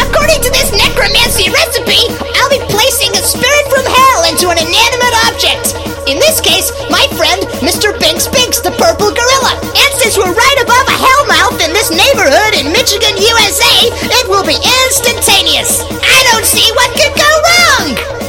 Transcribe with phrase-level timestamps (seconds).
[0.00, 5.16] According to this necromancy recipe, I'll be placing a spirit from hell into an inanimate
[5.28, 5.76] object.
[6.08, 7.92] In this case, my friend, Mr.
[7.98, 9.52] Binks Binks, the purple gorilla.
[9.62, 13.76] And since we're right above a hellmouth in this neighborhood in Michigan, USA,
[14.18, 15.84] it will be instantaneous.
[16.02, 18.19] I don't see what could go wrong.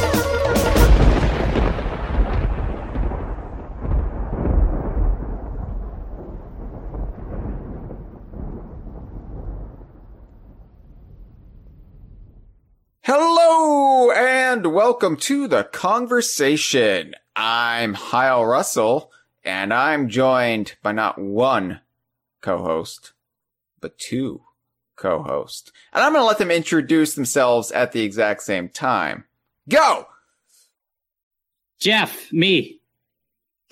[13.04, 17.16] Hello and welcome to the conversation.
[17.34, 19.10] I'm Hyle Russell
[19.42, 21.80] and I'm joined by not one
[22.42, 23.12] co-host,
[23.80, 24.42] but two
[24.94, 25.72] co-hosts.
[25.92, 29.24] And I'm going to let them introduce themselves at the exact same time.
[29.68, 30.06] Go!
[31.80, 32.78] Jeff, me.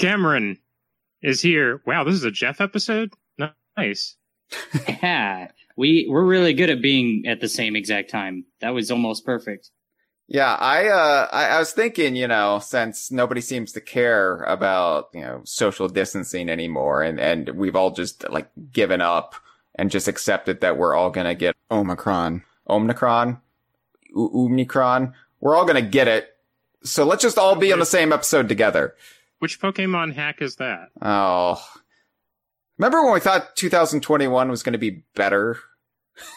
[0.00, 0.58] Cameron
[1.22, 1.80] is here.
[1.86, 3.12] Wow, this is a Jeff episode?
[3.76, 4.16] Nice.
[4.88, 8.44] Yeah, we we're really good at being at the same exact time.
[8.60, 9.70] That was almost perfect.
[10.28, 15.08] Yeah, I, uh, I, I was thinking, you know, since nobody seems to care about,
[15.12, 19.34] you know, social distancing anymore and, and we've all just like given up
[19.74, 23.40] and just accepted that we're all gonna get Omicron, Omicron,
[24.14, 25.14] O- Omicron.
[25.40, 26.28] We're all gonna get it.
[26.84, 28.94] So let's just all be on the same episode together.
[29.38, 30.90] Which Pokemon hack is that?
[31.00, 31.60] Oh.
[32.76, 35.58] Remember when we thought 2021 was gonna be better?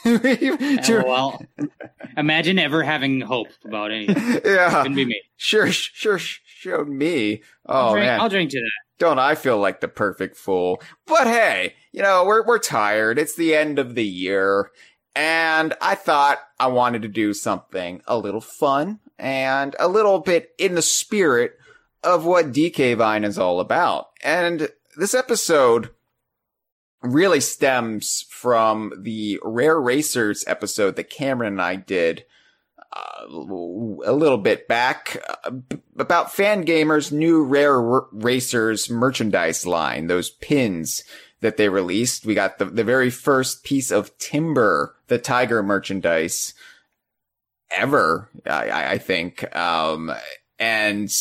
[0.06, 1.42] Well,
[2.18, 4.42] imagine ever having hope about anything.
[4.46, 4.82] yeah.
[4.82, 5.22] Couldn't be me.
[5.38, 7.42] Sure, sure, showed me.
[7.66, 8.20] Oh, I'll, Oh drink, man.
[8.22, 8.72] I'll drink to that.
[9.00, 10.82] don't I feel like the perfect fool?
[11.06, 13.20] But hey, you know, we're, we're tired.
[13.20, 14.72] It's the end of the year.
[15.16, 20.50] And I thought I wanted to do something a little fun and a little bit
[20.58, 21.54] in the spirit
[22.04, 24.08] of what DK Vine is all about.
[24.24, 25.92] And this episode
[27.04, 32.26] really stems from the Rare Racers episode that Cameron and I did
[32.92, 40.08] uh, a little bit back uh, b- about Fangamer's new rare R- racers merchandise line
[40.08, 41.04] those pins
[41.42, 42.26] that they released.
[42.26, 46.54] We got the, the very first piece of timber the tiger merchandise
[47.72, 50.12] ever i, I- I think um
[50.60, 51.12] and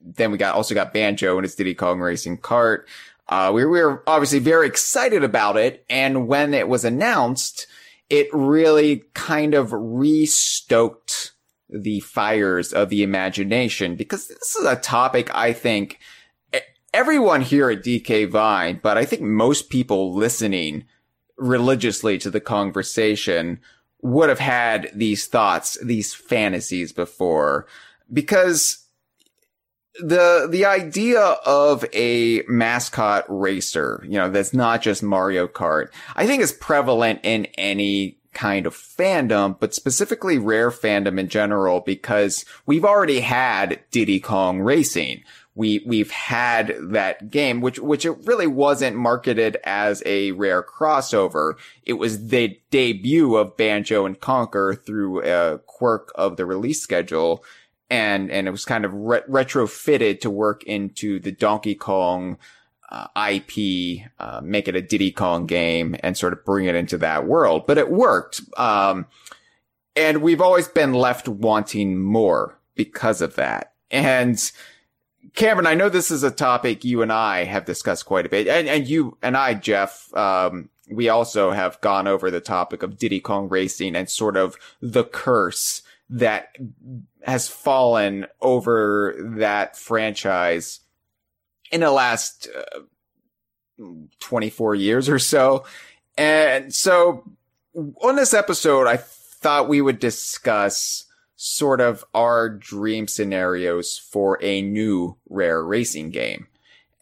[0.00, 2.88] then we got also got banjo and his diddy kong racing cart
[3.28, 5.84] uh, we, we were obviously very excited about it.
[5.90, 7.66] And when it was announced,
[8.08, 11.32] it really kind of restoked
[11.68, 15.98] the fires of the imagination because this is a topic I think
[16.94, 20.84] everyone here at DK Vine, but I think most people listening
[21.36, 23.60] religiously to the conversation
[24.00, 27.66] would have had these thoughts, these fantasies before
[28.12, 28.86] because
[29.98, 36.26] the the idea of a mascot racer, you know, that's not just Mario Kart, I
[36.26, 42.44] think is prevalent in any kind of fandom, but specifically rare fandom in general, because
[42.66, 45.22] we've already had Diddy Kong Racing.
[45.54, 51.54] We we've had that game, which which it really wasn't marketed as a rare crossover.
[51.82, 57.42] It was the debut of Banjo and Conker through a quirk of the release schedule
[57.90, 62.38] and and it was kind of re- retrofitted to work into the Donkey Kong
[62.90, 66.98] uh, IP, uh, make it a Diddy Kong game, and sort of bring it into
[66.98, 67.66] that world.
[67.66, 69.06] But it worked, um,
[69.96, 73.72] and we've always been left wanting more because of that.
[73.90, 74.38] And
[75.34, 78.48] Cameron, I know this is a topic you and I have discussed quite a bit,
[78.48, 80.12] and and you and I, Jeff.
[80.14, 84.56] Um, we also have gone over the topic of Diddy Kong Racing and sort of
[84.80, 86.56] the curse that
[87.22, 90.80] has fallen over that franchise
[91.70, 92.80] in the last uh,
[94.20, 95.64] 24 years or so.
[96.16, 97.24] And so
[98.02, 101.04] on this episode, I thought we would discuss
[101.36, 106.48] sort of our dream scenarios for a new rare racing game.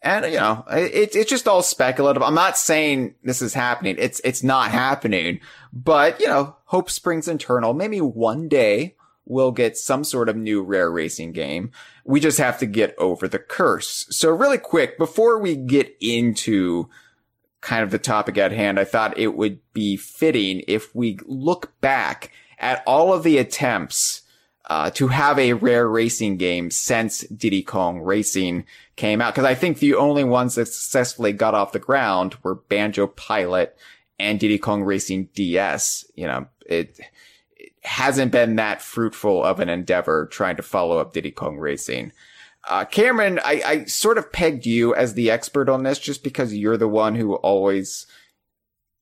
[0.03, 2.21] And you know, it, it's just all speculative.
[2.21, 3.95] I'm not saying this is happening.
[3.97, 5.39] It's, it's not happening,
[5.73, 7.73] but you know, hope springs eternal.
[7.73, 8.95] Maybe one day
[9.27, 11.71] we'll get some sort of new rare racing game.
[12.05, 14.07] We just have to get over the curse.
[14.09, 16.89] So really quick, before we get into
[17.61, 21.79] kind of the topic at hand, I thought it would be fitting if we look
[21.81, 24.21] back at all of the attempts
[24.69, 28.65] uh, to have a rare racing game since Diddy Kong Racing
[28.95, 29.33] came out.
[29.33, 33.77] Cause I think the only ones that successfully got off the ground were Banjo Pilot
[34.19, 36.05] and Diddy Kong Racing DS.
[36.15, 37.05] You know, it, it
[37.87, 42.11] hasn't been that fruitful of an endeavor trying to follow up Diddy Kong Racing.
[42.67, 46.53] Uh, Cameron, I, I sort of pegged you as the expert on this just because
[46.53, 48.05] you're the one who always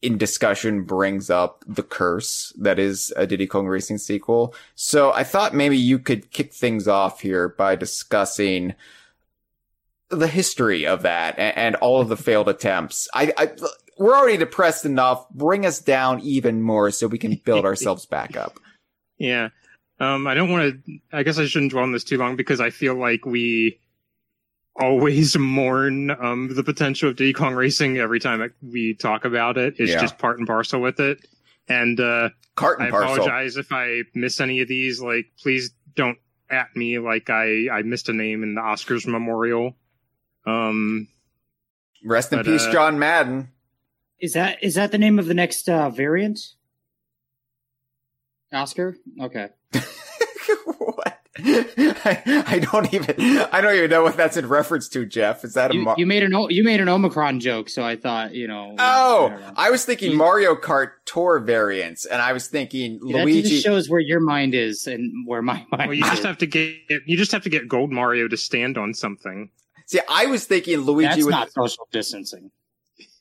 [0.01, 4.53] in discussion brings up the curse that is a Diddy Kong Racing sequel.
[4.75, 8.75] So I thought maybe you could kick things off here by discussing
[10.09, 13.07] the history of that and, and all of the failed attempts.
[13.15, 13.51] I, I,
[13.97, 15.27] we're already depressed enough.
[15.31, 18.59] Bring us down even more so we can build ourselves back up.
[19.17, 19.49] Yeah.
[19.99, 22.59] Um, I don't want to, I guess I shouldn't dwell on this too long because
[22.59, 23.79] I feel like we
[24.79, 29.75] always mourn, um, the potential of Diddy Kong Racing every time we talk about it.
[29.79, 30.01] It's Yeah.
[30.01, 31.25] just part and parcel with it.
[31.67, 33.13] And, uh, Cart I parcel.
[33.15, 35.01] apologize if I miss any of these.
[35.01, 36.17] Like, please don't
[36.49, 39.75] at me like I, I missed a name in the Oscars memorial.
[40.45, 41.07] Um,
[42.03, 43.49] Rest in But, peace, uh, John Madden.
[44.19, 46.39] Is that is that the name of the next uh, variant?
[48.55, 48.95] Oscar?
[49.21, 49.49] Okay.
[50.77, 51.19] what?
[51.37, 53.15] I, I don't even
[53.51, 55.43] I don't even know what that's in reference to, Jeff.
[55.43, 57.97] Is that a You, Mar- you made an you made an Omicron joke, so I
[57.97, 58.73] thought you know.
[58.79, 59.53] Oh, don't.
[59.57, 63.49] I was thinking You- Mario Kart Tour variants, and I was thinking that Luigi.
[63.49, 66.09] just shows where your mind is and where my mind well, you is.
[66.11, 69.49] just have to get, you just have to get Gold Mario to stand on something.
[69.87, 71.31] See, I was thinking Luigi That's with.
[71.31, 72.49] not social distancing.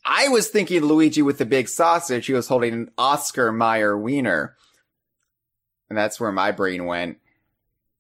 [0.07, 2.27] I was thinking Luigi with the big sausage.
[2.27, 4.55] He was holding an Oscar Mayer wiener,
[5.89, 7.19] and that's where my brain went.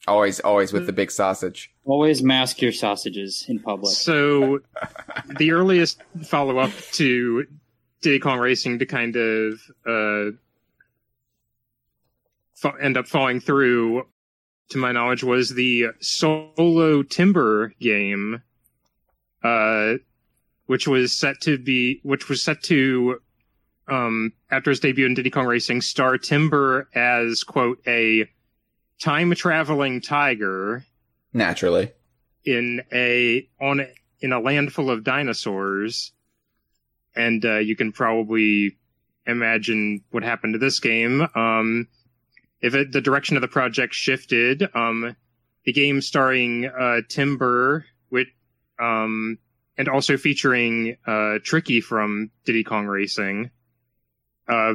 [0.07, 1.73] Always, always with the big sausage.
[1.85, 3.95] Always mask your sausages in public.
[3.95, 4.61] So,
[5.39, 7.47] the earliest follow up to
[8.03, 9.55] Diddy Kong Racing to kind of
[9.87, 10.37] uh,
[12.55, 14.07] fa- end up falling through,
[14.71, 18.43] to my knowledge, was the Solo Timber game,
[19.43, 19.95] uh,
[20.67, 23.23] which was set to be, which was set to,
[23.89, 28.29] um, after his debut in Diddy Kong Racing, star Timber as quote a
[29.01, 30.85] time traveling tiger
[31.33, 31.91] Naturally,
[32.45, 33.87] in a on
[34.21, 36.13] in a land full of dinosaurs,
[37.15, 38.77] and uh, you can probably
[39.27, 41.27] imagine what happened to this game.
[41.35, 41.89] Um,
[42.61, 45.17] if it, the direction of the project shifted, um,
[45.65, 48.29] the game starring uh, Timber, with
[48.79, 49.39] um,
[49.77, 53.51] and also featuring uh, Tricky from Diddy Kong Racing,
[54.49, 54.75] uh,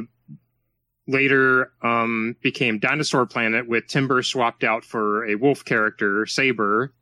[1.06, 6.92] later um, became Dinosaur Planet with Timber swapped out for a wolf character, Sabre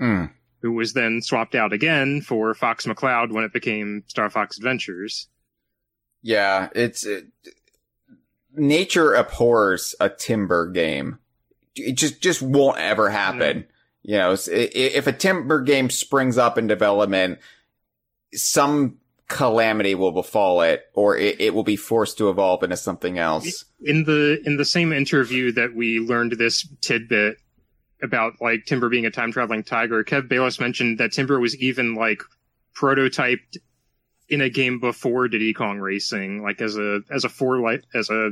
[0.00, 0.32] Mm.
[0.60, 5.28] who was then swapped out again for Fox McCloud when it became Star Fox Adventures.
[6.20, 6.68] yeah.
[6.74, 7.26] It's it,
[8.54, 11.18] nature abhors a timber game.
[11.76, 13.66] It just just won't ever happen.
[14.02, 17.38] You know, s- i- i- if a timber game springs up in development,
[18.34, 23.18] some calamity will befall it, or it, it will be forced to evolve into something
[23.18, 23.64] else.
[23.82, 27.38] In the in the same interview that we learned this tidbit
[28.02, 31.94] about like Timber being a time traveling tiger, Kev Bayliss mentioned that Timber was even
[31.94, 32.22] like
[32.76, 33.56] prototyped
[34.28, 38.10] in a game before Diddy Kong Racing, like as a as a four light as
[38.10, 38.30] a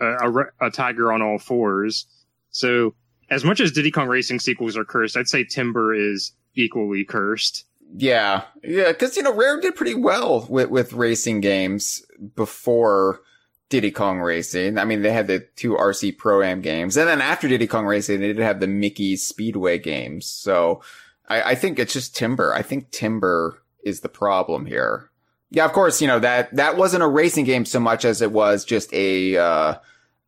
[0.00, 2.06] a, a a tiger on all fours.
[2.50, 2.94] So
[3.30, 7.64] as much as Diddy Kong Racing sequels are cursed, I'd say Timber is equally cursed.
[7.96, 12.04] Yeah, yeah, because you know Rare did pretty well with with racing games
[12.34, 13.20] before
[13.68, 14.78] Diddy Kong Racing.
[14.78, 17.86] I mean, they had the two RC Pro Am games, and then after Diddy Kong
[17.86, 20.26] Racing, they did have the Mickey Speedway games.
[20.26, 20.82] So
[21.28, 22.52] I, I think it's just Timber.
[22.52, 25.10] I think Timber is the problem here.
[25.50, 28.32] Yeah, of course, you know that that wasn't a racing game so much as it
[28.32, 29.74] was just a uh,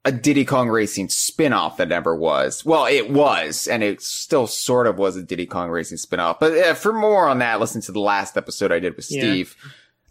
[0.06, 2.64] a Diddy Kong Racing spin-off that never was.
[2.64, 6.38] Well, it was, and it still sort of was a Diddy Kong Racing spin-off.
[6.40, 9.20] But uh, for more on that, listen to the last episode I did with Yeah.
[9.20, 9.56] Steve.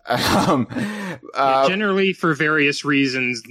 [0.08, 3.42] Um, Yeah, uh, generally, for various reasons,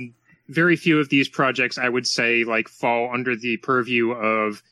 [0.49, 4.63] very few of these projects, I would say, like fall under the purview of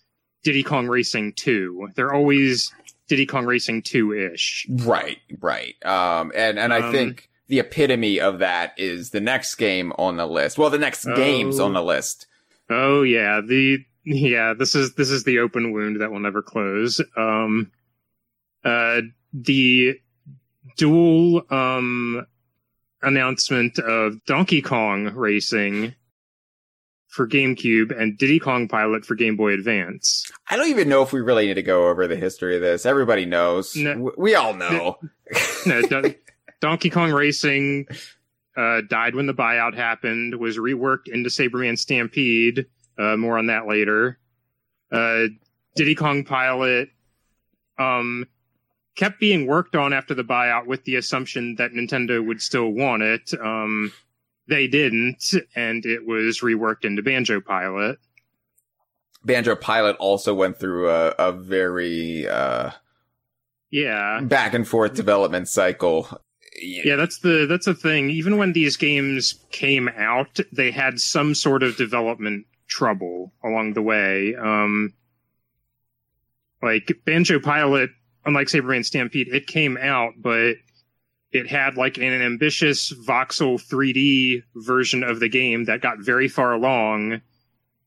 [0.45, 1.89] Diddy Kong Racing 2.
[1.97, 2.73] They're always
[3.09, 4.67] Diddy Kong Racing 2 ish.
[4.85, 5.75] right, right.
[5.85, 10.17] Um, and and I Um, think the epitome of that is the next game on
[10.17, 10.57] the list.
[10.57, 11.15] Well, the next Oh.
[11.15, 12.27] games on the list.
[12.71, 16.99] Oh yeah, the yeah, this is this is the open wound that will never close.
[17.15, 17.71] Um
[18.65, 19.03] uh
[19.35, 20.01] the
[20.79, 22.27] dual um
[23.03, 25.95] announcement of Donkey Kong Racing
[27.09, 30.25] for GameCube and Diddy Kong Pilot for Game Boy Advance.
[30.49, 32.87] I don't even know if we really need to go over the history of this.
[32.87, 33.77] Everybody knows.
[33.77, 34.11] No.
[34.17, 34.97] We all know.
[35.67, 35.83] no,
[36.63, 37.87] Donkey Kong Racing
[38.57, 40.37] uh, died when the buyout happened.
[40.37, 42.67] Was reworked into Sabreman Stampede.
[42.97, 44.19] Uh, more on that later.
[44.91, 45.25] Uh,
[45.75, 46.91] Diddy Kong Pilot
[47.79, 48.27] um,
[48.95, 53.03] kept being worked on after the buyout with the assumption that Nintendo would still want
[53.03, 53.33] it.
[53.43, 53.93] Um,
[54.49, 57.99] they didn't, and it was reworked into Banjo Pilot.
[59.25, 62.71] Banjo Pilot also went through a, a very uh,
[63.71, 64.21] Yeah.
[64.23, 66.07] back and forth development cycle.
[66.63, 68.11] Yeah, that's the that's the thing.
[68.11, 73.83] Even when these games came out, they had some sort of development trouble along the
[73.83, 74.35] way.
[74.35, 74.95] Um,
[76.63, 77.91] like Banjo Pilot,
[78.25, 80.55] unlike Sabreman Stampede, it came out, but
[81.33, 86.53] it had like an ambitious voxel 3D version of the game that got very far
[86.53, 87.21] along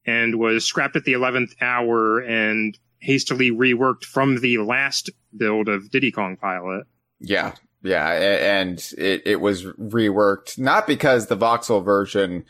[0.05, 5.89] and was scrapped at the 11th hour and hastily reworked from the last build of
[5.91, 6.85] Diddy Kong Pilot.
[7.19, 7.53] Yeah,
[7.85, 12.45] yeah, and it, it was reworked not because the voxel version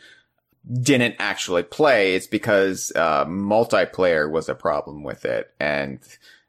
[0.82, 2.14] didn't actually play.
[2.14, 6.00] It's because uh, multiplayer was a problem with it, and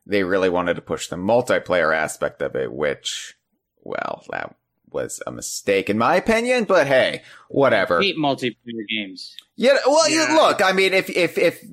[0.05, 3.35] they really wanted to push the multiplayer aspect of it, which,
[3.83, 4.55] well, that
[4.89, 6.63] was a mistake in my opinion.
[6.63, 8.01] But hey, whatever.
[8.01, 9.35] hate multiplayer games.
[9.55, 10.33] Yeah, well, Yeah.
[10.35, 11.63] look, I mean, if if if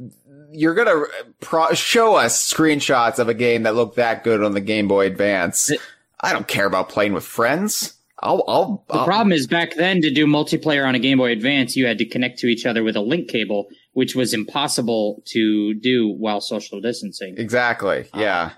[0.51, 1.05] you're gonna
[1.41, 5.07] pro- show us screenshots of a game that looked that good on the Game Boy
[5.07, 5.81] Advance, It-
[6.25, 7.95] I don't care about playing with friends.
[8.23, 11.33] I'll, I'll, The I'll- problem is back then to do multiplayer on a Game Boy
[11.33, 15.23] Advance, you had to connect to each other with a link cable, which was impossible
[15.27, 17.35] to do while social distancing.
[17.37, 18.51] exactly, yeah.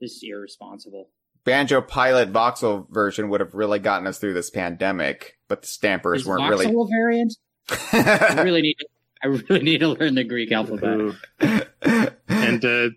[0.00, 1.10] This is irresponsible.
[1.44, 6.22] Banjo Pilot voxel version would have really gotten us through this pandemic, but the stampers
[6.22, 6.66] Is weren't really.
[6.66, 7.36] voxel a variant?
[7.92, 8.44] I really.
[8.44, 8.76] really need.
[9.22, 11.16] I really need to learn the Greek alphabet.
[12.28, 12.88] and uh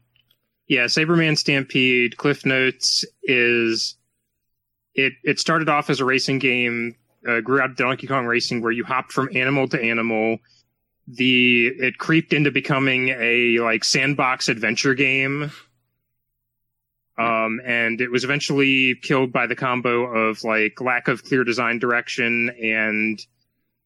[0.67, 3.95] yeah sabreman stampede cliff notes is
[4.93, 6.95] it it started off as a racing game
[7.27, 10.37] uh, grew out of donkey kong racing where you hopped from animal to animal
[11.07, 15.51] the it creeped into becoming a like sandbox adventure game
[17.17, 21.79] um and it was eventually killed by the combo of like lack of clear design
[21.79, 23.25] direction and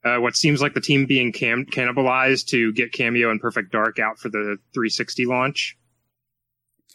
[0.03, 3.99] uh, what seems like the team being cam- cannibalized to get Cameo and Perfect Dark
[3.99, 5.77] out for the 360 launch.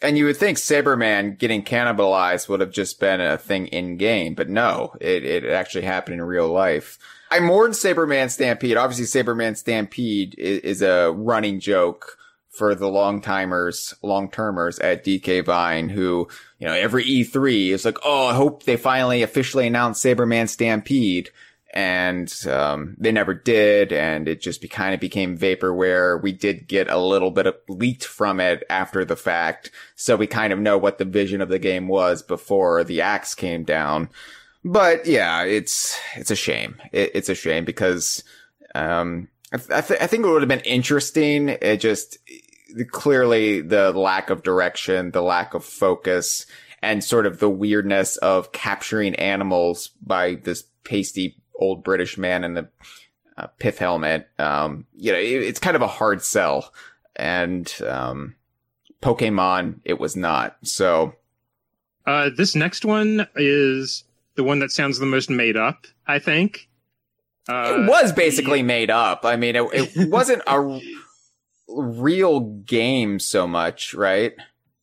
[0.01, 4.35] And you would think Sabreman getting cannibalized would have just been a thing in game,
[4.35, 6.99] but no, it, it actually happened in real life.
[7.31, 8.77] I mourn Sabreman Stampede.
[8.77, 12.17] Obviously, Sabreman Stampede is, is a running joke
[12.49, 16.27] for the long timers, long termers at DK Vine who,
[16.59, 21.31] you know, every E3 is like, oh, I hope they finally officially announce Sabreman Stampede.
[21.75, 23.91] And, um, they never did.
[23.91, 26.23] And it just be, kind of became vaporware.
[26.23, 29.71] We did get a little bit of leaked from it after the fact.
[29.95, 33.35] So we kind of know what the vision of the game was before the axe
[33.35, 34.09] came down.
[34.63, 36.81] But yeah, it's, it's a shame.
[36.91, 38.23] It, it's a shame because,
[38.73, 41.49] um, I, th- I, th- I think it would have been interesting.
[41.49, 42.17] It just,
[42.91, 46.45] clearly the lack of direction, the lack of focus,
[46.81, 52.53] and sort of the weirdness of capturing animals by this pasty old British man in
[52.53, 52.67] the
[53.37, 54.27] uh, pith helmet.
[54.39, 56.73] Um, you know, it, it's kind of a hard sell.
[57.15, 58.35] And, um,
[59.01, 60.57] Pokemon, it was not.
[60.63, 61.15] So,
[62.05, 64.03] Uh, this next one is
[64.35, 66.67] the one that sounds the most made up, I think.
[67.47, 69.23] Uh, it was basically made up.
[69.25, 69.63] I mean, it,
[69.95, 70.79] it wasn't a r-
[71.67, 74.33] real game so much, right?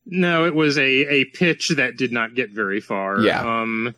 [0.06, 3.20] No, it was a, a pitch that did not get very far.
[3.20, 3.40] Yeah.
[3.40, 3.94] Um,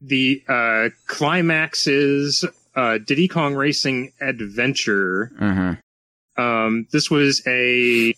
[0.00, 5.30] the uh, Climax's uh, Diddy Kong Racing Adventure.
[5.40, 6.42] Mm-hmm.
[6.42, 8.14] Um, this was a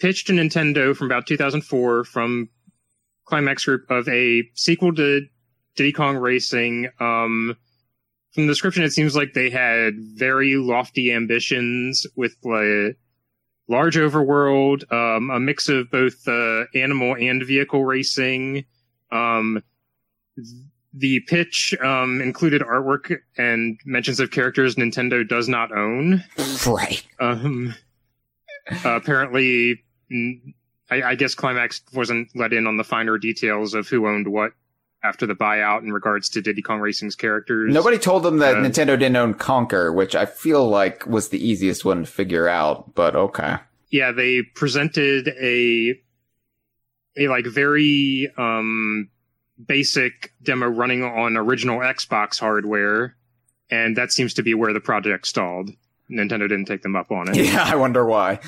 [0.00, 2.48] pitch to Nintendo from about 2004 from
[3.26, 5.26] Climax Group of a sequel to
[5.76, 6.88] Diddy Kong Racing.
[7.00, 7.56] Um,
[8.32, 12.96] from the description, it seems like they had very lofty ambitions with like
[13.68, 18.64] large overworld, um, a mix of both uh, animal and vehicle racing.
[19.10, 19.62] Um,
[20.96, 26.22] the pitch um, included artwork and mentions of characters Nintendo does not own.
[26.66, 27.02] Right.
[27.20, 27.74] Um,
[28.84, 29.82] apparently,
[30.90, 34.52] I, I guess Climax wasn't let in on the finer details of who owned what
[35.02, 37.72] after the buyout in regards to Diddy Kong Racing's characters.
[37.74, 41.46] Nobody told them that Uh, Nintendo didn't own Conker, which I feel like was the
[41.46, 43.56] easiest one to figure out, but okay.
[43.90, 45.94] Yeah, they presented a
[47.16, 49.10] a like very um
[49.64, 53.16] basic demo running on original Xbox hardware,
[53.70, 55.70] and that seems to be where the project stalled.
[56.10, 57.36] Nintendo didn't take them up on it.
[57.36, 58.38] Yeah, I wonder why.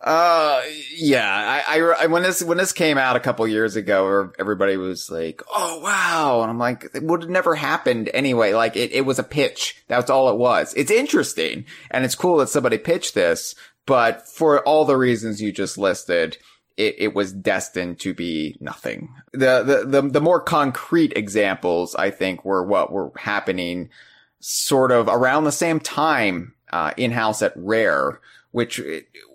[0.00, 0.62] Uh,
[0.96, 5.10] yeah, I, I, when this, when this came out a couple years ago, everybody was
[5.10, 6.40] like, oh wow.
[6.42, 8.52] And I'm like, it would have never happened anyway.
[8.52, 9.82] Like it, it was a pitch.
[9.86, 10.74] That's all it was.
[10.74, 13.54] It's interesting and it's cool that somebody pitched this,
[13.86, 16.36] but for all the reasons you just listed,
[16.76, 19.14] it, it was destined to be nothing.
[19.32, 23.90] The, the, the, the more concrete examples, I think, were what were happening
[24.40, 28.80] sort of around the same time, uh, in-house at Rare, which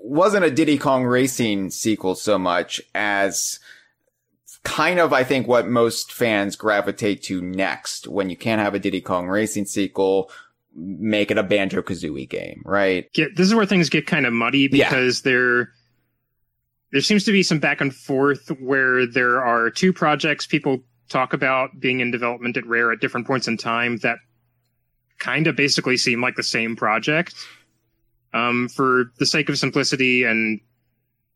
[0.02, 3.60] wasn't a Diddy Kong Racing sequel so much as
[4.64, 8.80] kind of, I think, what most fans gravitate to next when you can't have a
[8.80, 10.30] Diddy Kong Racing sequel.
[10.76, 13.12] Make it a Banjo Kazooie game, right?
[13.14, 14.90] Get, this is where things get kind of muddy because Yeah.
[14.90, 15.68] because
[16.92, 20.80] there seems to be some back and forth where there are two projects people
[21.10, 24.18] talk about being in development at Rare at different points in time that
[25.20, 27.34] kind of basically seem like the same project.
[28.32, 30.62] Um, for the sake of simplicity and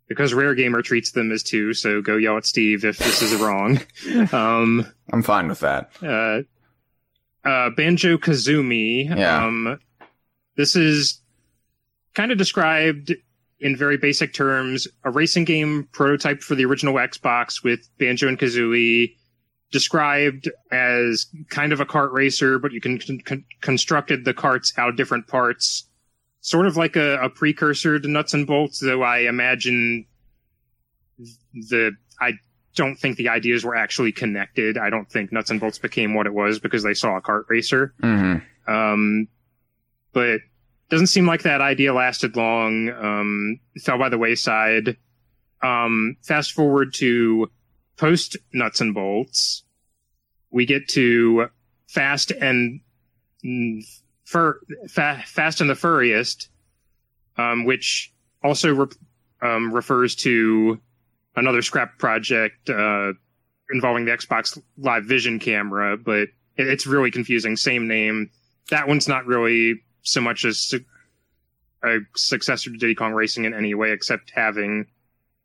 [0.07, 3.33] because Rare Gamer treats them as two, so go yell at Steve if this is
[3.41, 3.79] wrong.
[4.31, 5.89] Um, I'm fine with that.
[6.03, 6.41] uh,
[7.47, 9.09] uh, Banjo Kazooie.
[9.17, 9.43] Yeah.
[9.45, 9.79] Um,
[10.55, 11.19] this is
[12.13, 13.13] kind of described
[13.63, 18.37] in very basic terms a racing game prototype for the original Xbox with Banjo and
[18.37, 19.15] Kazooie.
[19.71, 24.71] Described as kind of a kart racer, but you can con- con- constructed the carts
[24.77, 25.89] out of different parts,
[26.41, 28.77] sort of like a, a precursor to Nuts and Bolts.
[28.79, 30.05] Though I imagine
[31.53, 32.33] the I
[32.75, 34.77] don't think the ideas were actually connected.
[34.77, 37.45] I don't think Nuts and Bolts became what it was because they saw a kart
[37.49, 37.95] racer.
[37.99, 38.35] hmm
[38.67, 39.27] Um,
[40.13, 40.41] but
[40.93, 42.89] doesn't seem like that idea lasted long.
[42.89, 44.95] Um, fell by the wayside.
[45.63, 47.49] Um, fast forward to
[47.97, 49.63] post Nuts and Bolts,
[50.51, 51.47] we get to
[51.87, 52.79] Fast and
[53.43, 53.83] mm,
[54.23, 56.49] Fur, fa- Fast and the Furriest,
[57.37, 58.87] um, which also re-
[59.41, 60.79] um, refers to
[61.35, 63.13] another scrap project uh,
[63.71, 67.55] involving the Xbox Live Vision camera, but it, it's really confusing.
[67.55, 68.29] Same name.
[68.69, 70.85] That one's not really so much as su-
[71.83, 74.85] a successor to Diddy Kong Racing in any way, except having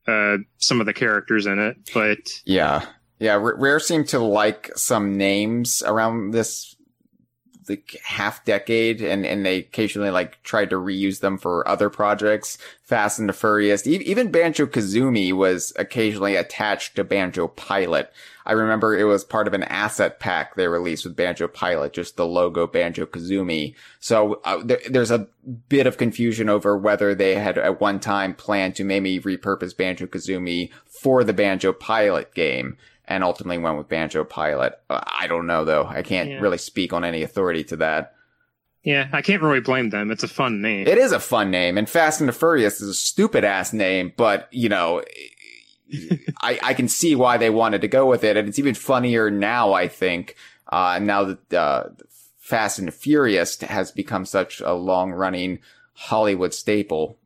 [0.07, 1.77] uh, some of the characters in it.
[1.93, 2.85] But Yeah.
[3.19, 3.35] Yeah.
[3.35, 6.77] R- Rare seemed to like some names around this
[7.69, 12.59] like half decade and, and they occasionally like tried to reuse them for other projects.
[12.83, 13.87] Fast and the Furious.
[13.87, 18.13] E- even Banjo Kazooie was occasionally attached to Banjo Pilot.
[18.47, 22.17] I remember it was part of an asset pack they released with Banjo Pilot, just
[22.17, 23.75] the logo Banjo Kazooie.
[24.01, 25.29] So uh, there, there's a
[25.69, 30.07] bit of confusion over whether they had at one time planned to maybe repurpose Banjo
[30.07, 34.79] Kazooie for the Banjo Pilot game and ultimately went with Banjo Pilot.
[34.91, 35.87] I don't know though.
[35.87, 36.41] I can't Yeah.
[36.41, 38.15] really speak on any authority to that.
[38.85, 40.11] yeah, I can't really blame them.
[40.11, 40.87] It's a fun name.
[40.87, 44.13] It is a fun name, and Fast and the Furious is a stupid ass name,
[44.17, 45.03] but you know,
[46.43, 49.31] I I can see why they wanted to go with it, and it's even funnier
[49.31, 49.73] now.
[49.73, 50.37] I think
[50.71, 51.85] uh, now that uh,
[52.39, 55.59] Fast and the Furious has become such a long running
[55.95, 57.19] Hollywood staple,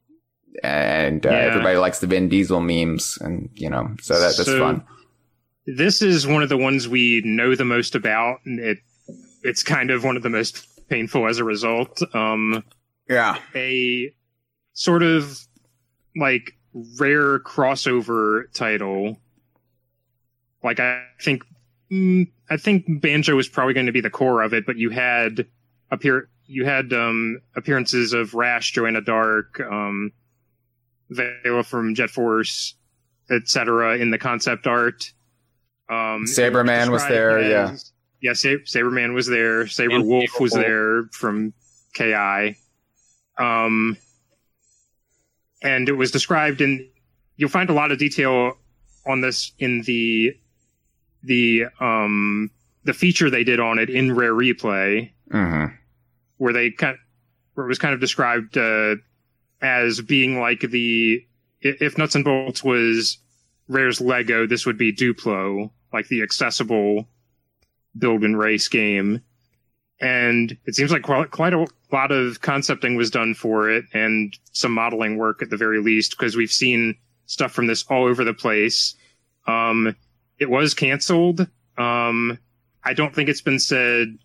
[0.62, 1.36] and uh, Yeah.
[1.38, 4.84] everybody likes the Vin Diesel memes, and you know, so that that's So- fun.
[5.66, 8.78] This is one of the ones we know the most about, and it
[9.42, 12.02] it's kind of one of the most painful as a result.
[12.14, 12.64] Um,
[13.08, 14.12] Yeah, a
[14.72, 15.38] sort of
[16.16, 16.52] like
[16.98, 19.18] rare crossover title.
[20.62, 21.42] Like I think,
[21.90, 24.90] mm, I think Banjo was probably going to be the core of it, but you
[24.90, 25.46] had
[25.90, 30.12] appear you had um, appearances of Rash, Joanna Dark, um,
[31.08, 32.74] Vela from Jet Force,
[33.30, 33.96] etc.
[33.96, 35.12] in the concept art.
[35.88, 37.70] Um, Sabreman was there, yeah.
[37.72, 38.32] as- yeah.
[38.34, 39.66] Sab- Sabreman was there.
[39.66, 40.60] Saber And Wolf was Sabrewulf.
[40.60, 41.52] there from
[41.94, 42.14] Ki.
[43.38, 43.96] Um,
[45.62, 46.88] and it was described in.
[47.36, 48.56] You'll find a lot of detail
[49.06, 50.34] on this in the
[51.24, 52.50] the um
[52.84, 55.66] the feature they did on it in Rare Replay, hmm
[56.38, 56.96] where they kind
[57.54, 58.96] where it was kind of described uh,
[59.60, 61.24] as being like the
[61.60, 63.18] if Nuts and Bolts was
[63.72, 67.08] Rare's Lego, this would be Duplo, like the accessible
[67.96, 69.22] build and race game.
[70.00, 74.72] And it seems like quite, a lot of concepting was done for it and some
[74.72, 78.34] modeling work at the very least, because we've seen stuff from this all over the
[78.34, 78.96] place.
[79.46, 79.94] Um,
[80.38, 81.46] it was canceled.
[81.78, 82.38] Um,
[82.84, 84.18] I don't think it's been said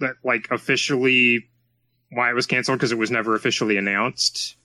[0.00, 1.48] that like officially
[2.10, 4.56] why it was canceled because it was never officially announced.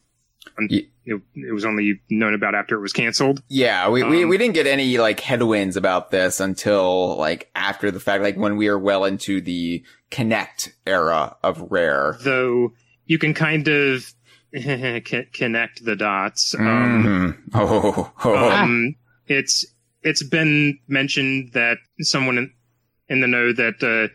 [0.60, 3.42] And it, it was only known about after it was canceled.
[3.48, 7.90] Yeah, we, we, Um, we didn't get any like headwinds about this until like after
[7.92, 12.18] the fact, like when we were well into the Kinect era of Rare.
[12.22, 12.74] Though
[13.06, 14.14] you can kind of
[14.54, 16.56] connect the dots.
[16.56, 17.38] Um, Mhm.
[17.54, 18.50] Oh, oh, oh.
[18.52, 18.96] um,
[19.28, 19.66] it's
[20.02, 22.52] it's been mentioned that someone in,
[23.10, 24.14] in the know that uh,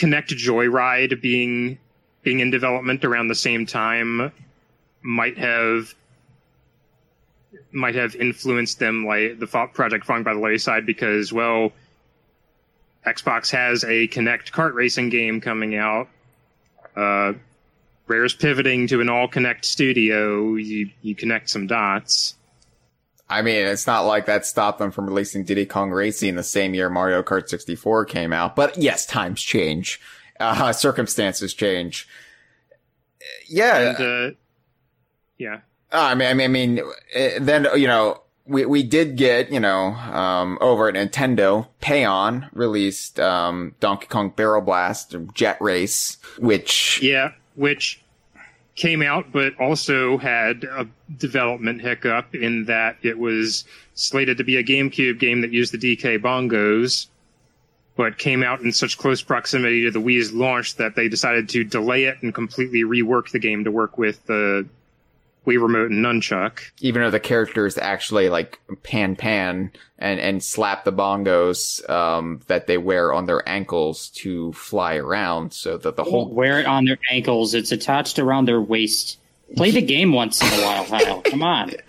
[0.00, 1.78] Kinect Joyride being
[2.22, 4.32] being in development around the same time
[5.02, 5.94] might have
[7.72, 11.72] might have influenced them like the project falling by the wayside because well
[13.06, 16.08] Xbox has a Kinect kart racing game coming out
[16.96, 17.32] uh
[18.10, 20.56] Rare's pivoting to an all Kinect studio.
[20.56, 22.34] You you connect some dots.
[23.28, 26.74] I mean, it's not like that stopped them from releasing Diddy Kong Racing the same
[26.74, 28.56] year Mario Kart 64 came out.
[28.56, 30.00] But yes, times change.
[30.40, 32.08] Uh, circumstances change.
[33.48, 33.90] Yeah.
[33.90, 34.36] And, uh,
[35.40, 35.60] yeah.
[35.92, 36.80] Uh, I mean, I mean, I mean,
[37.14, 42.48] eh, then, you know, we, we did get, you know, um, over at Nintendo, Paon
[42.52, 47.02] released, um, Donkey Kong Barrel Blast, Jet Race, which.
[47.02, 48.00] Yeah, which
[48.76, 50.86] came out, but also had a
[51.18, 55.78] development hiccup in that it was slated to be a GameCube game that used the
[55.78, 57.08] DK bongos,
[57.96, 61.64] but came out in such close proximity to the Wii's launch that they decided to
[61.64, 64.66] delay it and completely rework the game to work with the
[65.46, 66.60] Wii Remote and Nunchuck.
[66.80, 72.66] Even though the characters actually like pan pan and, and slap the bongos, um, that
[72.66, 76.28] they wear on their ankles to fly around so that the whole.
[76.32, 77.54] Wear it on their ankles.
[77.54, 79.18] It's attached around their waist.
[79.56, 81.22] Play the game once in a while, Kyle.
[81.22, 81.72] Come on.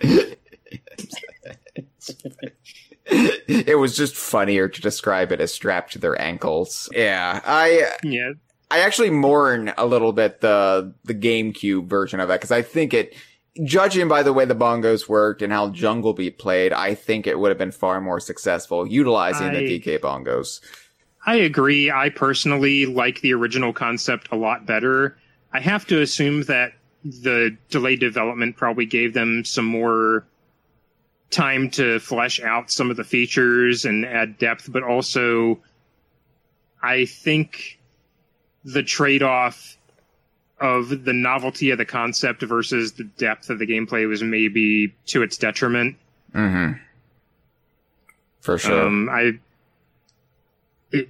[3.06, 6.88] it was just funnier to describe it as strapped to their ankles.
[6.92, 7.40] Yeah.
[7.44, 8.32] I, Yeah.
[8.70, 12.94] I actually mourn a little bit the, the GameCube version of that because I think
[12.94, 13.14] it,
[13.64, 17.38] judging by the way the bongos worked and how Jungle Beat played, I think it
[17.38, 20.60] would have been far more successful utilizing I- the DK bongos.
[21.24, 21.88] I agree.
[21.88, 25.16] I personally like the original concept a lot better.
[25.52, 26.72] I have to assume that
[27.04, 30.26] the delayed development probably gave them some more
[31.30, 35.60] time to flesh out some of the features and add depth, but also
[36.82, 37.78] I think
[38.64, 39.76] the trade off
[40.62, 45.22] of the novelty of the concept versus the depth of the gameplay was maybe to
[45.22, 45.96] its detriment.
[46.32, 46.78] Mm-hmm.
[48.40, 48.86] For sure.
[48.86, 49.32] Um, I
[50.92, 51.08] it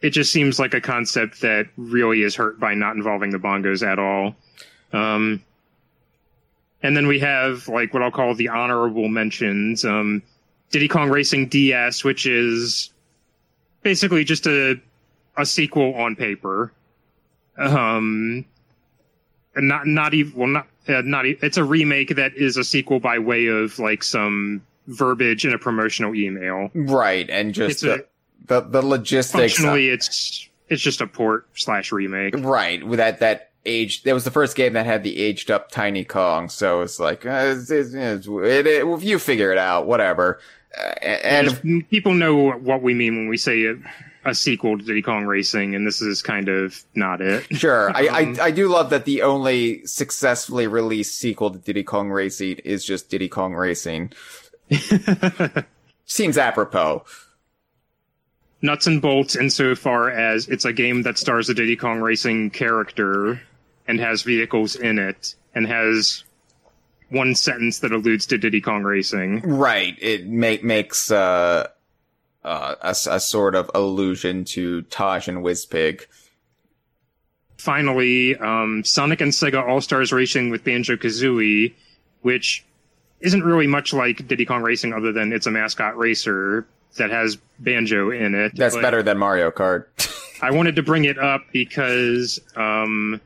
[0.00, 3.86] it just seems like a concept that really is hurt by not involving the bongos
[3.86, 4.34] at all.
[4.92, 5.42] Um,
[6.82, 9.84] and then we have like what I'll call the honorable mentions.
[9.84, 10.22] Um,
[10.70, 12.90] Diddy Kong Racing DS, which is
[13.82, 14.80] basically just a
[15.36, 16.72] a sequel on paper.
[17.58, 18.44] Um,
[19.56, 23.00] not not even well not uh, not e- it's a remake that is a sequel
[23.00, 26.70] by way of like some verbiage in a promotional email.
[26.74, 27.28] right.
[27.30, 28.04] And just it's a-
[28.46, 29.54] the, the, the logistics.
[29.54, 32.34] Functionally, it's it's just a port slash remake.
[32.36, 32.86] Right.
[32.86, 36.04] With that, that age, that was the first game that had the aged up Tiny
[36.04, 36.48] Kong.
[36.48, 40.40] So it's like, uh, it's, it's, it, it, you figure it out, whatever.
[40.76, 43.76] Uh, and Just- people know what we mean when we say a,
[44.26, 47.46] a sequel to Diddy Kong Racing, and this is kind of not it.
[47.56, 47.90] Sure.
[47.96, 52.10] I, Um, I, I do love that the only successfully released sequel to Diddy Kong
[52.10, 54.12] Racing is just Diddy Kong Racing.
[56.04, 57.04] Seems apropos.
[58.62, 63.40] Nuts and bolts insofar as it's a game that stars a Diddy Kong Racing character
[63.86, 66.24] and has vehicles in it and has
[67.08, 69.40] one sentence that alludes to Diddy Kong Racing.
[69.42, 69.96] Right.
[70.00, 71.68] It make, makes, uh,
[72.46, 76.06] uh, a, a sort of allusion to Taj and Wizpig.
[77.58, 81.74] finally, um, Sonic and Sega All Stars Racing with Banjo Kazooie,
[82.22, 82.64] which
[83.20, 87.36] isn't really much like Diddy Kong Racing other than it's a mascot racer that has
[87.58, 88.54] Banjo in it.
[88.54, 89.86] That's But better than Mario Kart.
[90.42, 93.20] I wanted to bring it up because um,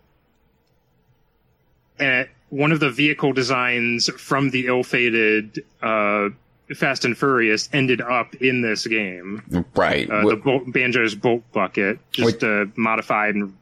[1.98, 6.30] eh, one of the vehicle designs from the ill-fated uh,
[6.76, 9.42] Fast and Furious ended up in this game.
[9.74, 10.08] right.
[10.10, 12.44] Uh, Wh- the bolt, Banjo's bolt bucket, just Wait.
[12.44, 13.56] uh, modified and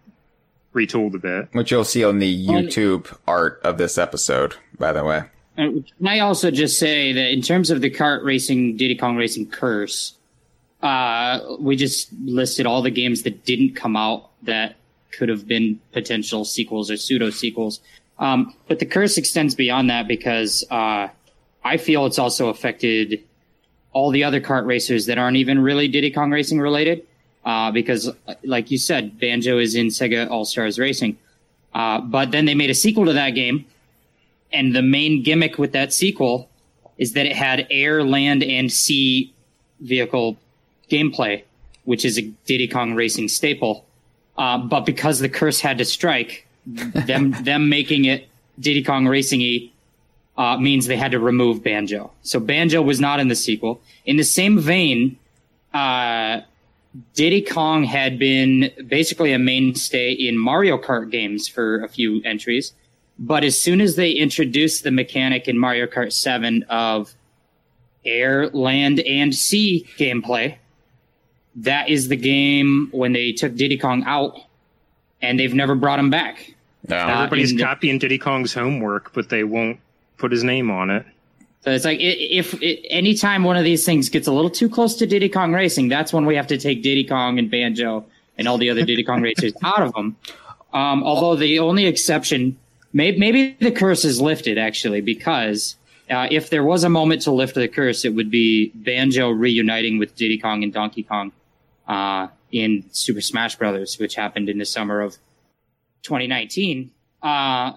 [0.74, 1.48] retooled a bit.
[1.52, 5.22] which you'll see on the YouTube art of this episode, by the way.
[5.56, 9.46] Can I also just say that in terms of the kart racing, Diddy Kong Racing
[9.50, 10.14] curse,
[10.82, 14.76] uh, we just listed all the games that didn't come out that
[15.10, 17.80] could have been potential sequels or pseudo sequels.
[18.20, 21.08] Um, but the curse extends beyond that because uh,
[21.68, 23.22] I feel it's also affected
[23.92, 27.06] all the other kart racers that aren't even really Diddy Kong Racing related.
[27.44, 31.16] Uh, because, uh, like you said, Banjo is in Sega All Stars Racing.
[31.72, 33.64] Uh, but then they made a sequel to that game
[34.52, 36.48] and the main gimmick with that sequel
[36.96, 39.32] is that it had air, land, and sea
[39.80, 40.36] vehicle
[40.90, 41.42] gameplay,
[41.84, 43.84] which is a Diddy Kong Racing staple.
[44.36, 48.28] Uh, but because the curse had to strike, them them making it
[48.58, 49.40] Diddy Kong Racing
[50.38, 52.12] uh, means they had to remove Banjo.
[52.22, 53.80] So Banjo was not in the sequel.
[54.06, 55.18] In the same vein,
[55.74, 56.40] uh,
[57.14, 62.72] Diddy Kong had been basically a mainstay in Mario Kart games for a few entries.
[63.18, 67.12] But as soon as they introduced the mechanic in Mario Kart 7 of
[68.04, 70.56] air, land, and sea gameplay,
[71.56, 74.38] that is the game when they took Diddy Kong out
[75.20, 76.54] and they've never brought him back.
[76.86, 76.96] No.
[76.96, 79.80] Everybody's in the- copying Diddy Kong's homework, but they won't
[80.18, 81.06] put his name on it.
[81.60, 84.96] So it's like if, if anytime one of these things gets a little too close
[84.96, 88.04] to Diddy Kong Racing, that's when we have to take Diddy Kong and Banjo
[88.36, 90.16] and all the other Diddy Kong racers out of them.
[90.72, 92.58] Um, although the only exception,
[92.92, 95.76] may, maybe the curse is lifted actually, because
[96.10, 99.98] uh, if there was a moment to lift the curse, it would be Banjo reuniting
[99.98, 101.32] with Diddy Kong and Donkey Kong
[101.86, 105.16] uh, in Super Smash Brothers, which happened in the summer of
[106.02, 106.92] 2019.
[107.22, 107.72] Uh,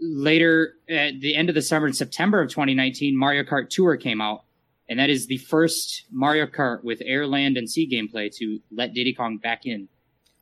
[0.00, 4.20] later at the end of the summer in September of 2019, Mario Kart Tour came
[4.20, 4.44] out,
[4.88, 8.94] and that is the first Mario Kart with air, land, and sea gameplay to let
[8.94, 9.88] Diddy Kong back in.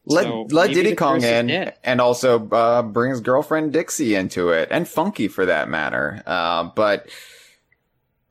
[0.05, 4.69] Let So let Diddy Kong in, and also uh, bring his girlfriend Dixie into it,
[4.71, 6.23] and Funky for that matter.
[6.25, 7.09] Uh, but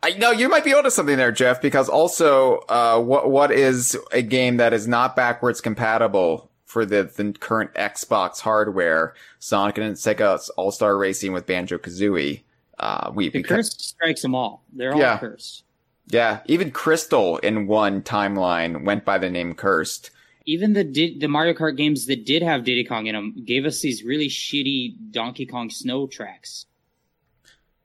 [0.02, 3.98] I know you might be onto something there, Jeff, because also uh, what what is
[4.14, 9.14] a game that is not backwards compatible for the, the current Xbox hardware?
[9.40, 12.44] Sonic and Sega All Star Racing with Banjo Kazooie.
[12.78, 14.62] Uh, we The because- curse strikes them all.
[14.74, 15.18] They're all Yeah.
[15.18, 15.64] cursed.
[16.08, 20.12] yeah, even Crystal in one timeline went by the name Cursed.
[20.46, 23.64] Even the Di- the Mario Kart games that did have Diddy Kong in them gave
[23.66, 26.66] us these really shitty Donkey Kong snow tracks.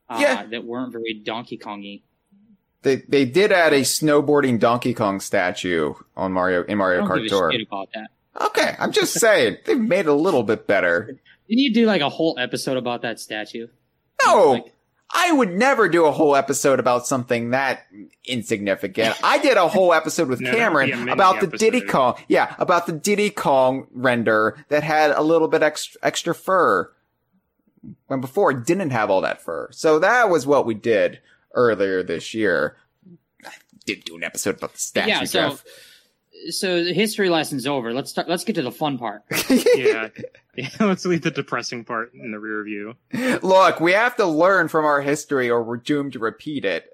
[0.09, 0.47] Uh, Yeah.
[0.47, 2.03] that weren't very Donkey Kongy.
[2.83, 7.29] They they did add a snowboarding Donkey Kong statue on Mario in I Mario Kart
[7.29, 7.53] Tour.
[7.63, 8.11] about that.
[8.39, 11.19] Okay, I'm just saying they've made it a little bit better.
[11.49, 13.69] Didn't you do like a whole episode about that statue?
[14.25, 14.75] No, Like,
[15.13, 17.83] I would never do a whole episode about something that
[18.25, 19.17] insignificant.
[19.25, 21.81] I did a whole episode with No, that would be a Cameron about the Diddy.
[21.81, 22.15] Kong.
[22.29, 26.93] Yeah, about the Diddy Kong render that had a little bit extra extra fur.
[28.07, 29.69] When before it didn't have all that fur.
[29.73, 31.21] So that was what we did
[31.55, 32.77] earlier this year.
[33.45, 33.53] I
[33.87, 35.65] did do an episode about the statue, yeah, so Jeff.
[36.49, 37.93] So the history lesson's over.
[37.93, 38.29] Let's start.
[38.29, 39.23] Let's get to the fun part.
[39.77, 40.09] Yeah.
[40.57, 40.69] yeah.
[40.81, 42.95] Let's leave the depressing part in the rear view.
[43.43, 46.87] Look, we have to learn from our history or we're doomed to repeat it.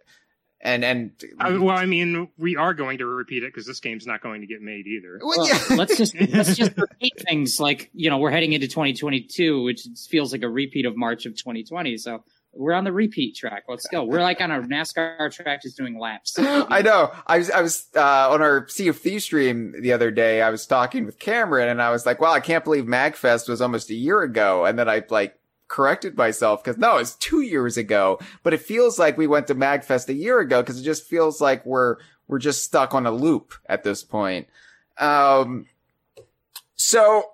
[0.61, 4.07] And and Uh, well, I mean, we are going to repeat it because this game's
[4.07, 5.21] not going to get made either.
[5.23, 5.77] Well, Well, yeah.
[5.77, 10.33] let's just let's just repeat things like you know we're heading into 2022, which feels
[10.33, 11.97] like a repeat of March of 2020.
[11.99, 12.25] So
[12.57, 13.65] we're on the repeat track.
[13.69, 14.05] Let's go.
[14.05, 16.37] We're like on a NASCAR track, just doing laps.
[16.39, 17.13] I know.
[17.27, 20.43] I was I was uh, on our Sea of Thieves stream the other day.
[20.43, 23.61] I was talking with Cameron, and I was like, "Wow, I can't believe Magfest was
[23.61, 25.39] almost a year ago." And then I like
[25.69, 28.19] corrected myself because no, it's two years ago.
[28.43, 31.41] But it feels like we went to Magfest a year ago because it just feels
[31.41, 31.97] like we're
[32.29, 34.49] we're just stuck on a loop at this point.
[34.99, 35.67] Um,
[36.77, 37.25] so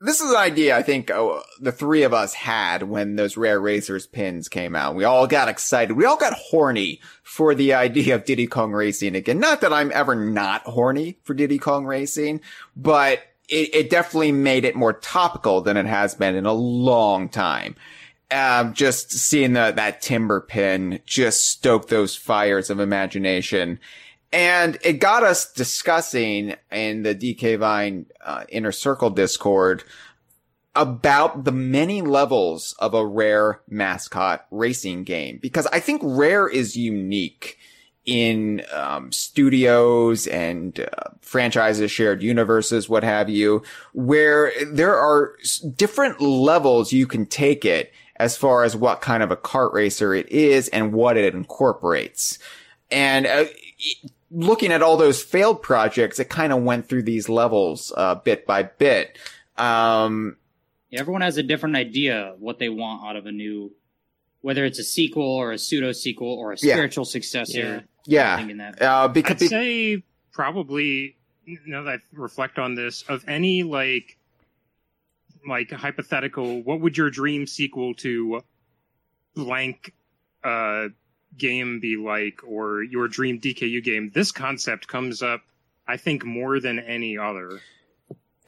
[0.00, 3.60] this is an idea I think uh, the three of us had when those Rare
[3.60, 4.94] Racers pins came out.
[4.94, 5.96] We all got excited.
[5.96, 9.40] We all got horny for the idea of Diddy Kong Racing again.
[9.40, 12.40] Not that I'm ever not horny for Diddy Kong Racing,
[12.76, 17.28] but it, it definitely made it more topical than it has been in a long
[17.28, 17.74] time.
[18.30, 23.80] Um, just seeing the, that timber pin just stoked those fires of imagination.
[24.32, 29.84] And it got us discussing in the DK Vine uh, inner circle discord
[30.74, 36.76] about the many levels of a rare mascot racing game because I think rare is
[36.76, 37.58] unique
[38.04, 43.62] in um, studios and uh, franchises, shared universes, what have you,
[43.92, 45.34] where there are
[45.76, 50.14] different levels you can take it as far as what kind of a kart racer
[50.14, 52.38] it is and what it incorporates.
[52.90, 53.44] And uh,
[54.30, 58.46] looking at all those failed projects, it kind of went through these levels uh, bit
[58.46, 59.18] by bit.
[59.56, 60.36] Um,
[60.92, 63.72] Everyone has a different idea of what they want out of a new,
[64.40, 66.74] whether it's a sequel or a pseudo sequel or a Yeah.
[66.74, 67.84] spiritual successor.
[68.06, 68.80] yeah, Thinking that.
[68.80, 71.16] uh, I'd because say probably
[71.66, 74.16] now that I reflect on this, of any like
[75.46, 78.42] like hypothetical, what would your dream sequel to
[79.34, 79.92] blank
[80.44, 80.88] uh
[81.36, 84.10] game be like, or your dream DKU game?
[84.14, 85.42] This concept comes up,
[85.86, 87.60] I think, more than any other.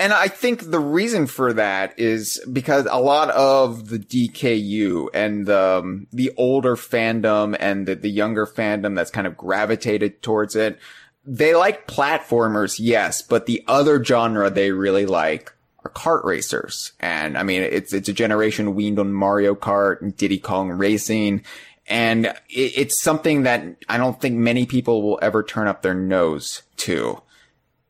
[0.01, 5.49] And I think the reason for that is because a lot of the DKU and
[5.51, 10.79] um, the older fandom and the, the younger fandom that's kind of gravitated towards it,
[11.27, 15.53] they like platformers, yes, but the other genre they really like
[15.85, 16.93] are kart racers.
[17.01, 21.45] And I mean, it's it's a generation weaned on Mario Kart and Diddy Kong Racing.
[21.91, 25.95] And it, it's something that I don't think many people will ever turn up their
[25.95, 27.21] nose to.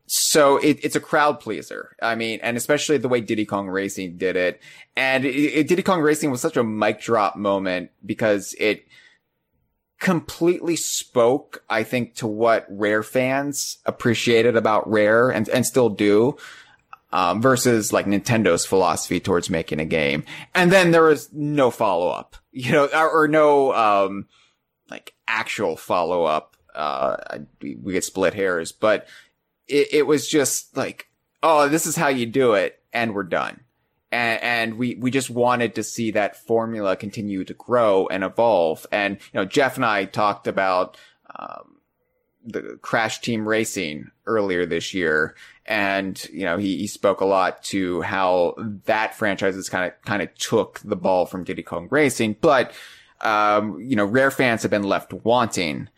[0.07, 1.95] So it, it's a crowd pleaser.
[2.01, 4.59] I mean, and especially the way Diddy Kong Racing did it.
[4.97, 8.85] And it, Diddy Kong Racing was such a mic drop moment because it
[10.01, 16.35] completely spoke, I think, to what Rare fans appreciated about Rare and, and still do.
[17.11, 20.23] Um, versus like Nintendo's philosophy towards making a game.
[20.55, 24.27] And then there was no follow up, you know, or, or no, um,
[24.89, 26.55] like actual follow up.
[26.73, 29.07] Uh, we, get split hairs, but
[29.67, 31.09] it, it was just like,
[31.43, 32.81] oh, this is how you do it.
[32.93, 33.59] And we're done.
[34.09, 38.85] And, and we, we just wanted to see that formula continue to grow and evolve.
[38.91, 40.97] And, you know, Jeff and I talked about,
[41.37, 41.80] um,
[42.45, 47.63] the Crash Team Racing earlier this year, and you know he, he spoke a lot
[47.65, 51.87] to how that franchise has kind of kind of took the ball from Diddy Kong
[51.91, 52.73] Racing, but
[53.21, 55.89] um, you know Rare fans have been left wanting,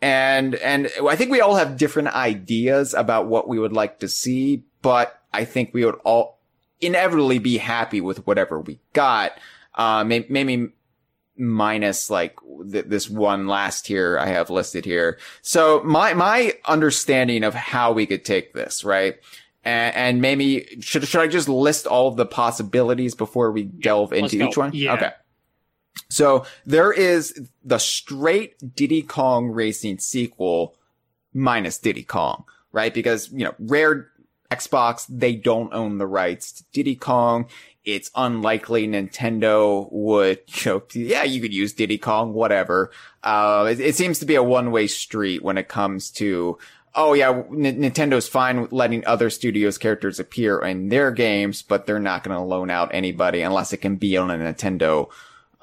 [0.00, 4.08] and and I think we all have different ideas about what we would like to
[4.08, 6.38] see, but I think we would all
[6.80, 9.32] inevitably be happy with whatever we got.
[9.74, 10.72] Uh, maybe, maybe
[11.36, 12.36] minus like
[12.70, 15.18] th- this one last tier I have listed here.
[15.40, 19.16] So my, my understanding of how we could take this, right?
[19.64, 24.12] And, and maybe should, should I just list all of the possibilities before we delve
[24.12, 24.48] into go.
[24.48, 24.70] each one?
[24.74, 24.94] Yeah.
[24.94, 25.10] Okay.
[26.08, 30.74] So there is the straight Diddy Kong Racing sequel
[31.32, 32.92] minus Diddy Kong, right?
[32.92, 34.10] Because, you know, Rare
[34.50, 37.48] Xbox, they don't own the rights to Diddy Kong.
[37.84, 42.90] It's unlikely Nintendo would, you know, yeah, you could use Diddy Kong, whatever.
[43.22, 46.58] Uh, it, it seems to be a one-way street when it comes to,
[46.94, 51.86] oh yeah, N- Nintendo's fine with letting other studios' characters appear in their games, but
[51.86, 55.08] they're not going to loan out anybody unless it can be on a Nintendo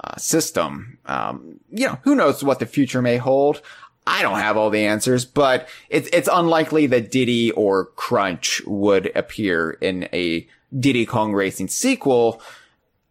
[0.02, 0.98] uh, system.
[1.06, 3.62] Um, you know, who knows what the future may hold.
[4.06, 9.14] I don't have all the answers, but it's it's unlikely that Diddy or Crunch would
[9.14, 12.40] appear in a Diddy Kong Racing sequel.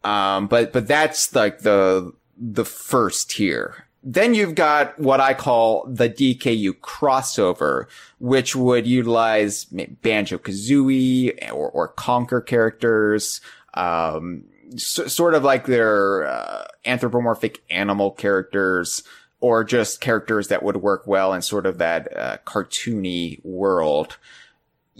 [0.04, 3.86] Um, but but that's like the the first tier.
[4.02, 7.84] Then you've got what I call the DKU crossover,
[8.18, 13.42] which would utilize Banjo Kazooie or, or Conker characters,
[13.74, 19.02] um, s- sort of like their uh, anthropomorphic animal characters,
[19.40, 24.16] or just characters that would work well in sort of that uh, cartoony world.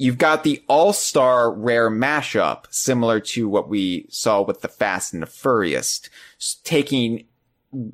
[0.00, 5.22] You've got the all-star rare mashup, similar to what we saw with the Fast and
[5.22, 6.00] the Furious,
[6.64, 7.26] taking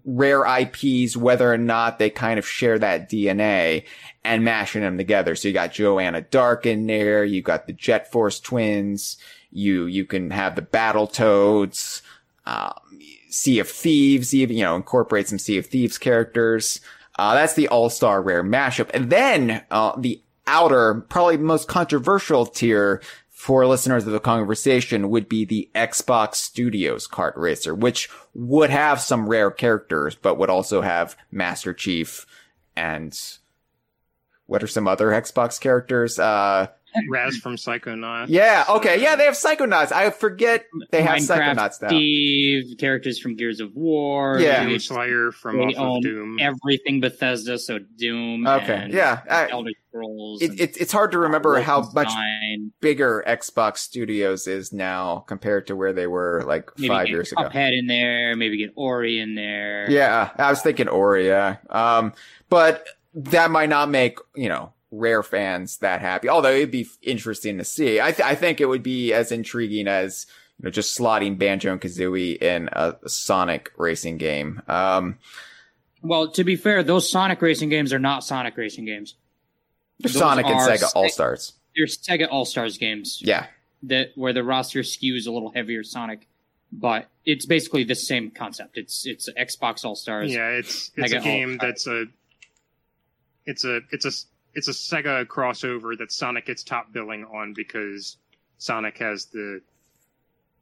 [0.05, 3.87] rare IPs, whether or not they kind of share that DNA
[4.23, 5.35] and mashing them together.
[5.35, 7.25] So you got Joanna Dark in there.
[7.25, 9.17] You got the Jet Force twins.
[9.51, 12.03] You, you can have the Battletoads,
[12.45, 16.81] um, Sea of Thieves, even, you know, incorporate some Sea of Thieves characters.
[17.19, 18.91] Uh, that's the all-star rare mashup.
[18.95, 25.29] And then, uh, the outer, probably most controversial tier for listeners of the conversation would
[25.29, 30.81] be the Xbox Studios kart racer, which would have some rare characters, but would also
[30.81, 32.27] have Master Chief
[32.75, 33.19] and
[34.47, 36.19] what are some other Xbox characters?
[36.19, 36.69] Uh,
[37.09, 38.27] Raz from Psychonauts.
[38.29, 39.93] yeah, okay, yeah, they have Psychonauts.
[39.93, 41.89] I forget they have Minecraft Psychonauts now.
[41.89, 44.39] Steve, characters from Gears of War.
[44.39, 44.65] Yeah.
[44.65, 46.39] They- Doom Slayer from they off own of Doom.
[46.41, 48.47] everything Bethesda, so Doom.
[48.47, 50.43] Okay, and yeah, I- Elder Scrolls.
[50.43, 52.71] It, it, it's hard to remember how much Wolfenstein.
[52.81, 57.33] bigger Xbox Studios is now compared to where they were like Maybe five get years
[57.33, 57.45] ago.
[57.45, 58.37] Cuphead in there.
[58.37, 59.91] Maybe get Ori in there.
[59.91, 61.57] Yeah, I was thinking Ori, yeah.
[61.71, 62.13] Um,
[62.49, 66.29] but that might not make, you know, rare fans that happy.
[66.29, 68.01] Although it'd be interesting to see.
[68.01, 70.27] I, th- I think it would be as intriguing as,
[70.59, 74.63] you know, just slotting Banjo and Kazooie in a Sonic racing game.
[74.69, 75.19] Um,
[76.03, 79.15] Well, to be fair, those Sonic racing games are not Sonic racing games.
[79.99, 81.53] they're Those Sonic and Sega All Stars.
[81.77, 83.21] They're Sega All Stars games.
[83.23, 83.47] Yeah.
[83.83, 86.27] That where the roster skews a little heavier Sonic,
[86.73, 88.79] but it's basically the same concept.
[88.79, 90.33] It's it's Xbox All Stars.
[90.33, 91.69] Yeah, it's it's Mega a game Ultra.
[91.69, 92.05] that's a
[93.45, 94.11] it's a it's a
[94.57, 98.17] it's a Sega crossover that Sonic gets top billing on because
[98.59, 99.61] Sonic has the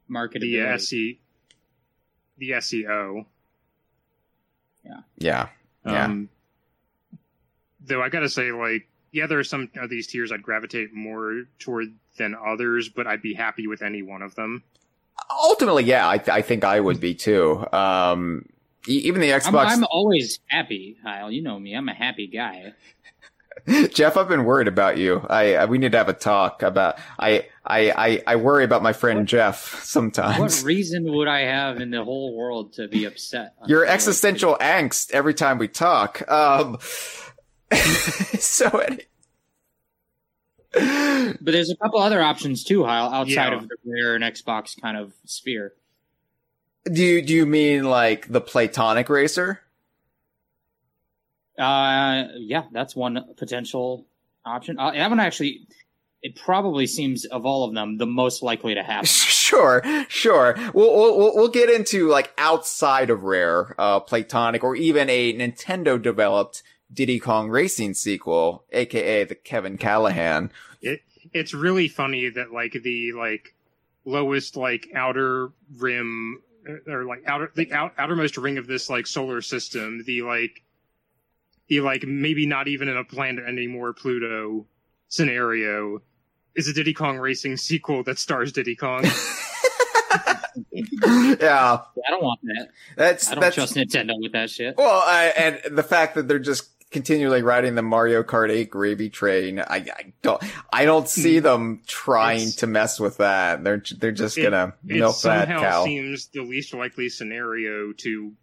[0.07, 1.17] Market the SE
[2.37, 3.25] the SEO.
[5.17, 5.47] Yeah.
[5.85, 6.05] Yeah.
[6.05, 6.29] Um,
[7.79, 11.45] though I gotta say, like, yeah, there are some of these tiers I'd gravitate more
[11.57, 14.63] toward than others, but I'd be happy with any one of them.
[15.31, 17.65] Ultimately, yeah, I, I think I would be too.
[17.71, 18.45] Um,
[18.87, 19.67] e- even the I'm, Xbox.
[19.67, 21.31] I'm always happy, Hyle.
[21.31, 21.73] You know me.
[21.73, 22.73] I'm a happy guy.
[23.93, 25.25] Jeff, I've been worried about you.
[25.29, 26.97] I, I we need to have a talk about.
[27.17, 30.39] I I I, I worry about my friend Jeff sometimes.
[30.39, 33.53] What reason would I have in the whole world to be upset?
[33.67, 36.29] Your existential angst every time we talk.
[36.29, 36.77] Um,
[38.39, 39.03] so any-
[40.73, 43.55] But there's a couple other options too, Hyle, outside Yeah.
[43.57, 45.73] of the Rare and Xbox kind of sphere.
[46.85, 49.61] do you do you mean like the Playtonic racer?
[51.57, 54.05] Uh, yeah, that's one potential
[54.45, 54.77] option.
[54.79, 55.67] Uh, that one actually,
[56.21, 59.07] it probably seems of all of them the most likely to happen.
[59.45, 60.55] Sure, sure.
[60.73, 66.01] We'll, we'll we'll get into like outside of Rare, uh, Playtonic, or even a Nintendo
[66.01, 70.51] developed Diddy Kong Racing sequel, aka the Kevin Callahan.
[70.81, 71.01] It
[71.31, 73.53] it's really funny that like the like
[74.03, 79.05] lowest like outer rim uh, or like outer the out, outermost ring of this like
[79.05, 80.63] solar system, the like
[81.67, 84.65] the like maybe not even in a planet anymore Pluto
[85.07, 86.01] scenario
[86.55, 89.03] is a Diddy Kong Racing sequel that stars Diddy Kong.
[90.71, 92.69] yeah, I don't want that.
[92.95, 94.77] that's I don't that's trust Nintendo with that shit.
[94.77, 99.09] well, I, and the fact that they're just continually riding the Mario Kart 8 gravy
[99.09, 100.41] train, I, I don't,
[100.71, 101.43] I don't see hmm.
[101.43, 103.63] them trying It's- to mess with that.
[103.63, 105.83] They're they're just gonna it milk that somehow cow.
[105.85, 108.33] seems the least likely scenario to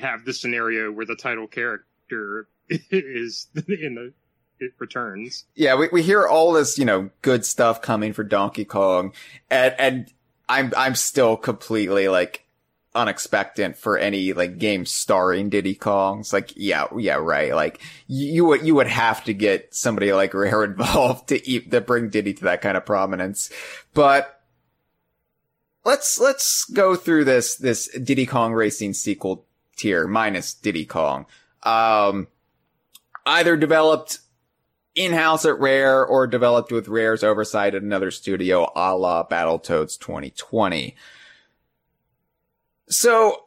[0.00, 1.85] have the scenario where the title character
[2.68, 4.12] is in the
[4.58, 5.44] it returns.
[5.54, 9.12] Yeah, we, we hear all this, you know, good stuff coming for Donkey Kong,
[9.50, 10.12] and and
[10.48, 12.46] I'm I'm still completely like
[12.94, 16.20] unexpectant for any like game starring Diddy Kong.
[16.20, 17.54] It's like, yeah, yeah, right.
[17.54, 21.70] Like you, you would you would have to get somebody like Rare involved to eat
[21.70, 23.50] to bring Diddy to that kind of prominence.
[23.94, 24.40] But
[25.84, 29.46] let's let's go through this this Diddy Kong Racing sequel
[29.76, 31.26] tier minus Diddy Kong.
[31.62, 32.28] Um,
[33.24, 34.20] either developed
[34.94, 40.96] in-house at Rare or developed with Rare's oversight at another studio a la Battletoads 2020.
[42.88, 43.44] So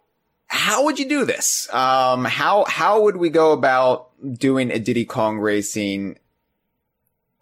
[0.48, 1.72] how would you do this?
[1.74, 6.20] Um, how, how would we go about doing a Diddy Kong Racing?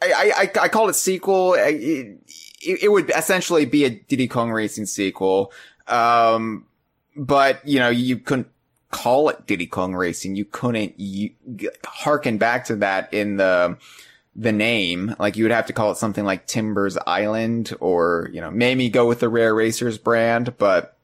[0.02, 1.56] I, I, I, call it sequel.
[1.56, 2.20] It,
[2.62, 5.52] it would essentially be a Diddy Kong Racing sequel.
[5.88, 6.66] Um,
[7.16, 8.50] but you know, you couldn't
[8.92, 10.36] call it Diddy Kong Racing.
[10.36, 11.32] You couldn't you,
[11.86, 13.78] harken back to that in the
[14.36, 15.16] the name.
[15.20, 18.90] Like you would have to call it something like Timbers Island, or you know, maybe
[18.90, 20.58] go with the Rare Racers brand.
[20.58, 20.98] But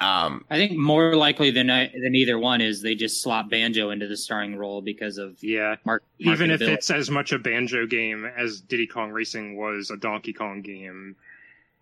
[0.00, 4.06] um, I think more likely than than either one is they just slot Banjo into
[4.06, 5.76] the starring role because of Yeah.
[5.84, 6.04] mark.
[6.18, 10.32] Even if it's as much a banjo game as Diddy Kong Racing was a Donkey
[10.32, 11.16] Kong game,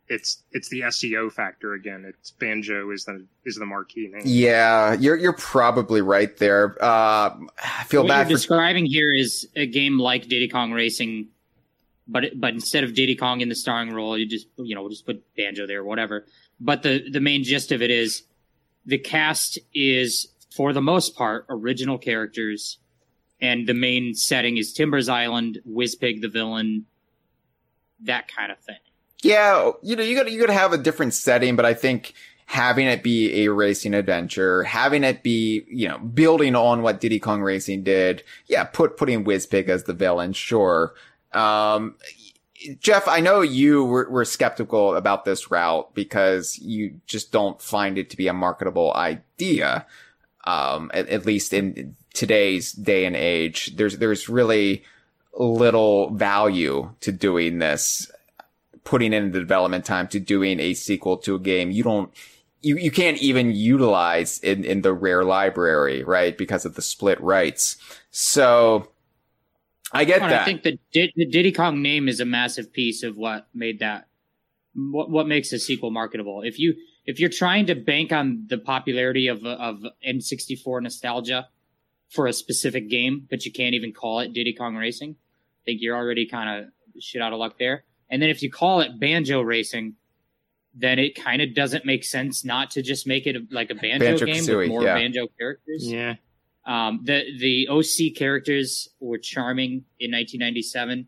[0.09, 2.05] it's it's the SEO factor again.
[2.07, 4.23] It's banjo is the is the marquee name.
[4.25, 6.77] yeah, you're you're probably right there.
[6.81, 10.73] Uh, I feel what bad you're for describing here is a game like Diddy Kong
[10.73, 11.29] Racing,
[12.07, 14.83] but it, but instead of Diddy Kong in the starring role, you just you know
[14.83, 16.27] we'll just put Banjo there, whatever.
[16.61, 18.23] But the the main gist of it is
[18.85, 22.79] the cast is for the most part original characters,
[23.41, 26.87] and the main setting is Timbers Island, Wizpig the villain,
[28.01, 28.77] that kind of thing.
[29.27, 32.15] Yeah, you know, you got you got to have a different setting, but I think
[32.45, 37.19] having it be a racing adventure, having it be, you know, building on what Diddy
[37.19, 38.23] Kong Racing did.
[38.47, 40.95] Yeah, put putting Wizpig as the villain, sure.
[41.33, 41.97] Um,
[42.79, 47.99] Jeff, I know you were, were skeptical about this route because you just don't find
[47.99, 49.87] it to be a marketable idea.
[50.45, 54.85] Um, at, at least in today's day and age, there's there's really
[55.35, 58.09] little value to doing this
[58.87, 62.11] putting in the development time to doing a sequel to a game you don't
[62.67, 66.37] you, you can't even utilize in, in the rare library, right?
[66.37, 67.77] Because of the split rights.
[68.11, 68.89] So
[69.93, 70.43] I get And that.
[70.43, 74.09] I think the, the Diddy Kong name is a massive piece of what made that
[74.75, 76.43] what what makes a sequel marketable.
[76.43, 76.75] If you
[77.05, 81.49] if you're trying to bank on the popularity of of N64 nostalgia
[82.09, 85.81] for a specific game, but you can't even call it Diddy Kong Racing, I think
[85.83, 87.85] you're already kind of shit out of luck there.
[88.11, 89.95] And then if you call it Banjo Racing,
[90.75, 93.75] then it kind of doesn't make sense not to just make it a, like a
[93.75, 94.95] banjo, game Banjo-Kazooie, with more yeah.
[94.95, 95.91] banjo characters.
[95.91, 96.15] Yeah.
[96.67, 101.07] Um, the the OC characters were charming in 1997,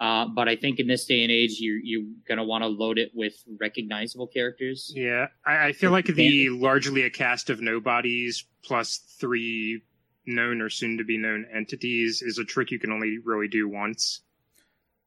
[0.00, 2.98] uh, but I think in this day and age, you you're gonna want to load
[2.98, 4.90] it with recognizable characters.
[4.96, 9.82] Yeah, I, I feel like the largely a cast of nobodies plus three
[10.26, 13.68] known or soon to be known entities is a trick you can only really do
[13.68, 14.22] once.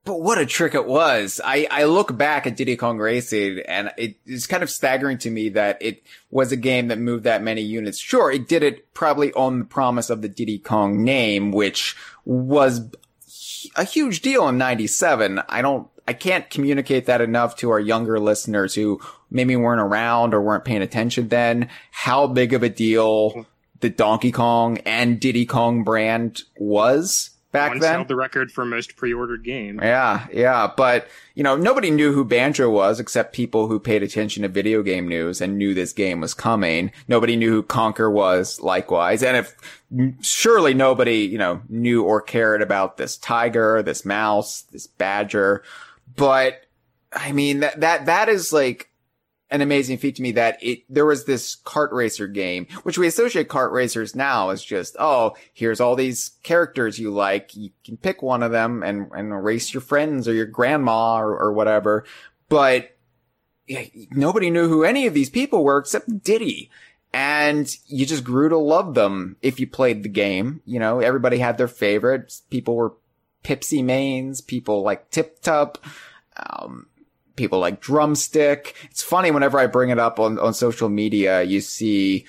[0.06, 1.40] But what a trick it was.
[1.44, 5.30] I, I look back at Diddy Kong Racing and it is kind of staggering to
[5.30, 8.00] me that it was a game that moved that many units.
[8.00, 11.96] Sure, it did it probably on the promise of the Diddy Kong name, which
[12.26, 12.90] was
[13.76, 15.42] a huge deal in 97.
[15.48, 20.34] I don't, I can't communicate that enough to our younger listeners who maybe weren't around
[20.34, 23.46] or weren't paying attention then, how big of a deal
[23.82, 27.94] the Donkey Kong and Diddy Kong brand was back Once then.
[27.96, 29.80] held the record for most pre-ordered game.
[29.82, 34.44] Yeah, yeah, but you know, nobody knew who Banjo was except people who paid attention
[34.44, 36.92] to video game news and knew this game was coming.
[37.08, 39.24] Nobody knew who Conker was likewise.
[39.24, 39.56] And if
[40.22, 45.64] surely nobody, you know, knew or cared about this tiger, this mouse, this badger.
[46.16, 46.66] But
[47.14, 48.89] I mean, that, that, that is like
[49.52, 53.08] an amazing feat to me that it, there was this kart racer game, which we
[53.08, 57.56] associate kart racers now as just, oh, here's all these characters you like.
[57.56, 61.38] You can pick one of them and, and race your friends or your grandma or,
[61.38, 62.06] or whatever.
[62.48, 62.96] But
[63.68, 66.70] yeah, nobody knew who any of these people were except Diddy.
[67.12, 70.62] And you just grew to love them if you played the game.
[70.66, 72.44] You know, everybody had their favorites.
[72.52, 72.94] People were
[73.44, 75.78] Pipsy mains, people like Tiptup.
[76.38, 76.86] Um,
[77.40, 78.76] people like drumstick.
[78.92, 82.26] It's funny whenever I bring it up on, on social media, you see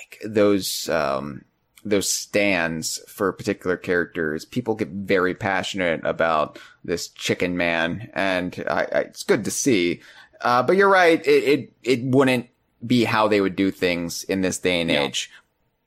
[0.00, 1.44] like those, um,
[1.84, 4.46] those stands for particular characters.
[4.46, 10.00] People get very passionate about this chicken man and I, I, it's good to see.
[10.40, 11.20] Uh, but you're right.
[11.26, 12.46] It, it, it wouldn't
[12.86, 15.02] be how they would do things in this day and Yeah.
[15.04, 15.30] age.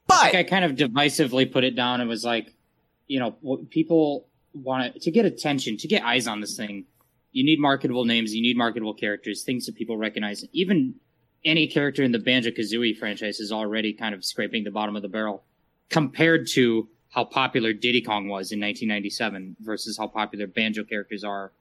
[0.10, 2.02] I think But I kind of divisively put it down.
[2.02, 2.54] It was like,
[3.08, 6.86] you know, people want to get attention, to get eyes on this thing.
[7.38, 8.34] You need marketable names.
[8.34, 10.44] You need marketable characters, things that people recognize.
[10.54, 10.96] Even
[11.46, 15.04] any character in the Banjo Kazooie franchise is already kind of scraping the bottom of
[15.04, 15.44] the barrel
[15.92, 21.52] compared to how popular Diddy Kong was in 1997 versus how popular Banjo characters are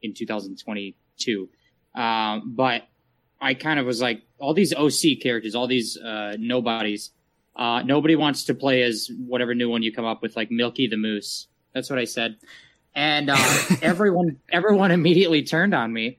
[0.00, 1.46] in 2022.
[1.94, 2.88] Um, but
[3.38, 7.10] I kind of was like, all these OC characters, all these uh, nobodies.
[7.54, 10.86] Uh, nobody wants to play as whatever new one you come up with, like Milky
[10.86, 11.48] the Moose.
[11.74, 12.38] That's what I said,
[12.94, 13.36] and uh,
[13.82, 16.18] everyone everyone immediately turned on me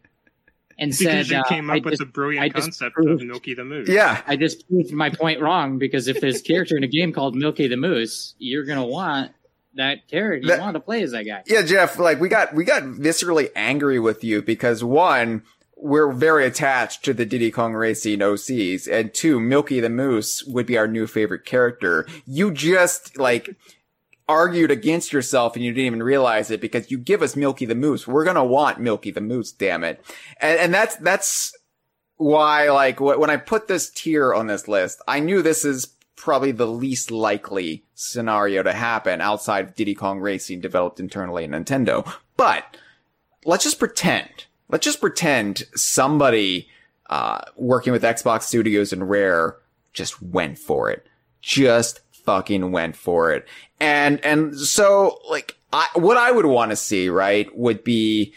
[0.79, 3.21] and Because said, you uh, came I up with just- the brilliant I concept proved-
[3.21, 3.87] of Milky the Moose.
[3.89, 7.13] yeah, I just proved my point wrong because if there's a character in a game
[7.13, 9.31] called Milky the Moose, you're gonna want
[9.75, 10.47] that character.
[10.47, 11.43] That- you want to play as that guy.
[11.47, 15.43] Yeah, Jeff, like we got we got viscerally angry with you because one,
[15.77, 20.65] we're very attached to the Diddy Kong Racing OCs, and two, Milky the Moose would
[20.65, 22.07] be our new favorite character.
[22.25, 23.55] You just like
[24.27, 27.75] argued against yourself and you didn't even realize it because you give us Milky the
[27.75, 28.07] Moose.
[28.07, 30.03] We're gonna want Milky the Moose, damn it.
[30.39, 31.53] And and that's that's
[32.17, 35.93] why like wh- when I put this tier on this list, I knew this is
[36.15, 41.49] probably the least likely scenario to happen outside of Diddy Kong Racing developed internally at
[41.49, 42.09] Nintendo.
[42.37, 42.77] But
[43.45, 46.69] let's just pretend, let's just pretend somebody,
[47.09, 49.57] uh, working with Xbox Studios and Rare
[49.91, 51.05] just went for it.
[51.41, 53.47] Just fucking went for it.
[53.79, 58.33] And, and so like, I, what I would want to see, right, would be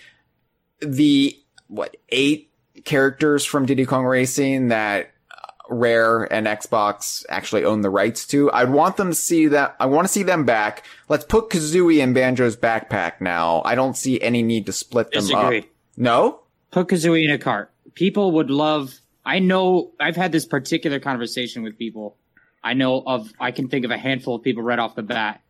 [0.81, 1.37] the,
[1.69, 2.51] what, eight
[2.85, 8.51] characters from Diddy Kong Racing that uh, Rare and Xbox actually own the rights to.
[8.53, 9.77] I'd want them to see that.
[9.81, 10.85] I want to see them back.
[11.09, 13.63] Let's put Kazooie in Banjo's backpack now.
[13.65, 15.59] I don't see any need to split them Disagree.
[15.59, 15.65] up.
[15.97, 16.41] No?
[16.71, 17.73] Put Kazooie in a cart.
[17.95, 19.01] People would love.
[19.25, 19.93] I know.
[19.99, 22.17] I've had this particular conversation with people.
[22.67, 23.33] I know of.
[23.39, 25.41] I can think of a handful of people right off the bat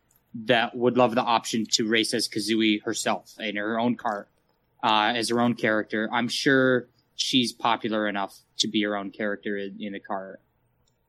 [0.45, 4.29] that would love the option to race as Kazooie herself in her own cart,
[4.83, 6.09] uh, as her own character.
[6.13, 10.41] I'm sure she's popular enough to be her own character in, in a cart.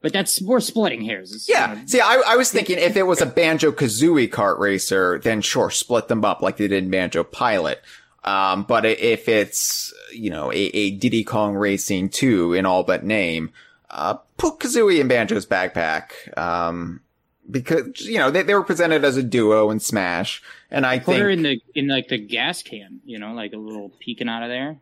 [0.01, 1.33] But that's we're splitting hairs.
[1.33, 1.71] It's, Yeah.
[1.73, 5.19] you know, See, I, I was thinking if it was a Banjo Kazooie kart racer,
[5.19, 7.81] then sure, split them up like they did in Banjo Pilot.
[8.23, 13.03] Um, but if it's, you know, a, a Diddy Kong Racing 2 in all but
[13.03, 13.51] name,
[13.97, 16.37] uh, put Kazooie in Banjo's backpack.
[16.37, 17.01] Um,
[17.49, 20.41] because, you know, they, they were presented as a duo in Smash.
[20.69, 21.21] And I put think.
[21.21, 22.99] her in the in like the gas can.
[23.05, 24.79] You know, like a little peeking out of there.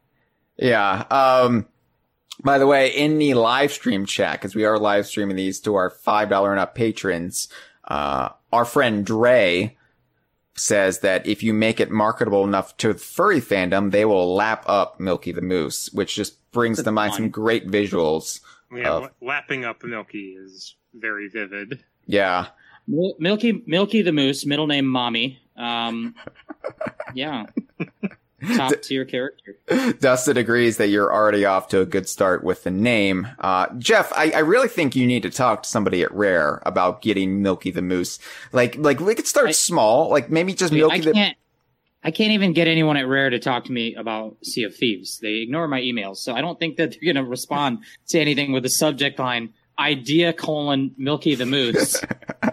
[0.57, 1.05] Yeah.
[1.11, 1.67] Um,
[2.43, 5.75] by the way, in the live stream chat, because we are live streaming these to
[5.75, 7.47] our $5 and up patrons,
[7.85, 9.77] uh, our friend Dre
[10.57, 14.63] says that if you make it marketable enough to the furry fandom, they will lap
[14.67, 18.39] up Milky the Moose, which just brings to mind some great visuals.
[18.77, 21.83] Yeah, Of- lapping up Milky is very vivid.
[22.05, 22.47] Yeah.
[22.87, 25.39] Mil- Milky Milky the Moose, middle name Mommy.
[25.57, 26.13] Um,
[27.15, 27.45] yeah,
[28.55, 29.57] top tier character.
[29.99, 33.27] Dustin agrees that you're already off to a good start with the name.
[33.39, 37.01] Uh, Jeff, I, I really think you need to talk to somebody at Rare about
[37.01, 38.19] getting Milky the Moose.
[38.51, 41.35] Like, like we could start I- small, like maybe just Milky I the.
[42.05, 45.17] I can't even get anyone at Rare to talk to me about Sea of Thieves.
[45.17, 47.79] They ignore my emails, so I don't think that they're going to respond
[48.09, 51.99] to anything with the subject line "idea colon Milky the Moose."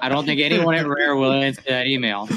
[0.01, 2.29] I don't think anyone at Rare will answer that email.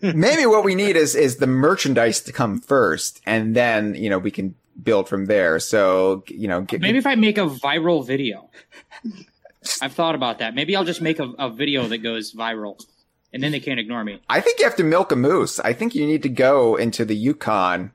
[0.00, 4.18] maybe what we need is is the merchandise to come first, and then you know
[4.18, 5.60] we can build from there.
[5.60, 8.48] So you know, get, Maybe if I make a viral video.
[9.82, 10.54] I've thought about that.
[10.54, 12.82] Maybe I'll just make a, a video that goes viral.
[13.32, 14.20] And then they can't ignore me.
[14.28, 15.58] I think you have to milk a moose.
[15.60, 17.92] I think you need to go into the Yukon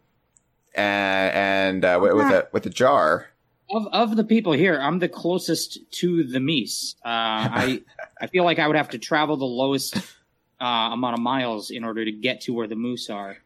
[0.73, 3.27] and and uh, with, with a with a jar.
[3.69, 6.95] Of of the people here, I'm the closest to the Meese.
[7.05, 7.81] Uh, I
[8.21, 9.97] I feel like I would have to travel the lowest
[10.61, 13.37] uh, amount of miles in order to get to where the moose are.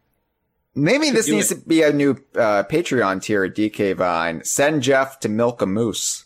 [0.74, 1.60] Maybe this needs it.
[1.60, 4.42] to be a new uh, Patreon tier at DK Vine.
[4.44, 6.24] Send Jeff to milk a moose.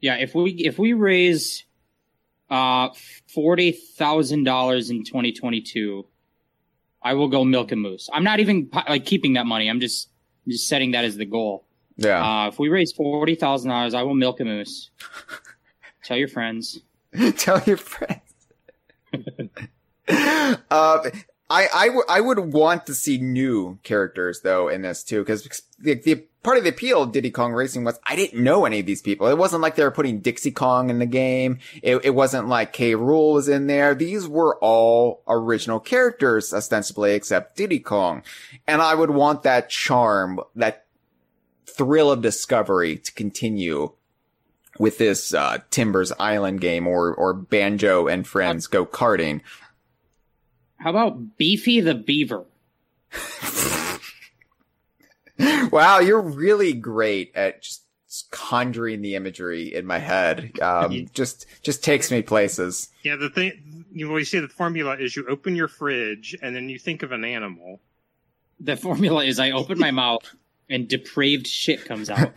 [0.00, 1.64] Yeah, if we if we raise
[2.50, 2.88] uh
[3.32, 6.06] forty thousand dollars in 2022,
[7.02, 8.08] I will go milk a moose.
[8.12, 9.68] I'm not even like keeping that money.
[9.68, 10.08] I'm just
[10.48, 11.64] just setting that as the goal.
[11.96, 12.44] Yeah.
[12.44, 14.90] Uh, if we raise forty thousand dollars, I will milk a moose.
[16.04, 16.80] Tell your friends.
[17.36, 18.20] Tell your friends.
[20.08, 21.10] uh,
[21.52, 25.62] I, I, w- I would want to see new characters though in this too, because
[25.78, 28.80] the, the part of the appeal of Diddy Kong Racing was I didn't know any
[28.80, 29.26] of these people.
[29.28, 31.58] It wasn't like they were putting Dixie Kong in the game.
[31.82, 32.92] It, it wasn't like K.
[32.92, 33.94] Rool was in there.
[33.94, 38.22] These were all original characters ostensibly, except Diddy Kong.
[38.66, 40.86] And I would want that charm, that
[41.66, 43.92] thrill of discovery to continue
[44.78, 49.42] with this uh, Timbers Island game or or Banjo and Friends go karting.
[50.82, 52.44] How about Beefy the Beaver?
[55.72, 57.82] Wow, you're really great at just
[58.30, 60.52] conjuring the imagery in my head.
[60.60, 62.90] Um, just just takes me places.
[63.02, 66.68] Yeah, the thing you always say the formula is you open your fridge and then
[66.68, 67.80] you think of an animal.
[68.60, 70.32] The formula is I open my mouth
[70.68, 72.32] and depraved shit comes out.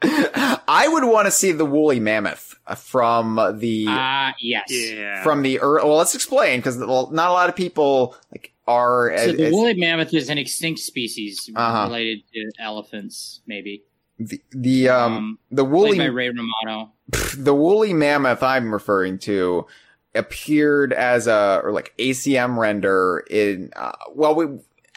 [0.70, 4.66] I would want to see the woolly mammoth from the Ah, yes.
[4.70, 5.22] Yeah.
[5.22, 9.10] from the ear well let's explain because well, not a lot of people like are
[9.16, 11.84] So as, the as- woolly mammoth is an extinct species Uh-huh.
[11.86, 13.82] related to elephants, maybe.
[14.18, 16.92] the, the um, Um, the woolly by Ray Romano.
[17.36, 19.66] the woolly mammoth I'm referring to
[20.14, 24.46] appeared as a or like ACM render in uh, well we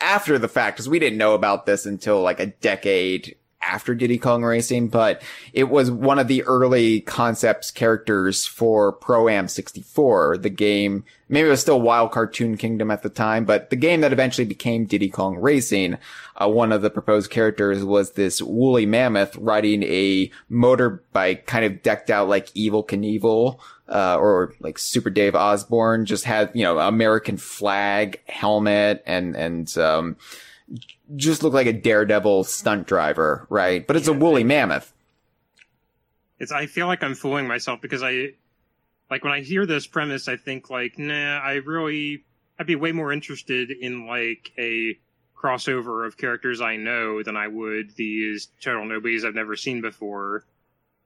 [0.01, 4.17] after the fact because we didn't know about this until like a decade after Diddy
[4.17, 5.21] Kong Racing, but
[5.53, 11.03] it was one of the early concepts characters for Pro Am 64, the game.
[11.29, 14.45] Maybe it was still Wild Cartoon Kingdom at the time, but the game that eventually
[14.45, 15.97] became Diddy Kong Racing.
[16.35, 21.83] Uh, one of the proposed characters was this woolly mammoth riding a motorbike kind of
[21.83, 26.79] decked out like Evel Knievel, uh, or like Super Dave Osborne, just had, you know,
[26.79, 30.17] American flag helmet and, and, um,
[31.15, 33.85] just look like a daredevil stunt driver, right?
[33.85, 34.93] But it's a woolly mammoth.
[36.39, 38.29] It's I feel like I'm fooling myself because I
[39.09, 42.23] like when I hear this premise, I think like, nah, I really
[42.59, 44.97] I'd be way more interested in like a
[45.35, 50.45] crossover of characters I know than I would these total nobodies I've never seen before.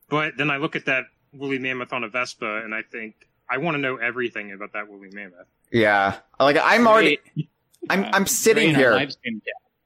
[0.10, 3.16] But then I look at that woolly mammoth on a Vespa and I think
[3.49, 5.47] I want to know everything about that woolly mammoth.
[5.72, 6.18] Yeah.
[6.39, 7.20] Like I'm already,
[7.89, 9.10] I'm, Uh, I'm sitting Ray in our here.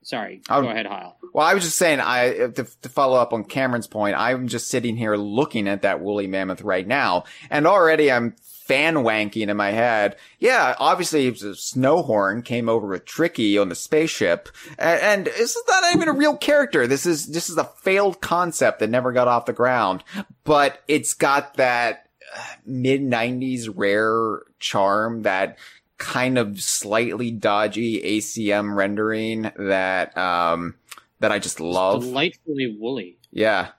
[0.01, 0.07] Live stream chat.
[0.07, 1.17] Sorry, I'll- go um, ahead, Hyle.
[1.33, 4.67] Well, I was just saying, I to, to follow up on Cameron's point, I'm just
[4.67, 8.35] sitting here looking at that woolly mammoth right now, and already I'm
[8.69, 10.15] fan wanking in my head.
[10.37, 14.47] Yeah, obviously, it was a Snowhorn came over with Tricky on the spaceship,
[14.77, 16.85] and, and this is not even a real character.
[16.85, 20.03] This is this is a failed concept that never got off the ground,
[20.43, 25.57] but it's got that uh, mid '90s rare charm that
[25.99, 30.75] kind of slightly dodgy ACM rendering that um
[31.19, 32.01] that I just love.
[32.01, 33.17] Delightfully woolly.
[33.31, 33.69] Yeah.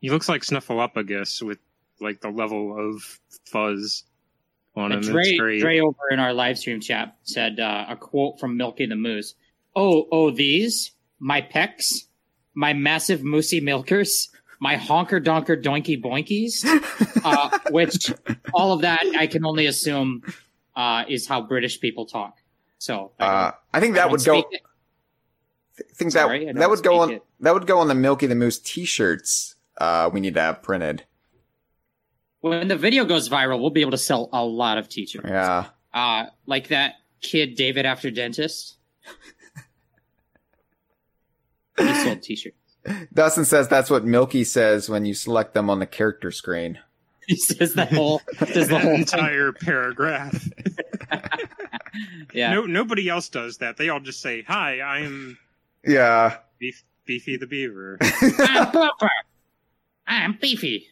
[0.00, 1.58] He looks like Snuffleupagus with
[2.00, 4.04] like the level of fuzz
[4.76, 5.00] on him.
[5.00, 5.60] Dre, it's great.
[5.60, 9.34] Dre over in our live stream chat said uh, a quote from Milky the Moose.
[9.74, 12.04] Oh, oh, these my pecs,
[12.54, 14.28] my massive moosey milkers,
[14.60, 16.64] my honker donker doinky boinkies,
[17.24, 18.12] uh, which
[18.54, 20.22] all of that I can only assume
[20.78, 22.38] uh, is how British people talk.
[22.78, 24.62] So I Uh I think that don't would go speak it.
[25.80, 27.22] I think Sorry, that that would go on it.
[27.40, 31.04] that would go on the Milky the Moose t-shirts uh we need to have printed.
[32.40, 35.26] When the video goes viral, we'll be able to sell a lot of t-shirts.
[35.28, 35.66] Yeah.
[35.92, 38.76] Uh, like that kid David after dentist.
[41.76, 42.56] he sold t-shirts.
[43.12, 46.78] Dustin says that's what Milky says when you select them on the character screen.
[47.32, 49.00] He says the whole says the that whole thing.
[49.00, 50.48] entire paragraph.
[52.32, 52.52] Yeah.
[52.52, 53.76] No, nobody else does that.
[53.76, 55.36] They all just say, "Hi, I'm
[55.84, 56.36] Yeah.
[56.58, 59.10] Beef, Beefy the Beaver." I'm Pepper.
[60.06, 60.88] I'm beefy.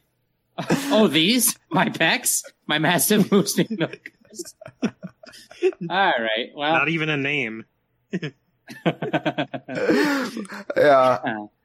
[0.91, 4.55] Oh, these my pecs, my massive moose milkers.
[4.83, 4.91] All
[5.91, 6.51] right.
[6.57, 7.65] Well, Not even a name.
[8.13, 8.29] yeah.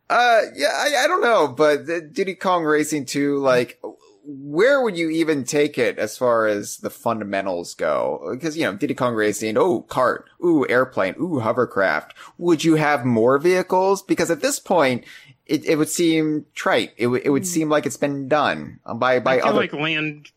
[0.09, 3.82] Uh, yeah, I, I don't know, but the Diddy Kong Racing 2, like,
[4.24, 8.30] where would you even take it as far as the fundamentals go?
[8.32, 12.15] Because, you know, Diddy Kong Racing, oh, cart, ooh, airplane, ooh, hovercraft.
[12.38, 14.03] Would you have more vehicles?
[14.03, 15.05] Because at this point,
[15.45, 16.93] it, it would seem trite.
[16.97, 17.47] It, would it would hmm.
[17.47, 19.57] seem like it's been done by, by I feel other.
[19.59, 20.32] like land.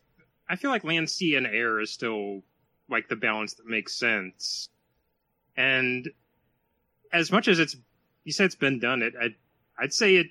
[0.49, 2.41] I feel like land, sea, and air is still
[2.89, 4.69] like the balance that makes sense.
[5.57, 6.09] And
[7.11, 7.75] as much as it's,
[8.23, 9.01] you said it's been done.
[9.01, 9.35] It, I'd,
[9.79, 10.27] I'd say it.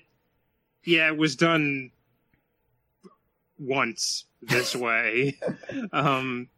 [0.83, 1.91] Yeah, it was done
[3.57, 5.39] once this way.
[5.93, 6.49] um,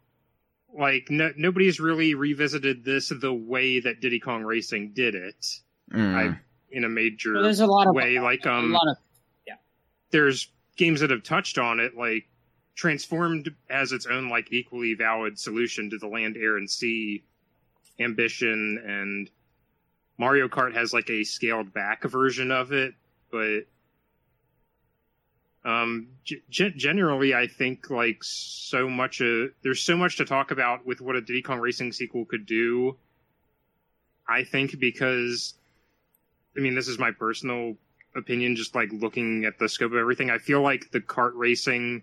[0.76, 5.46] like no, nobody's really revisited this the way that Diddy Kong Racing did it.
[5.92, 6.14] Mm.
[6.14, 6.38] I
[6.70, 8.20] in a major So there's a lot of way.
[8.20, 8.96] Like um, a lot of
[10.10, 12.24] there's games that have touched on it, like
[12.74, 17.24] Transformed as its own like equally valid solution to the land, air, and sea
[17.98, 19.28] ambition, and
[20.16, 22.94] Mario Kart has like a scaled back version of it,
[23.32, 23.62] but
[25.64, 29.20] um, g- generally, I think like so much.
[29.20, 32.46] Uh, there's so much to talk about with what a Diddy Kong Racing sequel could
[32.46, 32.96] do.
[34.28, 35.54] I think because,
[36.56, 37.76] I mean, this is my personal
[38.14, 38.56] opinion.
[38.56, 42.02] Just like looking at the scope of everything, I feel like the kart racing,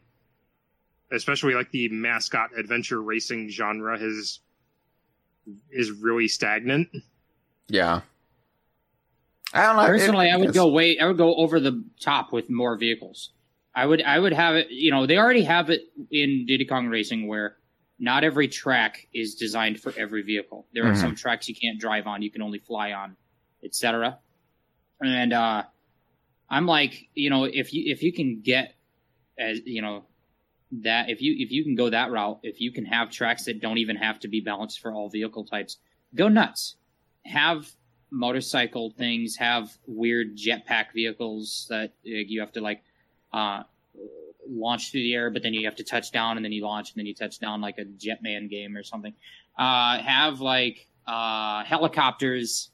[1.11, 4.39] especially like the mascot adventure racing genre, has
[5.71, 6.89] is really stagnant.
[7.67, 8.01] Yeah.
[9.53, 9.85] I don't know.
[9.85, 10.97] Personally, It- I would go way.
[10.99, 13.31] I would go over the top with more vehicles.
[13.75, 14.01] I would.
[14.01, 14.67] I would have it.
[14.69, 17.57] You know, they already have it in Diddy Kong Racing where
[17.99, 20.65] not every track is designed for every vehicle.
[20.73, 21.01] There are Mhm.
[21.01, 23.17] some tracks you can't drive on; you can only fly on,
[23.63, 24.19] etc.
[25.01, 25.63] And uh,
[26.49, 28.75] I'm like, you know, if you if you can get
[29.37, 30.05] as you know
[30.71, 33.59] that if you if you can go that route, if you can have tracks that
[33.61, 35.77] don't even have to be balanced for all vehicle types,
[36.15, 36.77] go nuts.
[37.25, 37.71] Have
[38.11, 42.83] motorcycle things, have weird jetpack vehicles that uh, you have to like
[43.35, 43.63] uh,
[44.49, 46.91] launch through the air, but then you have to touch down and then you launch
[46.91, 49.13] and then you touch down like a Jetman game or something.
[49.57, 52.69] Uh, have like uh, helicopters.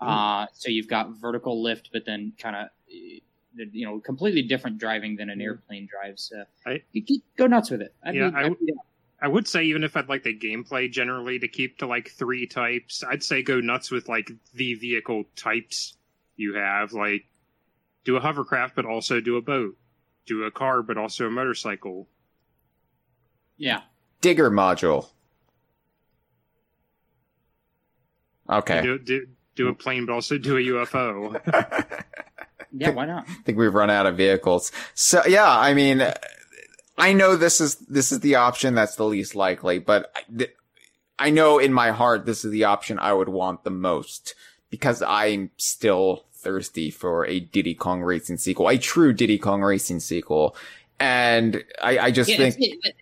[0.00, 2.68] Uh, so you've got vertical lift, but then kind of
[3.72, 6.32] you know completely different driving than an airplane drives.
[6.36, 7.92] Uh, I- you keep, go nuts with it.
[8.04, 8.74] I'd Yeah, be- I w- be-
[9.20, 12.46] I would say even if I'd like the gameplay generally to keep to like three
[12.46, 15.96] types, I'd say go nuts with like the vehicle types
[16.36, 16.92] you have.
[16.92, 17.24] Like
[18.04, 19.76] do a hovercraft, but also do a boat.
[20.26, 22.08] Do a car, but also a motorcycle.
[23.56, 23.80] yeah.
[24.20, 25.08] Digger module.
[28.50, 28.82] Okay.
[28.82, 31.94] Do, do do a plane, but also do a UFO.
[32.70, 33.24] Yeah, why not?
[33.26, 34.70] I think we've run out of vehicles.
[34.92, 36.02] So yeah, I mean,
[36.98, 40.54] I know this is this is the option that's the least likely, but I, th-
[41.18, 44.34] I know in my heart this is the option I would want the most
[44.68, 50.00] because I'm still thirsty for a Diddy Kong Racing sequel, a true Diddy Kong Racing
[50.00, 50.56] sequel,
[51.00, 52.94] and I, I just Yeah, think it-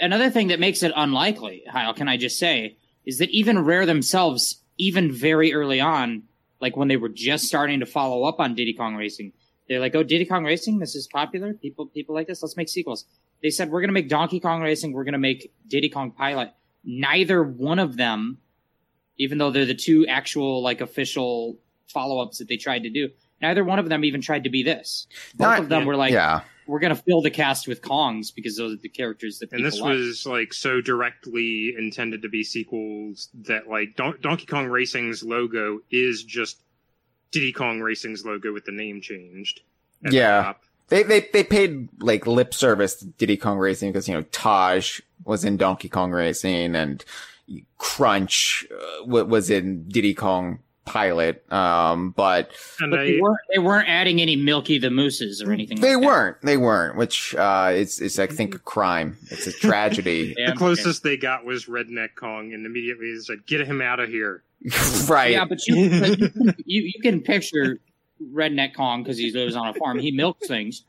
[0.00, 3.86] another thing that makes it unlikely, Hyle, can I just say, is that even Rare
[3.86, 6.22] themselves, even very early on,
[6.60, 9.32] like when they were just starting to follow up on Diddy Kong Racing,
[9.68, 11.54] they're like, "Oh, Diddy Kong Racing, this is popular.
[11.54, 12.42] People, people like this.
[12.42, 13.04] Let's make sequels."
[13.42, 14.92] They said, "We're going to make Donkey Kong Racing.
[14.92, 16.52] We're going to make Diddy Kong Pilot."
[16.84, 18.38] Neither one of them,
[19.18, 23.10] even though they're the two actual like official follow-ups that they tried to do,
[23.40, 25.06] neither one of them even tried to be this.
[25.36, 28.56] Both Not- of them were like, yeah, we're gonna fill the cast with Kongs because
[28.56, 29.90] those are the characters that and people this like.
[29.96, 35.80] was like so directly intended to be sequels that like Don- Donkey Kong Racing's logo
[35.90, 36.62] is just
[37.32, 39.60] Diddy Kong Racing's logo with the name changed.
[40.04, 40.54] at the Yeah.
[40.88, 45.00] they they they paid like lip service to Diddy Kong Racing because you know Taj
[45.24, 47.04] was in Donkey Kong Racing and
[47.78, 53.58] Crunch uh, was in Diddy Kong Pilot, um, but And but I, they weren't they
[53.58, 55.80] weren't adding any Milky the Mooses or anything.
[55.80, 56.42] They like weren't.
[56.42, 56.96] They weren't.
[56.96, 59.16] Which uh, it's is I think a crime.
[59.30, 60.34] It's a tragedy.
[60.36, 63.98] Yeah, the closest they got was Redneck Kong, and immediately they said, "Get him out
[63.98, 64.42] of here."
[65.08, 65.32] right.
[65.32, 67.80] Yeah, but you but you you can picture
[68.22, 69.98] Redneck Kong because he lives on a farm.
[69.98, 70.84] He milks things,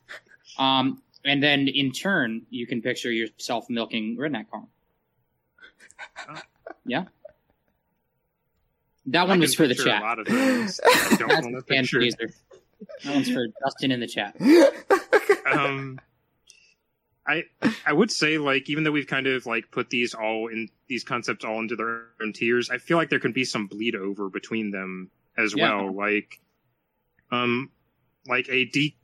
[0.57, 4.67] um, and then in turn you can picture yourself milking Redneck Kong.
[6.85, 7.05] Yeah,
[9.07, 10.01] that one was for the chat.
[10.01, 10.79] A lot of things.
[10.83, 11.99] I don't That's want to the fan picture.
[11.99, 12.29] teaser.
[13.03, 14.35] That one's for Dustin in the chat.
[15.51, 15.99] um
[17.27, 17.43] i
[17.85, 21.03] i would say like even though we've kind of like put these all in these
[21.03, 24.29] concepts all into their own tiers i feel like there can be some bleed over
[24.29, 25.75] between them as Yeah.
[25.81, 26.39] well like
[27.31, 27.71] um
[28.27, 28.95] like a d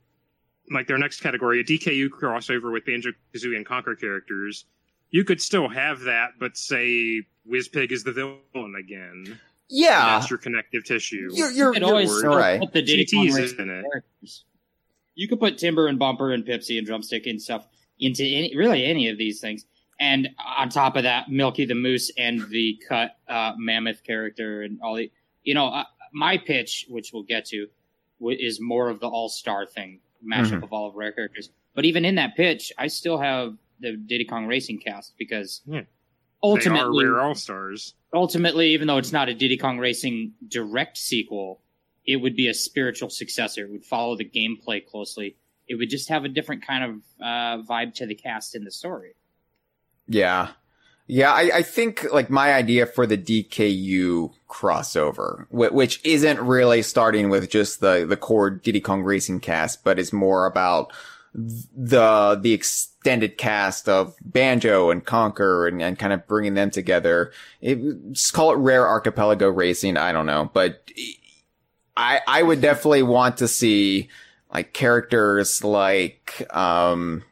[0.70, 4.66] like their next category a dku crossover with banjo kazooie and Conker characters
[5.10, 9.38] you could still have that but say Wizpig is the villain again and
[9.72, 10.18] yeah.
[10.18, 12.60] that's your connective tissue You're you're, You could you're always right.
[12.60, 13.82] put the Diddy GTs Racing in it.
[13.90, 14.44] characters.
[15.14, 17.66] You could put Timber and Bumper and Pipsy and Drumstick and stuff
[17.98, 19.64] into any, really any of these things.
[20.00, 24.78] And on top of that, Milky the Moose and the cut uh, mammoth character and
[24.82, 25.10] all the,
[25.44, 27.68] you know, uh, my pitch, which we'll get to,
[28.20, 30.62] w- is more of the all star thing, mashup Mhm.
[30.64, 31.50] of all of rare characters.
[31.74, 35.82] But even in that pitch, I still have the Diddy Kong Racing cast because Yeah.
[36.42, 37.94] Ultimately, they are rare all stars.
[38.12, 41.60] ultimately, even though it's not a Diddy Kong Racing direct sequel,
[42.06, 43.64] it would be a spiritual successor.
[43.64, 45.36] It would follow the gameplay closely.
[45.68, 48.70] It would just have a different kind of uh, vibe to the cast in the
[48.70, 49.14] story.
[50.08, 50.48] Yeah.
[51.06, 56.82] Yeah, I, I think like my idea for the DKU crossover, wh- which isn't really
[56.82, 60.92] starting with just the, the core Diddy Kong Racing cast, but is more about
[61.34, 67.32] the, the extended cast of Banjo and Conker and, and kind of bringing them together.
[67.60, 69.96] It, just call it Rare Archipelago Racing.
[69.96, 70.90] I don't know, but
[71.96, 74.08] I, I would definitely want to see
[74.52, 77.24] like characters like, um,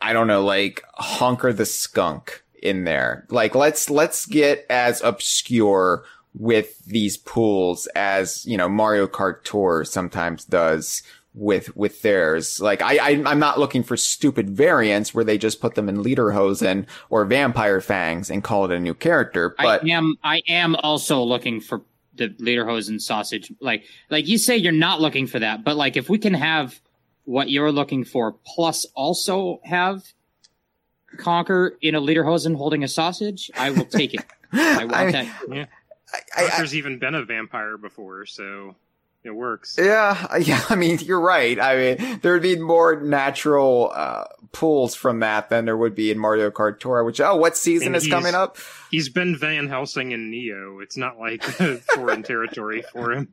[0.00, 3.26] I don't know, like Honker the Skunk in there.
[3.30, 6.04] Like let's let's get as obscure
[6.34, 11.02] with these pools as, you know, Mario Kart Tour sometimes does
[11.38, 12.60] with with theirs.
[12.60, 16.02] Like I, I I'm not looking for stupid variants where they just put them in
[16.02, 17.06] Lederhosen mm-hmm.
[17.10, 19.54] or Vampire Fangs and call it a new character.
[19.56, 21.82] But I am I am also looking for
[22.14, 23.52] the Lederhosen sausage.
[23.60, 26.80] Like like you say, you're not looking for that, but like if we can have
[27.24, 30.02] what you're looking for, plus also have
[31.16, 34.24] Conker in a Lederhosen holding a sausage, I will take it.
[34.52, 35.68] I want I- that.
[36.10, 38.74] I, I, Conker's even been a vampire before, so
[39.24, 39.76] it works.
[39.78, 40.62] Yeah, yeah.
[40.68, 41.58] I mean, you're right.
[41.60, 46.10] I mean, there would be more natural uh, pulls from that than there would be
[46.10, 47.04] in Mario Kart Tour.
[47.04, 48.56] Which, oh, what season And is coming up?
[48.90, 50.80] He's been Van Helsing and Neo.
[50.80, 51.42] It's not like
[51.94, 53.28] foreign territory for him.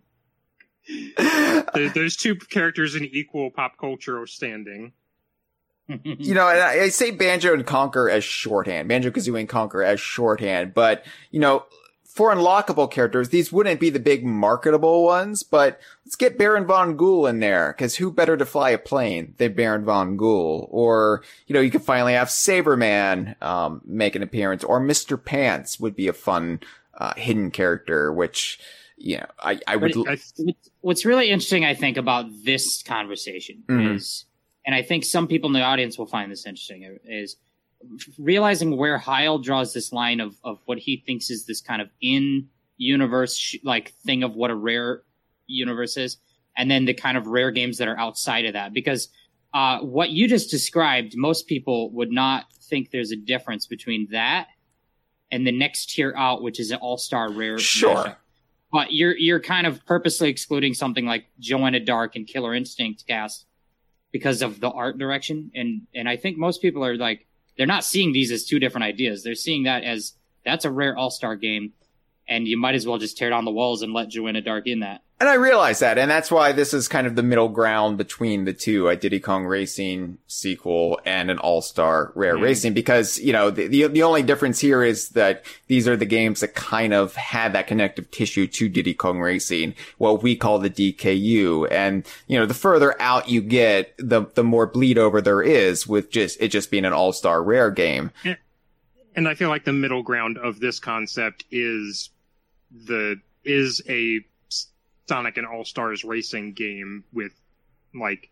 [1.17, 4.93] There- There's two characters in equal pop culture standing.
[5.87, 9.85] you know, and I, I say Banjo and Conker as shorthand, Banjo Kazooie and Conker
[9.85, 11.63] as shorthand, but you know,
[12.15, 15.43] for unlockable characters, these wouldn't be the big marketable ones.
[15.43, 19.33] But let's get Baron von Ghoul in there, because who better to fly a plane
[19.37, 20.69] than Baron von Ghoul?
[20.71, 25.77] Or you know, you could finally have Sabreman um, make an appearance, or Mister Pants
[25.79, 26.61] would be a fun
[26.97, 28.59] uh, hidden character, which
[28.97, 29.91] you know, I I would.
[30.07, 30.17] I,
[30.79, 33.95] What's- really interesting, I think, about this conversation Mhm.
[33.95, 34.23] is,
[34.65, 37.35] and I think some people in the audience will find this interesting, is
[38.17, 41.89] realizing where Hyle draws this line of, of what he thinks is this kind of
[42.01, 42.47] in
[42.77, 45.03] universe sh- like thing of what a rare
[45.47, 46.17] universe is,
[46.57, 48.73] and then the kind of rare games that are outside of that.
[48.73, 49.09] Because
[49.53, 54.47] uh, what you just described, most people would not think there's a difference between that
[55.31, 57.57] and the next tier out, which is an all star rare.
[57.59, 58.17] Sure.
[58.71, 63.45] but you're you're kind of purposely excluding something like Joanna Dark and Killer Instinct cast
[64.11, 67.27] because of the art direction and and I think most people are like
[67.57, 69.23] they're not seeing these as two different ideas.
[69.23, 71.73] They're seeing that as that's a rare all-star game
[72.27, 74.79] and you might as well just tear down the walls and let Joanna Dark in
[74.79, 75.01] that.
[75.17, 78.43] And I realize that, and that's why this is kind of the middle ground between
[78.43, 82.41] the two, a Diddy Kong Racing sequel and an All-Star Rare Mhm.
[82.41, 86.05] Racing, because, you know, the, the, the only difference here is that these are the
[86.05, 90.59] games that kind of had that connective tissue to Diddy Kong Racing, what we call
[90.59, 91.71] the DKU.
[91.71, 95.87] And, you know, the further out you get, the, the more bleed over there is
[95.87, 98.11] with just, it just being an All-Star Rare game.
[99.15, 102.09] and I feel like the middle ground of this concept is
[102.69, 104.19] the is a
[105.07, 107.31] Sonic and All Stars racing game with
[107.93, 108.29] like,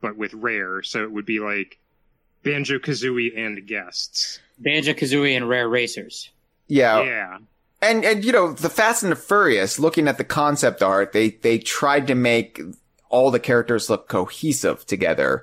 [0.00, 0.82] but with rare.
[0.82, 1.78] So it would be like
[2.42, 4.40] Banjo Kazooie and guests.
[4.58, 6.30] Banjo Kazooie and Rare Racers.
[6.68, 7.02] Yeah.
[7.02, 7.38] yeah,
[7.82, 11.30] And and you know, the Fast and the Furious, looking at the concept art, they
[11.30, 12.60] they tried to make
[13.08, 15.42] all the characters look cohesive together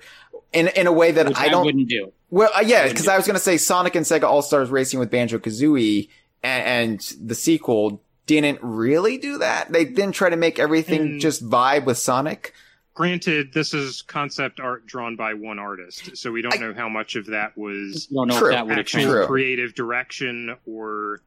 [0.54, 1.66] in in a way that Which I I, don't.
[1.66, 2.14] wouldn't do.
[2.30, 3.12] well, uh, yeah, because do.
[3.12, 6.08] I was gonna say Sonic and Sega All Stars Racing with Banjo Kazooie
[6.44, 9.72] and, and the sequel didn't really do that.
[9.72, 11.20] They didn't try to make everything Mm.
[11.20, 12.54] just vibe with Sonic.
[12.94, 16.90] granted, this is concept art drawn by one artist, so we don't I- know how
[16.90, 18.48] much of that was Don't know True.
[18.50, 19.04] if that would actual.
[19.04, 19.26] True.
[19.28, 21.22] creative direction or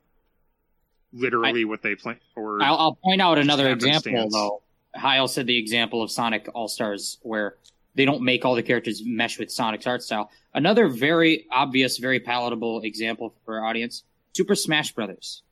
[1.13, 2.17] literally what they plan.
[2.37, 4.63] Or I'll, I'll point out another example though.
[4.95, 7.55] Hyle said the example of Sonic All Stars where
[7.95, 10.31] they don't make all the characters mesh with Sonic's art style.
[10.55, 14.03] Another very obvious, very palatable example for our audience:
[14.37, 15.43] Super Smash Brothers.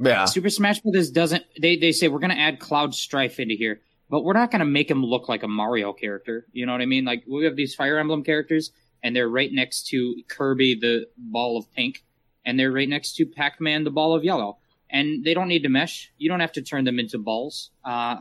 [0.00, 0.24] Yeah.
[0.24, 1.44] Super Smash Brothers doesn't.
[1.60, 4.90] They they say we're to add Cloud Strife into here, but we're not to make
[4.90, 6.46] him look like a Mario character.
[6.52, 7.04] You know what I mean?
[7.04, 8.72] Like we have these Fire Emblem characters,
[9.02, 12.02] and they're right next to Kirby, the ball of pink,
[12.46, 14.58] and they're right next to Pac Man, the ball of yellow.
[14.92, 16.10] And they don't need to mesh.
[16.18, 17.70] You don't have to turn them into balls.
[17.84, 18.16] Uh,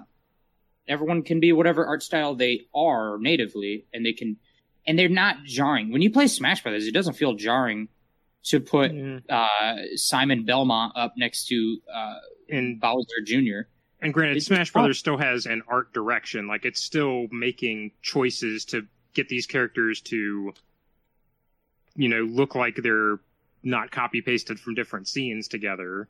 [0.88, 4.38] everyone can be whatever art style they are natively, and they can.
[4.86, 5.92] and they're not jarring.
[5.92, 7.88] When you play Smash Brothers, it doesn't feel jarring
[8.46, 9.24] to put Mm.
[9.30, 12.16] uh, Simon Belmont up next to uh,
[12.50, 13.68] And Bowser Jr.
[14.02, 14.72] and granted, It's Smash.
[14.72, 16.48] Brothers still has an art direction.
[16.48, 20.54] Like it's still making choices to get these characters to,
[21.96, 23.20] you know, look like they're
[23.62, 26.08] not copy pasted from different scenes together.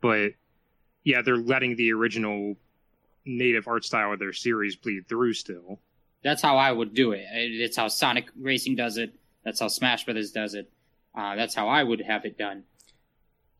[0.00, 0.32] But
[1.04, 2.56] yeah, they're letting the original
[3.24, 5.78] native art style of their series bleed through still.
[6.22, 7.24] That's how I would do it.
[7.32, 9.14] It's how Sonic Racing does it.
[9.44, 10.70] That's how Smash Brothers does it.
[11.14, 12.64] Uh, that's how I would have it done.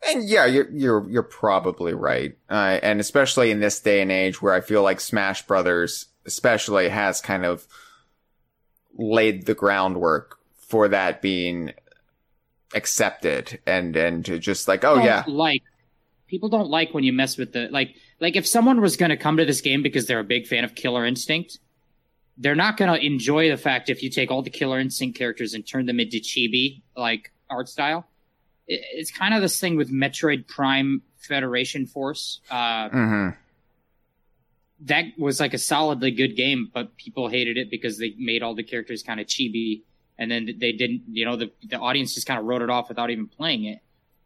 [0.06, 4.42] And yeah, you're you're you're probably right, uh, and especially in this day and age
[4.42, 7.66] where I feel like Smash Brothers, especially, has kind of
[8.96, 11.72] laid the groundwork for that being
[12.74, 15.62] accepted and and to just like, oh yeah, like
[16.26, 19.16] people don't like when you mess with the like like if someone was going to
[19.16, 21.58] come to this game because they're a big fan of Killer Instinct,
[22.36, 25.54] they're not going to enjoy the fact if you take all the Killer Instinct characters
[25.54, 28.06] and turn them into chibi like art style.
[28.66, 32.40] It, it's kind of this thing with Metroid Prime Federation Force.
[32.50, 33.28] Uh, hmm
[34.80, 38.54] that was like a solidly good game, but people hated it because they made all
[38.54, 39.82] the characters kind of chibi,
[40.18, 41.02] and then they didn't.
[41.08, 43.78] You know, the the audience just kind of wrote it off without even playing it.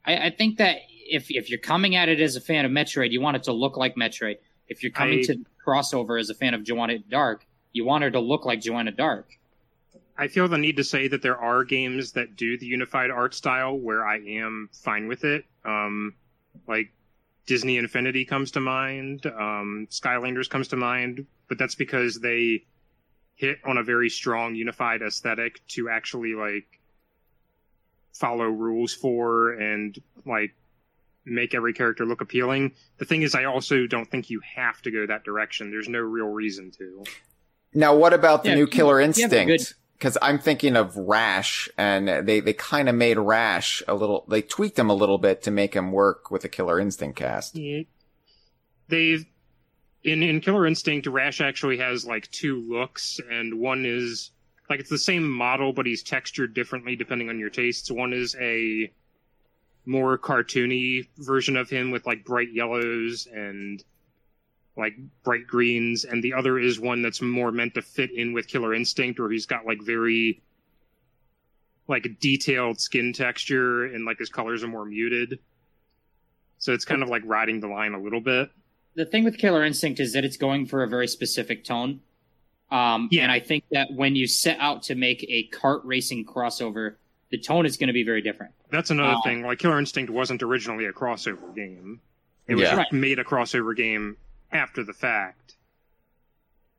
[0.05, 3.13] I, I think that if if you're coming at it as a fan of Metroid,
[3.13, 4.39] you want it to look like Metroid.
[4.69, 8.11] If you're coming I- to crossover as a fan of Joanna Dark, you want her
[8.11, 9.29] to look like Joanna Dark.
[10.21, 13.35] I feel the need to say that there are games that do the unified art
[13.35, 15.45] style where I am fine with it.
[15.65, 16.15] Um,
[16.67, 16.91] like
[17.47, 22.65] Disney Infinity comes to mind, um, Skylanders comes to mind, but that's because they
[23.37, 26.67] hit on a very strong unified aesthetic to actually like
[28.13, 29.97] follow rules for and
[30.27, 30.53] like
[31.25, 32.73] make every character look appealing.
[32.97, 35.71] The thing is, I also don't think you have to go that direction.
[35.71, 37.05] There's no real reason to.
[37.73, 39.75] Now, what about the Yeah, new Killer if you good- Instinct?
[39.99, 44.25] Because I'm thinking of Rash, and they they kind of made Rash a little.
[44.29, 47.57] They tweaked him a little bit to make him work with the Killer Instinct cast.
[47.57, 47.83] Yeah.
[48.89, 49.27] They've
[50.05, 54.31] in in Killer Instinct, Rash actually has like two looks, and one is
[54.71, 57.91] like it's the same model, but he's textured differently depending on your tastes.
[57.91, 58.93] One is a
[59.87, 63.83] more cartoony version of him with like bright yellows and
[64.79, 68.47] like bright greens, and the other is one that's more meant to fit in with
[68.49, 70.41] Killer Instinct, where he's got like very
[71.89, 75.39] like detailed skin texture and like his colors are more muted.
[76.59, 78.51] So it's kind of like riding the line a little bit.
[78.95, 82.01] the thing with Killer Instinct is that it's going for a very specific tone.
[82.71, 83.23] Um, Yeah.
[83.23, 86.97] And I think that when you set out to make a kart racing crossover,
[87.31, 88.53] the tone is going to be very different.
[88.71, 89.43] That's another Uh, thing.
[89.43, 92.01] Like Killer Instinct wasn't originally a crossover game.
[92.49, 92.85] It was Yeah.
[92.93, 94.17] made a crossover game
[94.53, 95.57] after the fact.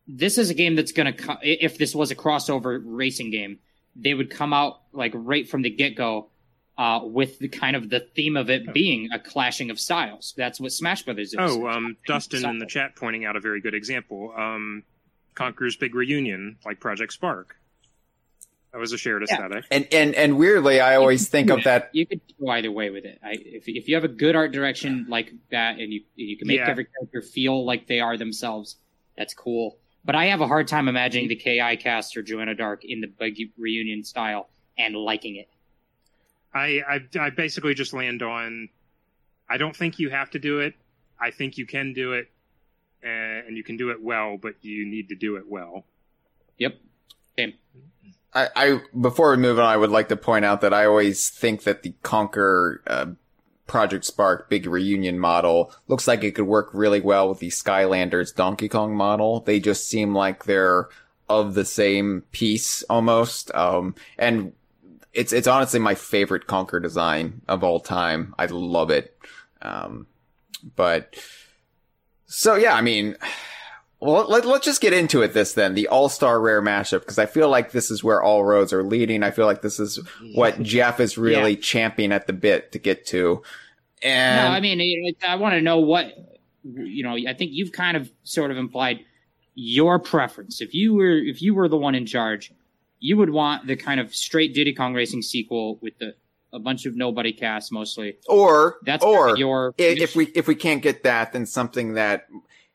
[0.08, 3.60] This is a game that's going to, co- if this was a crossover racing game,
[3.96, 6.30] they would come out like right from the get go
[6.78, 10.34] uh, with the kind of the theme of it being a clashing of styles.
[10.38, 11.36] That's what Smash Brothers is.
[11.38, 14.34] Oh, um, Dustin in the chat pointing out a very good example.
[14.36, 14.84] Um,
[15.36, 17.58] Conker's Big Reunion, like Project Spark.
[18.72, 19.34] That was a shared Yeah.
[19.36, 19.66] aesthetic.
[19.72, 21.90] And and and weirdly, I always think of that.
[21.94, 23.20] You could go either way with it.
[23.24, 26.48] I, if if you have a good art direction like that, and you you can
[26.48, 26.70] make Yeah.
[26.70, 28.76] every character feel like they are themselves,
[29.18, 29.78] that's cool.
[30.06, 33.08] But I have a hard time imagining the Ki cast or Joanna Dark in the
[33.08, 35.50] big reunion style and liking it.
[36.54, 38.70] I, I I basically just land on.
[39.50, 40.76] I don't think you have to do it.
[41.20, 42.30] I think you can do it,
[43.04, 43.08] uh,
[43.48, 45.86] and you can do it well, but you need to do it well.
[46.60, 46.78] Yep.
[47.38, 47.54] Same.
[48.34, 51.30] I, I before we move on, I would like to point out that I always
[51.30, 53.08] think that the Conker uh,
[53.68, 58.36] Project Spark big reunion model looks like it could work really well with the Skylanders
[58.36, 59.42] Donkey Kong model.
[59.42, 60.90] They just seem like they're
[61.28, 63.54] of the same piece almost.
[63.56, 64.54] Um, and
[65.14, 68.36] it's it's honestly my favorite Conker design of all time.
[68.38, 69.18] I love it.
[69.62, 70.08] Um,
[70.76, 71.16] but
[72.28, 73.16] so yeah, I mean.
[74.02, 77.26] Well, let, let's just get into it this then, the all-star rare mashup, because I
[77.26, 79.24] feel like this is where all roads are leading.
[79.24, 80.00] I feel like this is
[80.36, 83.44] what Jeff is really champing at the bit to get to.
[84.02, 86.14] And no, I mean, it- I want to know what
[86.64, 87.16] you know.
[87.28, 89.02] I think you've kind of sort of implied
[89.56, 90.62] your preference.
[90.62, 92.54] If you were if you were the one in charge,
[93.02, 96.16] you would want the kind of straight Diddy Kong Racing sequel with the
[96.54, 98.18] a bunch of nobody cast mostly.
[98.30, 102.28] or That's or your if we if we can't get that, then something that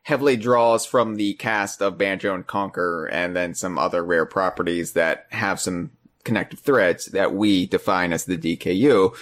[0.05, 4.93] heavily draws from the cast of Banjo and Conker, and then some other rare properties
[4.93, 5.89] that have some
[6.23, 9.15] connective threads that we define as the DKU.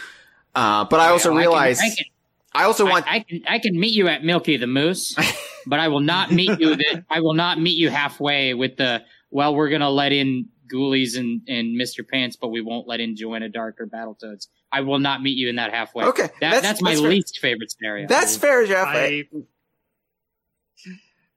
[0.53, 2.05] Uh, but I also I can- realize I can,
[2.53, 5.15] I also want I can I can meet you at Milky the Moose,
[5.65, 6.75] but I will not meet you.
[6.75, 9.03] That I will not meet you halfway with the.
[9.31, 12.07] Well, we're gonna let in Ghoulies and, and Mr.
[12.07, 14.47] Pants, but we won't let in Joanna Dark or Battletoads.
[14.71, 16.05] I will not meet you in that halfway.
[16.05, 18.07] Okay, That, that's- that's, my that's least favorite scenario.
[18.07, 18.87] That's fair, Jeff.
[18.87, 19.23] I,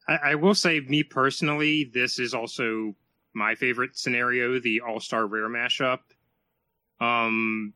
[0.09, 2.95] I I will say, me personally, this is also
[3.35, 6.01] my favorite scenario, the All Star Rare mashup.
[7.01, 7.75] Um,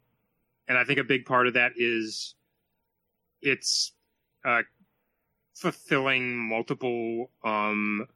[0.68, 2.34] and I think a big part of that is
[3.42, 3.92] it's
[4.44, 4.62] uh,
[5.54, 8.06] fulfilling multiple um,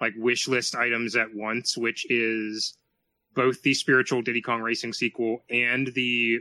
[0.00, 2.78] like wish list items at once, which is
[3.34, 6.38] both the spiritual Diddy Kong Racing sequel and the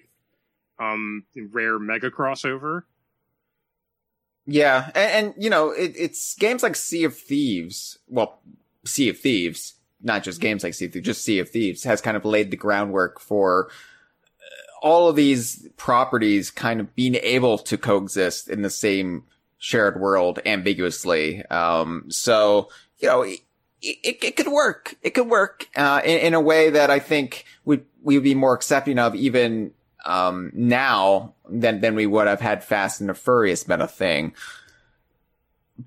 [0.79, 2.83] um, rare mega crossover.
[4.47, 7.97] Yeah, and, and you know, it, it's games like Sea of Thieves.
[8.07, 8.39] Well,
[8.85, 12.01] Sea of Thieves, not just games like Sea of Thieves, just Sea of Thieves has
[12.01, 17.57] kind of laid the groundwork for uh, all of these properties kind of being able
[17.57, 19.23] to coexist in the same
[19.57, 21.43] shared world ambiguously.
[21.47, 22.69] Um, so
[22.99, 23.39] you know, it,
[23.81, 24.95] it, it could work.
[25.01, 28.35] It could work uh, in, in a way that I think we we would be
[28.35, 29.71] more accepting of even
[30.05, 34.33] um, now than than we would have had Fast and the Furious been a thing.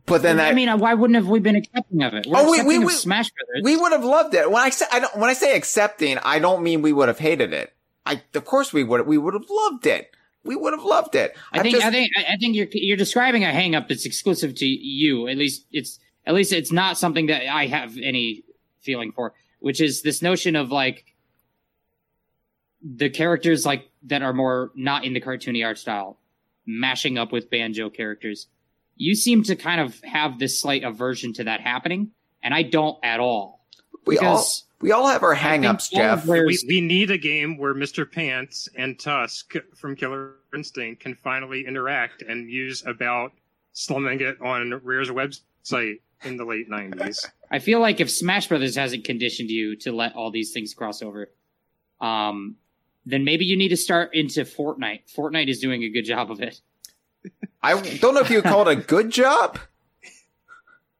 [0.04, 2.26] But then I that, mean, why wouldn't have we been accepting of it?
[2.26, 3.62] We're Oh, we- we- we- Smash Brothers.
[3.64, 4.50] we would have loved it.
[4.50, 7.18] When I say I don't, when I say accepting, I don't mean we would have
[7.18, 7.72] hated it.
[8.04, 10.10] I of course we would we would have loved it.
[10.44, 11.34] We would have loved it.
[11.52, 13.88] I I'm think just- I think I I think you're you're describing a hang up
[13.88, 15.26] that's exclusive to you.
[15.28, 18.44] At least it's at least it's not something that I have any
[18.82, 21.06] feeling for, which is this notion of like
[22.82, 26.18] the characters like that are more not in the cartoony art style
[26.66, 28.46] mashing up with banjo characters.
[28.96, 32.10] You seem to kind of have this slight aversion to that happening,
[32.42, 33.64] and I don't at all.
[34.06, 36.26] we all because we all have our I think hangups, Jeff.
[36.26, 38.10] we, we need a game where Mr.
[38.10, 43.32] Pants and Tusk from Killer Instinct can finally interact and use about
[43.72, 47.26] slumming it on Rare's website in the late 90s.
[47.50, 51.02] I feel like if Smash Brothers hasn't conditioned you to let all these things cross
[51.02, 51.30] over,
[52.00, 52.56] um,
[53.10, 55.12] then maybe you need to start into Fortnite.
[55.14, 56.60] Fortnite is doing a good job of it.
[57.62, 59.58] I don't know if you would call it a good job.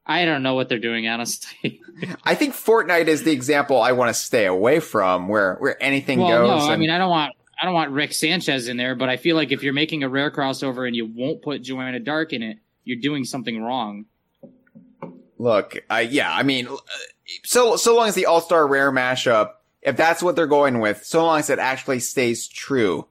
[0.07, 1.81] I don't know what they're doing, honestly.
[2.25, 6.21] I think Fortnite is the example I want to stay away from, where where anything
[6.21, 6.67] well, goes.
[6.67, 9.19] no, I mean, I don't want I don't want Rick Sanchez in there, but I
[9.19, 12.43] feel like if you're making a rare crossover and you won't put Joanna Dark in
[12.43, 14.07] it, you're doing something wrong.
[15.39, 16.69] Look, uh, yeah, I mean,
[17.45, 19.51] so so long as the All Star Rare mashup,
[19.83, 23.07] if that's what they're going with, so long as it actually stays true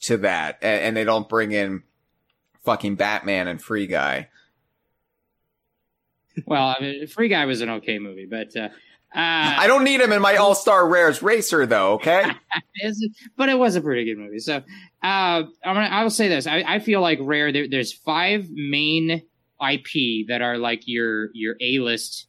[0.00, 1.82] to that, and, and they don't bring in
[2.64, 4.28] fucking Batman and Free Guy.
[6.46, 8.68] Well, I mean, Free Guy was an okay movie, but uh,
[9.14, 11.94] uh, I don't need him in my All Star Rares racer, though.
[11.94, 12.24] Okay,
[13.36, 14.38] but it was a pretty good movie.
[14.38, 14.62] So uh,
[15.02, 17.52] I'm gonna, I will say this: I, I feel like Rare.
[17.52, 19.22] There, there's five main
[19.60, 22.26] IP that are like your your A list,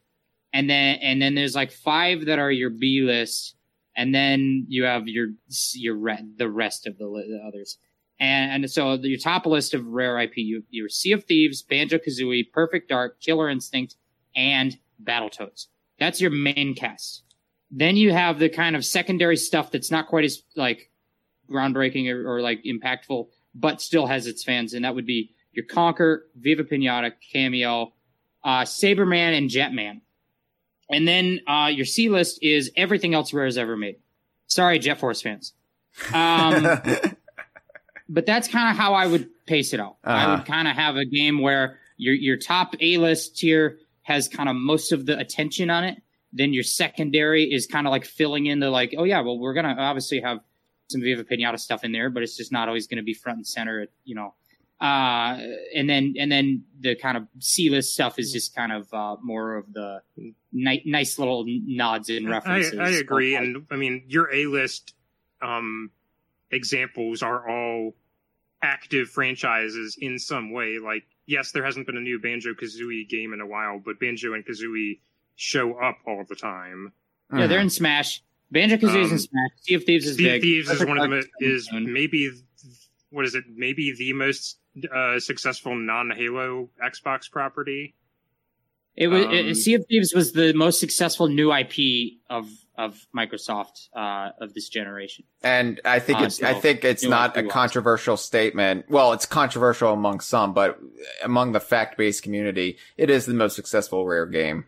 [0.51, 3.55] and then and then there's like five that are your B list,
[3.95, 5.29] and then you have your
[5.73, 7.77] your re- the rest of the, li- the others.
[8.19, 11.97] And, and so your top list of rare IP, you your Sea of Thieves, Banjo
[11.97, 13.95] Kazooie, Perfect Dark, Killer Instinct,
[14.35, 15.67] and Battletoads.
[15.99, 17.23] That's your main cast.
[17.71, 20.91] Then you have the kind of secondary stuff that's not quite as like
[21.49, 25.65] groundbreaking or, or like impactful, but still has its fans, and that would be your
[25.65, 27.91] Conker, Viva Pinata, Kameo,
[28.43, 30.01] uh, Sabreman, and Jetman.
[30.89, 33.95] And then uh, your C list is everything else Rare has ever made.
[34.47, 35.53] Sorry, Jet Force fans.
[36.13, 36.63] Um,
[38.09, 39.97] but that's kind of how I would pace it out.
[40.03, 40.35] I Uh-huh.
[40.37, 44.49] would kind of have a game where your your top A list tier has kind
[44.49, 46.01] of most of the attention on it.
[46.33, 49.53] Then your secondary is kind of like filling in the like, oh yeah, well we're
[49.53, 50.39] gonna obviously have
[50.89, 53.37] some Viva Pinata stuff in there, but it's just not always going to be front
[53.37, 54.33] and center, At, you know.
[54.81, 55.39] Uh,
[55.75, 59.15] and then and then the kind of C list stuff is just kind of uh,
[59.23, 60.01] more of the
[60.51, 62.79] ni- nice little nods and I, references.
[62.79, 64.93] I agree, Like, and I mean your A list
[65.41, 65.89] um,
[66.51, 67.93] examples are all
[68.61, 70.79] active franchises in some way.
[70.83, 74.33] Like, yes, there hasn't been a new Banjo Kazooie game in a while, but Banjo
[74.33, 74.99] and Kazooie
[75.35, 76.91] show up all the time.
[77.33, 78.21] yeah, they're in Smash.
[78.51, 79.49] Banjo Kazooie is in Um, Smash.
[79.61, 80.41] Sea of Thieves is Sea of big.
[80.41, 81.23] Thieves is one of them.
[81.39, 82.31] Is maybe
[83.13, 83.43] what is it?
[83.55, 84.59] Maybe the most
[84.93, 87.95] uh, successful non-Halo Xbox property.
[88.95, 93.05] It was Um, it, Sea of Thieves was the most successful new IP of of
[93.15, 95.25] Microsoft uh, of this generation.
[95.43, 97.53] And I think Uh, it's so, I think it's you know, not a you watch.
[97.53, 98.85] controversial statement.
[98.89, 100.79] Well, it's controversial among some, but
[101.23, 104.65] among the fact-based community, it is the most successful rare game.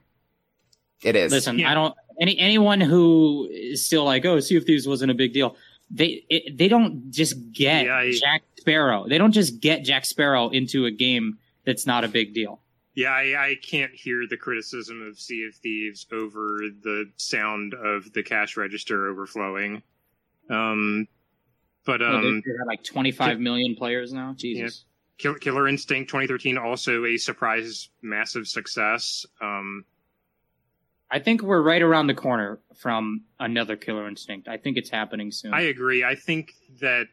[1.04, 1.32] It is.
[1.32, 1.72] Listen, Yeah.
[1.72, 5.34] I don't any anyone who is still like, oh, Sea of Thieves wasn't a big
[5.34, 5.56] deal.
[5.96, 9.08] They it, they don't just get Yeah, I- Jack Sparrow.
[9.08, 12.60] They don't just get Jack Sparrow into a game that's not a big deal.
[12.96, 18.12] Yeah, I, I can't hear the criticism of Sea of Thieves over the sound of
[18.14, 19.84] the cash register overflowing.
[20.50, 21.08] Um,
[21.86, 24.34] but Oh, um, they have like 25 million players now.
[24.38, 24.86] Jesus.
[25.18, 29.26] Kill- Killer Instinct 2013 also a surprise massive success.
[29.42, 29.86] Um,
[31.10, 34.48] I think we're right around the corner from another Killer Instinct.
[34.48, 35.54] I think it's happening soon.
[35.54, 36.04] I agree.
[36.04, 37.08] I think that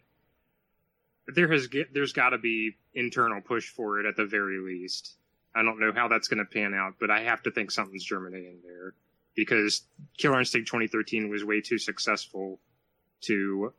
[1.29, 5.17] there has there's got to be internal push for it at the very least.
[5.55, 8.05] I don't know how that's going to pan out, but I have to think something's
[8.05, 8.95] germinating there
[9.35, 9.83] because
[10.17, 12.59] Killer Instinct 2013 was way too successful
[13.23, 13.73] to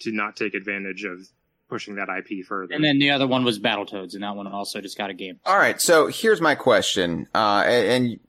[0.00, 1.28] to not take advantage of
[1.68, 2.74] pushing that IP further.
[2.74, 5.38] and then the other one was Battletoads, and that one also just got a game.
[5.44, 8.20] All right, so here's my question, uh, and, and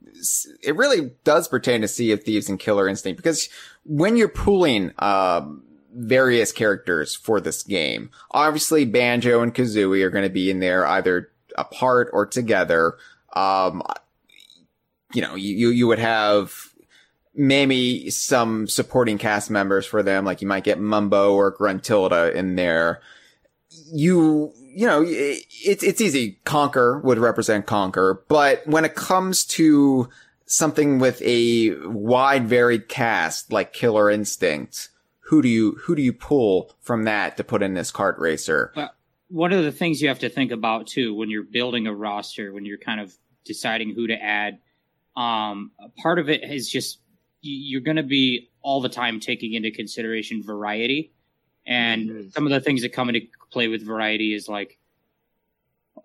[0.62, 3.48] it really does pertain to Sea of Thieves and Killer Instinct because
[3.84, 5.62] when you're pooling um,
[5.94, 10.86] various characters for this game, obviously Banjo and Kazooie are going to be in there
[10.86, 12.96] either apart or together.
[13.32, 13.82] Um,
[15.12, 16.70] you know, you you would have
[17.34, 22.56] maybe some supporting cast members for them, like you might get Mumbo or Gruntilda in
[22.56, 23.00] there
[23.92, 30.08] you you know it's it's easy Conker would represent Conker but when it comes to
[30.46, 34.88] something with a wide varied cast like killer instinct
[35.24, 38.72] who do you who do you pull from that to put in this kart racer
[38.76, 38.90] Well,
[39.28, 42.52] One of the things you have to think about too when you're building a roster,
[42.52, 43.14] when you're kind of
[43.44, 44.58] deciding who to add,
[45.16, 45.70] um,
[46.02, 46.98] part of it is just
[47.42, 51.12] you- you're going to be all the time taking into consideration variety.
[51.64, 52.32] And Mhm.
[52.32, 53.20] some of the things that come into
[53.50, 54.78] play with variety is like,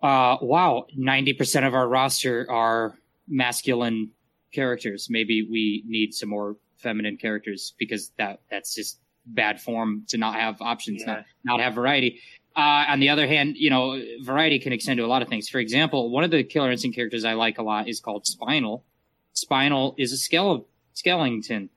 [0.02, 2.98] uh, wow, 90% of our roster are
[3.28, 4.10] masculine
[4.52, 5.08] characters.
[5.10, 10.34] Maybe we need some more feminine characters because that that's just bad form to not
[10.34, 11.06] have options, Yeah.
[11.14, 12.20] not, not have variety.
[12.54, 15.48] Uh, on the other hand, you know, variety can extend to a lot of things.
[15.48, 18.84] For example, one of the Killer Instinct characters I like a lot is called Spinal.
[19.32, 20.64] Spinal is a skele-
[20.94, 21.68] skeleton.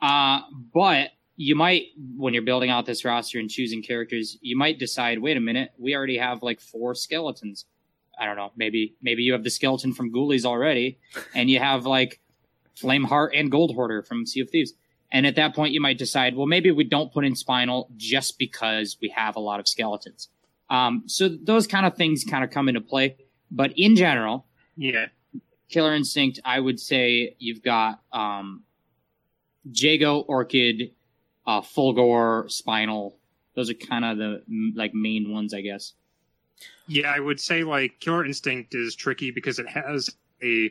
[0.00, 0.40] Uh,
[0.72, 1.84] but you might,
[2.16, 5.70] when you're building out this roster and choosing characters, you might decide, wait a minute,
[5.78, 7.64] we already have like four skeletons.
[8.20, 8.50] I don't know.
[8.56, 10.98] Maybe, maybe you have the skeleton from Ghoulies already,
[11.36, 12.18] and you have like
[12.76, 14.72] Flameheart and Gold Hoarder from Sea of Thieves.
[15.12, 18.36] And at that point, you might decide, well, maybe we don't put in Spinal just
[18.36, 20.28] because we have a lot of skeletons.
[20.68, 23.16] Um, so those kind of things kind of come into play.
[23.48, 24.46] But in general,
[24.76, 25.06] yeah,
[25.68, 28.64] Killer Instinct, I would say you've got um,
[29.72, 30.94] Jago, Orchid,
[31.48, 33.16] uh, Fulgore, Spinal.
[33.54, 34.42] Those are kind of the
[34.76, 35.94] like main ones, I guess.
[36.86, 40.10] Yeah, I would say like Killer Instinct is tricky because it has
[40.42, 40.70] a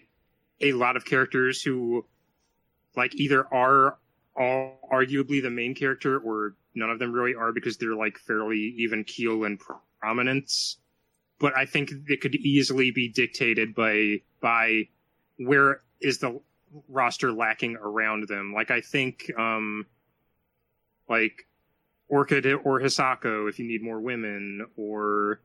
[0.61, 2.05] a lot of characters who
[2.95, 3.97] like either are
[4.35, 8.75] all arguably the main character or none of them really are because they're like fairly
[8.77, 9.57] even keel in
[9.99, 10.77] prominence.
[11.39, 14.89] But I think it could easily be dictated by by
[15.37, 16.39] where is the
[16.87, 18.53] roster lacking around them.
[18.55, 19.87] Like I think um
[21.09, 21.47] like
[22.09, 25.41] Orchid or Hisako if you need more women or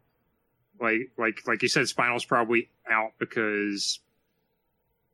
[0.81, 4.01] like like like you said, Spinal's probably out because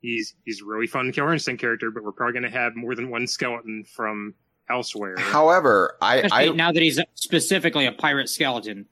[0.01, 2.95] he's he's a really fun Killer Instinct character, but we're probably going to have more
[2.95, 4.35] than one skeleton from
[4.71, 5.17] elsewhere.
[5.17, 8.85] however i i now that he's specifically a pirate skeleton.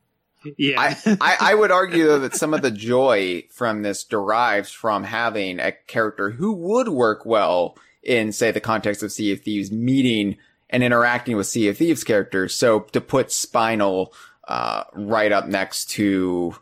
[0.57, 4.71] yeah, I, I, I would argue though that some of the joy from this derives
[4.71, 9.41] from having a character who would work well in, say, the context of Sea of
[9.41, 10.39] Thieves, meeting
[10.71, 12.55] and interacting with Sea of Thieves characters.
[12.55, 14.13] So to put Spinal
[14.49, 16.57] uh, right up next to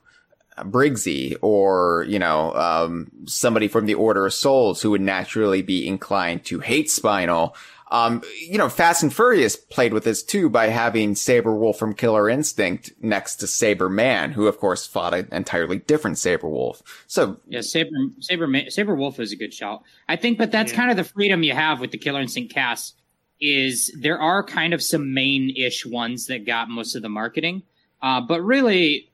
[0.59, 5.86] Briggsy or, you know, um, somebody from the Order of Souls who would naturally be
[5.86, 7.56] inclined to hate Spinal.
[7.90, 12.28] Um, you know, Fast and Furious played with this too by having Sabrewulf from Killer
[12.28, 16.82] Instinct next to Sabreman, who of course fought an entirely different Sabrewulf.
[17.06, 17.90] So Yeah, Saber
[18.20, 19.82] Saber Ma- Sabrewulf is a good shout.
[20.09, 20.78] I think, but that's Yeah.
[20.78, 22.97] kind of the freedom you have with the Killer Instinct cast.
[23.40, 27.62] Is there are kind of some main-ish ones that got most of the marketing,
[28.01, 29.11] uh, but really,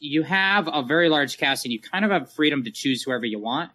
[0.00, 3.26] you have a very large cast and you kind of have freedom to choose whoever
[3.26, 3.70] you want.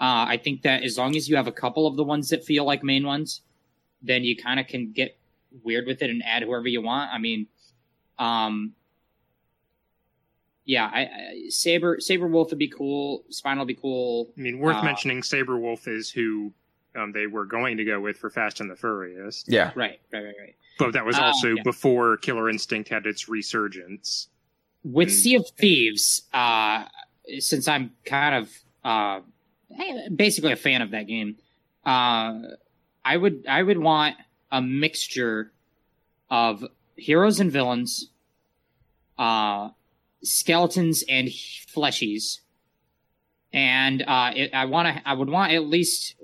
[0.00, 2.44] Uh, I think that as long as you have a couple of the ones that
[2.44, 3.40] feel like main ones,
[4.02, 5.18] then you kind of can get
[5.62, 7.10] weird with it and add whoever you want.
[7.12, 7.46] I mean,
[8.18, 8.74] um,
[10.64, 13.24] yeah, I, I Saber Sabrewulf would be cool.
[13.30, 14.30] Spinal would be cool.
[14.36, 15.20] I mean, worth Uh, mentioning.
[15.22, 16.52] Sabrewulf is who
[16.96, 20.24] um, they were going to go with for Fast and the Furious, yeah, Right, right,
[20.24, 20.54] right, right.
[20.78, 21.62] but that was Ah, also yeah.
[21.62, 24.28] before Killer Instinct had its resurgence.
[24.84, 25.12] With Mm.
[25.12, 26.84] Sea of Thieves, uh,
[27.38, 28.50] since I'm kind of
[28.84, 29.20] uh,
[30.14, 31.36] basically a fan of that game,
[31.86, 32.40] uh,
[33.04, 34.16] I would I would want
[34.52, 35.52] a mixture
[36.30, 36.64] of
[36.96, 38.10] heroes and villains,
[39.18, 39.70] uh,
[40.22, 42.40] skeletons and fleshies,
[43.52, 45.08] and uh, it, I want to.
[45.08, 46.14] I would want at least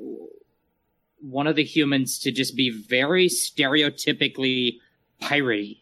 [1.21, 4.79] one of the humans to just be very stereotypically
[5.21, 5.81] piratey.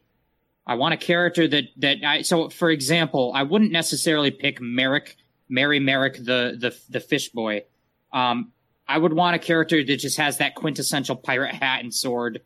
[0.66, 2.22] I want a character that that I.
[2.22, 5.16] So, for example, I wouldn't necessarily pick Merrick,
[5.48, 7.64] Mary Merrick, the the the fish boy.
[8.12, 8.52] Um,
[8.86, 12.42] I would want a character that just has that quintessential pirate hat and sword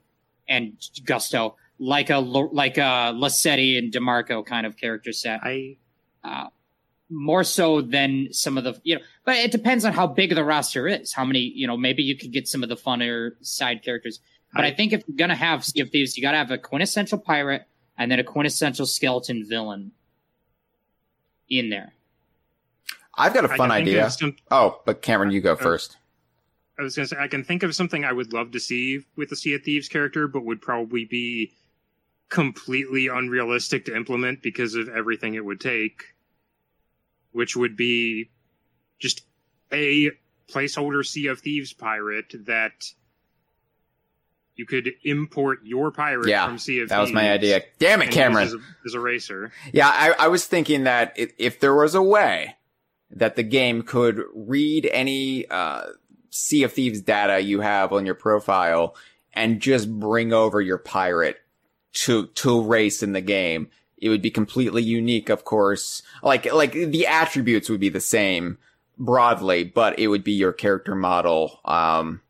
[0.48, 0.74] and
[1.05, 5.40] gusto, like a like a Lassetti and Demarco kind of character set.
[5.43, 5.77] I
[6.23, 6.48] Uh,
[7.12, 10.44] more so than some of the you know, but it depends on how big the
[10.44, 11.12] roster is.
[11.12, 11.76] How many you know?
[11.76, 14.20] Maybe you could get some of the funner side characters.
[14.55, 16.51] But I, I- think if you're gonna have Sea of Thieves, you got to have
[16.51, 17.64] a quintessential pirate
[17.98, 19.93] and then a quintessential skeleton villain
[21.48, 21.93] in there.
[23.16, 24.09] I've got a fun idea.
[24.10, 25.56] some- Oh, but Cameron, you go oh.
[25.56, 25.98] first.
[26.78, 29.01] I was going to say I can think of something I would love to see
[29.16, 31.52] with the Sea of Thieves character, but would probably be
[32.30, 36.14] completely unrealistic to implement because of everything it would take.
[37.32, 38.30] Which would be
[38.98, 39.22] just
[39.72, 40.10] a
[40.48, 42.92] placeholder Sea of Thieves pirate that
[44.54, 46.90] you could import your pirate Yeah, from Sea of Thieves.
[46.90, 47.62] That was my idea.
[47.78, 48.46] Damn it, Cameron.
[48.46, 49.50] As a, as a racer.
[49.72, 52.56] Yeah, I, I was thinking that if there was a way
[53.10, 55.84] that the game could read any uh,
[56.30, 58.94] Sea of Thieves data you have on your profile
[59.32, 61.38] and just bring over your pirate
[61.92, 63.68] to to race in the game,
[64.03, 65.31] it would be completely unique.
[65.31, 68.59] Of course, like like the attributes would be the same
[68.99, 71.61] broadly, but it would be your character model.
[71.65, 72.20] Um,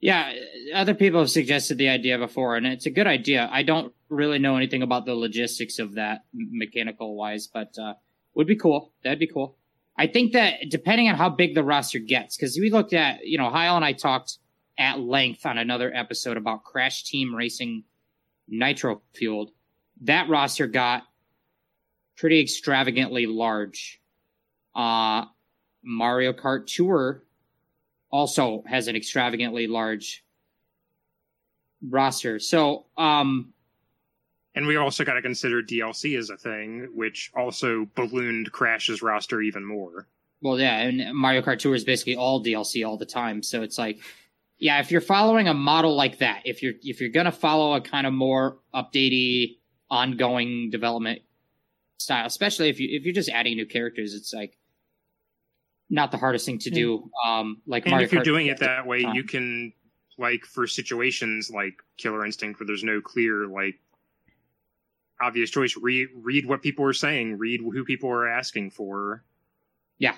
[0.00, 0.32] Yeah,
[0.74, 3.48] other people have suggested the idea before, and it's a good idea.
[3.50, 7.94] I don't really know anything about the logistics of that mechanical wise, but uh,
[8.34, 8.92] would be cool.
[9.02, 9.56] That'd be cool.
[9.96, 13.38] I think that depending on how big the roster gets, because we looked at, you
[13.38, 14.38] know, Hyle and I talked
[14.78, 17.82] at length on another episode about Crash Team Racing
[18.46, 19.50] Nitro Fueled.
[20.02, 21.04] That roster got
[22.16, 24.00] pretty extravagantly large.
[24.74, 25.24] Uh,
[25.82, 27.22] Mario Kart Tour
[28.10, 30.24] also has an extravagantly large
[31.82, 32.38] roster.
[32.38, 33.52] So, um,
[34.54, 39.40] And we also got to consider DLC as a thing, which also ballooned Crash's roster
[39.42, 40.06] even more.
[40.40, 43.42] well, yeah, and Mario Kart Tour is basically all DLC all the time.
[43.42, 43.98] So it's like,
[44.58, 47.80] yeah, if you're following a model like that, if you're if you're gonna follow a
[47.80, 49.57] kind of more updatey,
[49.90, 51.22] ongoing development
[51.98, 54.56] style, especially if you if you're just adding new characters, it's like
[55.90, 57.10] not the hardest thing to do.
[57.26, 59.14] Um, like And Mario if you're Kart doing it that way, time.
[59.14, 59.72] you can
[60.18, 63.76] like for situations like Killer Instinct where there's no clear like
[65.20, 69.24] obvious choice, read read what people are saying, read who people are asking for.
[69.98, 70.14] yeah.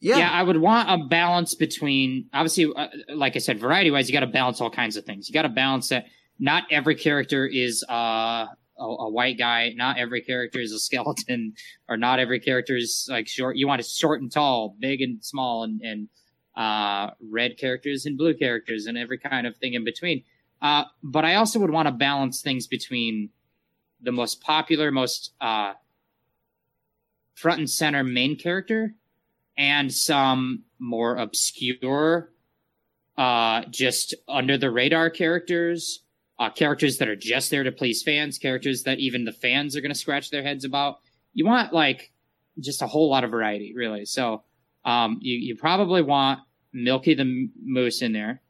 [0.00, 0.30] yeah, Yeah.
[0.30, 4.20] I would want a balance between obviously, uh, like I said, variety wise, you got
[4.20, 5.28] to balance all kinds of things.
[5.28, 6.06] You got to balance that
[6.38, 8.46] not every character is uh,
[8.78, 11.54] a, a white guy, not every character is a skeleton,
[11.88, 13.56] or not every character is like short.
[13.56, 16.08] You want it short and tall, big and small, and and
[16.56, 20.24] uh, red characters and blue characters, and every kind of thing in between.
[20.62, 23.30] Uh, but I also would want to balance things between
[24.00, 25.74] the most popular, most uh,
[27.34, 28.94] front and center main character
[29.56, 32.32] and some more obscure,
[33.16, 36.02] uh, just under the radar characters,
[36.38, 39.80] uh, characters that are just there to please fans, characters that even the fans are
[39.80, 40.98] going to scratch their heads about.
[41.34, 42.12] You want like
[42.60, 44.04] just a whole lot of variety, really.
[44.04, 44.42] So,
[44.84, 46.40] um, you, you probably want
[46.72, 48.40] Milky the Moose in there.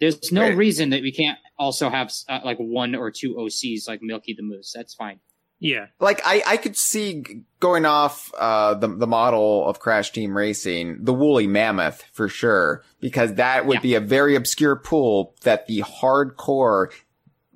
[0.00, 0.56] There's no Right.
[0.56, 4.42] reason that we can't also have uh, like one or two OCs like Milky the
[4.42, 4.72] Moose.
[4.74, 5.20] That's fine.
[5.60, 5.86] Yeah.
[6.00, 7.22] like I, I could see
[7.60, 12.82] going off uh the the model of Crash Team Racing, the woolly mammoth for sure,
[12.98, 13.80] because that would Yeah.
[13.80, 16.88] be a very obscure pool that the hardcore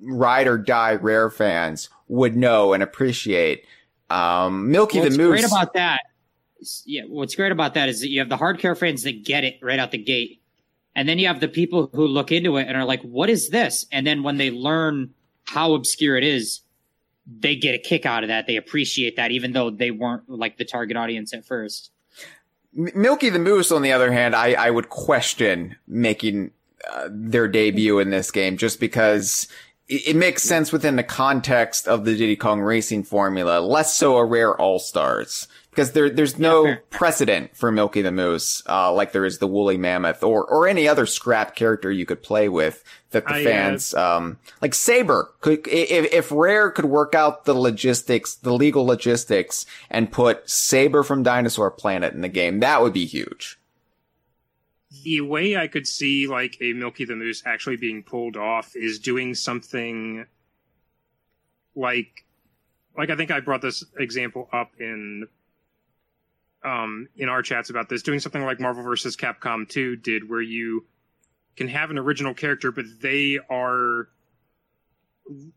[0.01, 3.65] ride or die rare fans would know and appreciate.
[4.09, 5.41] Um, Milky What's the Moose.
[5.41, 6.01] great about that,
[6.85, 9.59] yeah, what's great about that is that you have the hardcore fans that get it
[9.61, 10.41] right out the gate,
[10.95, 13.49] and then you have the people who look into it and are like, "What is
[13.49, 15.13] this?" And then when they learn
[15.43, 16.61] how obscure it is,
[17.27, 18.47] they get a kick out of that.
[18.47, 21.91] They appreciate that, even though they weren't like the target audience at first.
[22.73, 26.51] Milky the Moose, on the other hand, I, I would question making
[26.91, 29.47] uh, their debut in this game just because
[29.87, 34.17] it, it makes sense within the context of the Diddy Kong Racing formula, less so
[34.17, 35.47] a rare All Stars.
[35.69, 36.83] Because there, there's no fair.
[36.89, 40.87] precedent for Milky the Moose, uh, like there is the Woolly Mammoth or, or any
[40.87, 45.29] other scrap character you could play with that the I, uh, fans, um, like Sabre
[45.39, 51.03] could, if, if Rare could work out the logistics, the legal logistics and put Sabre
[51.03, 53.56] from Dinosaur Planet in the game, that would be huge.
[55.03, 58.99] The way I could see like a Milky the Moose actually being pulled off is
[58.99, 60.25] doing something
[61.75, 62.25] like
[62.97, 65.27] like I think I brought this example up in
[66.63, 69.15] um, in our chats about this, doing something like Marvel vs.
[69.15, 70.85] Capcom 2 did, where you
[71.55, 74.09] can have an original character, but they are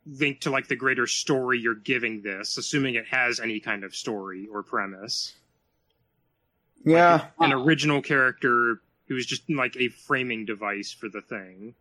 [0.06, 3.94] linked to like the greater story you're giving this, assuming it has any kind of
[3.94, 5.34] story or premise.
[6.84, 7.26] Yeah.
[7.38, 8.80] An original character
[9.10, 11.74] who's just like a framing device for the thing.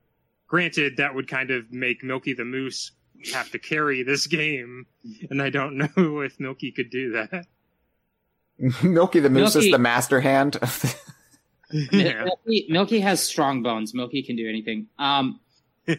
[0.48, 2.92] Granted, that would kind of make Milky the Moose
[3.32, 4.88] have to carry this game,
[5.30, 7.46] and I don't know if Milky could do that.
[8.84, 10.58] Milky the Moose Milky- is the master hand.
[11.72, 12.24] Yeah.
[12.24, 13.94] Milky, Milky has strong bones.
[13.94, 14.88] Milky can do anything.
[14.98, 15.40] Um,
[15.88, 15.98] I,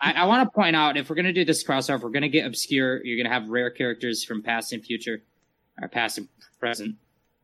[0.00, 2.28] I want to point out if we're going to do this crossover, we're going to
[2.28, 3.00] get obscure.
[3.04, 5.22] You're going to have rare characters from past and future,
[5.80, 6.26] or past and
[6.58, 6.96] present,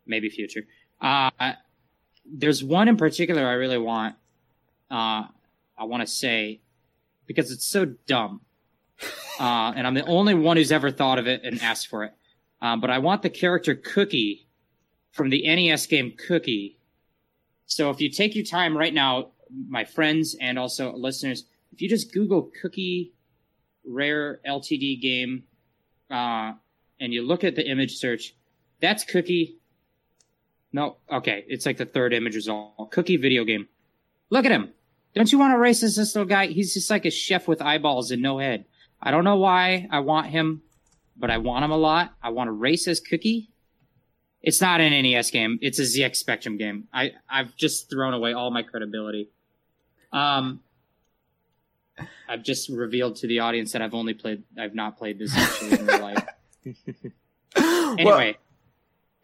[0.04, 0.62] maybe future.
[1.00, 1.30] Uh,
[2.24, 4.16] there's one in particular I really want.
[4.90, 5.24] Uh,
[5.78, 6.60] I want to say
[7.26, 8.40] because it's so dumb,
[9.40, 12.12] uh, and I'm the only one who's ever thought of it and asked for it.
[12.62, 14.46] Um, but I want the character Cookie
[15.12, 16.78] from the NES game Cookie.
[17.66, 19.30] So if you take your time right now,
[19.68, 23.12] my friends and also listeners, if you just Google Cookie
[23.84, 25.44] Rare LTD game,
[26.10, 26.52] uh,
[27.00, 28.34] and you look at the image search,
[28.80, 29.56] that's Cookie.
[30.72, 32.90] No, okay, it's like the third image result.
[32.90, 33.68] Cookie video game.
[34.30, 34.70] Look at him.
[35.14, 36.46] Don't you want to race this little guy?
[36.46, 38.64] He's just like a chef with eyeballs and no head.
[39.02, 40.62] I don't know why I want him,
[41.16, 42.14] but I want him a lot.
[42.22, 43.50] I want to race as Cookie.
[44.42, 45.58] It's not an NES game.
[45.60, 46.88] It's a ZX Spectrum game.
[46.92, 49.28] I I've just thrown away all my credibility.
[50.12, 50.60] Um,
[52.28, 54.44] I've just revealed to the audience that I've only played.
[54.58, 56.24] I've not played this actually in real life.
[57.98, 58.38] Anyway,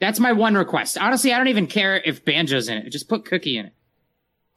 [0.00, 0.98] that's my one request.
[0.98, 2.90] Honestly, I don't even care if Banjo's in it.
[2.90, 3.72] Just put Cookie in it.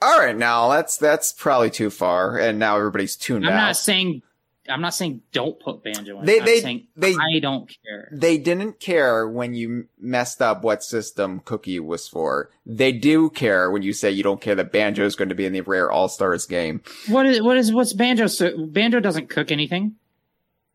[0.02, 3.68] All right, now that's that's probably too far, and now everybody's tuned I'm out.
[3.68, 4.22] not saying.
[4.68, 6.26] I'm not saying don't put Banjo in.
[6.26, 8.08] They- I'm they- saying they- I don't care.
[8.12, 12.52] they didn't care when you messed up what system Cookie was for.
[12.68, 15.46] They do care when you say you don't care that Banjo is going to be
[15.46, 16.82] in the Rare All Stars game.
[17.08, 18.28] What is what is what's Banjo?
[18.28, 19.96] So, Banjo doesn't cook anything.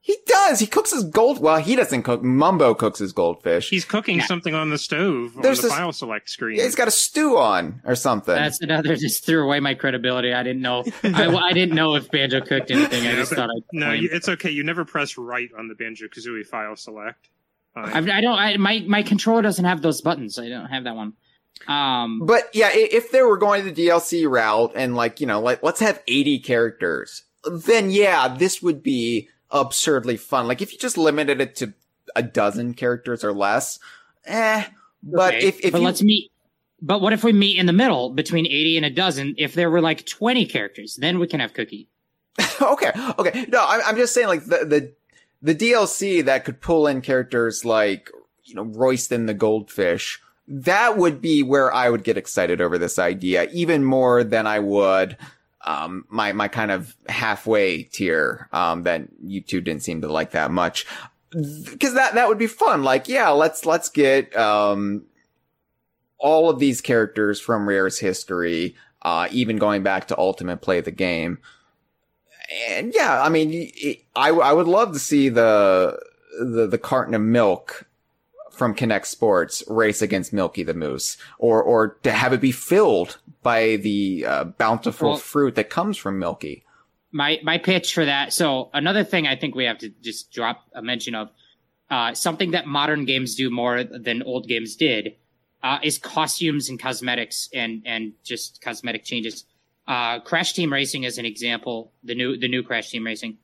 [0.06, 0.60] He does.
[0.60, 1.40] He cooks his gold.
[1.40, 2.22] Well, he doesn't cook.
[2.22, 3.70] Mumbo cooks his goldfish.
[3.70, 4.26] He's cooking Yeah.
[4.26, 6.58] something on the stove There's on the this- file select screen.
[6.58, 8.34] Yeah, he's got a stew on or something.
[8.34, 8.96] That's another.
[8.96, 10.34] Just threw away my credibility.
[10.34, 10.84] I didn't know.
[11.04, 13.06] I, I didn't know if Banjo cooked anything.
[13.06, 14.02] I just but- thought I'd no, claim.
[14.02, 14.50] you, it's okay.
[14.50, 17.30] You never press right on the Banjo Kazooie file select.
[17.74, 18.38] Uh, I, I don't.
[18.38, 20.38] I, my my controller doesn't have those buttons.
[20.38, 21.14] I don't have that one.
[21.66, 25.62] Um, But yeah, if they were going the DLC route and like, you know, like,
[25.62, 30.46] let's have 80 characters, then yeah, this would be absurdly fun.
[30.46, 31.72] Like if you just limited it to
[32.14, 33.78] a dozen characters or less,
[34.26, 34.64] eh.
[35.02, 36.30] But okay, if, if but you, let's meet.
[36.82, 39.34] But what if we meet in the middle between eighty and a dozen?
[39.38, 41.88] If there were like twenty characters, then we can have Cookie.
[42.60, 43.46] okay, okay.
[43.48, 44.92] No, I'm, I'm just saying like the, the,
[45.42, 48.10] the DLC that could pull in characters like,
[48.44, 52.98] you know, Royston the Goldfish, that would be where I would get excited over this
[52.98, 55.16] idea, even more than I would,
[55.64, 60.32] um, my, my kind of halfway tier, um, that you two didn't seem to like
[60.32, 60.86] that much.
[61.32, 62.84] Cause that, that would be fun.
[62.84, 65.04] Like, yeah, let's, let's get, um,
[66.18, 70.90] all of these characters from Rare's history, uh, even going back to Ultimate Play the
[70.90, 71.38] game
[72.68, 75.98] and yeah, I mean, it, I I would love to see the
[76.38, 77.86] the the carton of milk
[78.56, 83.18] from Kinect Sports race against Milky the Moose, or or to have it be filled
[83.42, 86.64] by the uh, bountiful Well- fruit that comes from Milky.
[87.12, 88.32] my my pitch for that.
[88.32, 91.30] So another thing I think we have to just drop a mention of
[91.90, 95.14] uh, something that modern games do more than old games did
[95.62, 99.44] uh, is costumes and cosmetics and and just cosmetic changes.
[99.86, 101.92] Uh, Crash Team Racing is an example.
[102.02, 103.36] The new the new Crash Team Racing.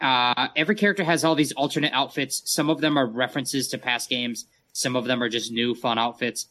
[0.00, 2.42] Uh, every character has all these alternate outfits.
[2.44, 4.46] Some of them are references to past games.
[4.72, 6.46] Some of them are just new fun outfits.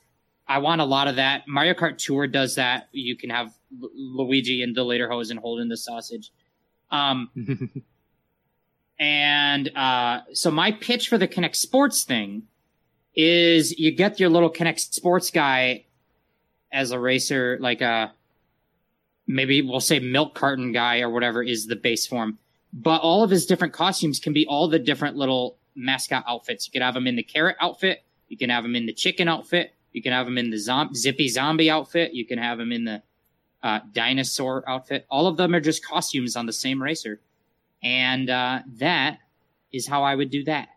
[0.48, 1.48] I want a lot of that.
[1.48, 2.90] Mario Kart Tour does that.
[2.92, 6.32] You can have Lu- Luigi in the later hose and holding the sausage.
[6.92, 7.30] Um,
[9.00, 12.44] and uh, so my pitch for the Kinect Sports thing
[13.16, 15.86] is you get your little Kinect Sports guy
[16.72, 18.14] as a racer, like a
[19.28, 22.40] maybe we'll say milk carton guy or whatever is the base form.
[22.72, 26.68] But all of his different costumes can be all the different little mascot outfits.
[26.68, 28.04] You can have him in the carrot outfit.
[28.28, 29.74] You can have him in the chicken outfit.
[29.92, 32.14] You can have him in the zom- zippy zombie outfit.
[32.14, 33.02] You can have him in the
[33.64, 35.06] uh, dinosaur outfit.
[35.10, 37.22] All of them are just costumes on the same racer.
[37.82, 39.18] And uh, that
[39.72, 40.70] is how I would do that.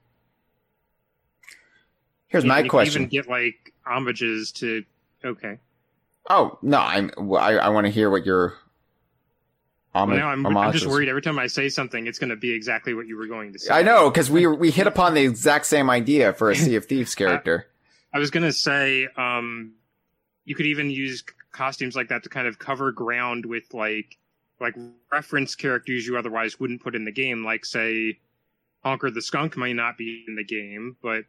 [2.28, 3.02] Here's You my can question.
[3.02, 4.84] Even get like homages to.
[5.24, 5.58] Okay.
[6.30, 8.54] oh no, I'm I, I want to hear what your.
[9.94, 12.50] Well, now I'm, I'm just worried every time I say something, it's going to be
[12.52, 13.72] exactly what you were going to say.
[13.72, 16.86] I know because we we hit upon the exact same idea for a Sea of
[16.86, 17.66] Thieves character.
[18.14, 19.74] I was gonna say, um,
[20.44, 24.18] you could even use costumes like that to kind of cover ground with like,
[24.60, 24.74] like
[25.10, 27.44] reference characters you otherwise wouldn't put in the game.
[27.44, 28.18] Like, say,
[28.82, 31.24] Honker the skunk may not be in the game, but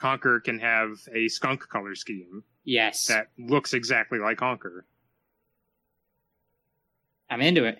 [0.00, 4.86] Conker can have a skunk color scheme Yes, that looks exactly like Honker.
[7.28, 7.78] I'm into it.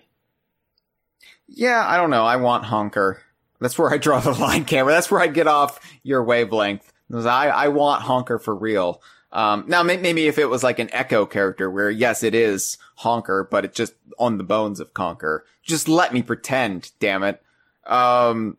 [1.47, 2.25] Yeah, I don't know.
[2.25, 3.21] I want honker.
[3.59, 4.95] That's where I draw the line, Cameron.
[4.95, 6.91] That's where I get off your wavelength.
[7.13, 9.01] I, I want honker for real.
[9.31, 13.47] Um, now maybe if it was like an echo character where yes, it is honker,
[13.49, 15.41] but it's just on the bones of Conker.
[15.61, 17.43] Just let me pretend, damn it.
[17.85, 18.57] Um,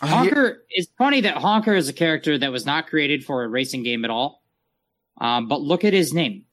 [0.00, 3.42] oh, yeah- Honker it's funny that Honker is a character that was not created for
[3.42, 4.42] a racing game at all.
[5.20, 6.44] Um, but look at his name.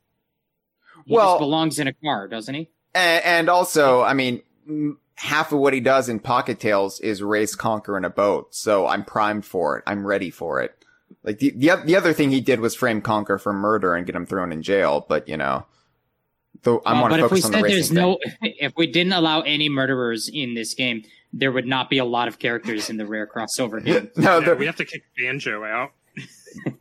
[1.06, 2.70] He Well- just belongs in a car, doesn't he?
[2.96, 4.42] And, and also, I mean,
[5.16, 8.56] half of what he does in Pocket Tales is race Conker in a boat.
[8.56, 9.84] So I'm primed for it.
[9.86, 10.76] I'm ready for it.
[11.24, 14.16] Like the, the, the other thing he did was frame Conker for murder and get
[14.16, 15.06] him thrown in jail.
[15.08, 15.66] But you know,
[16.64, 17.96] though I Uh, want to if we focus on the racing there's thing.
[17.98, 18.18] no,
[18.60, 21.04] if we didn't allow any murderers in this game,
[21.34, 24.10] there would not be a lot of characters in the rare crossover game.
[24.16, 25.92] no, Yeah, we have to kick Banjo out.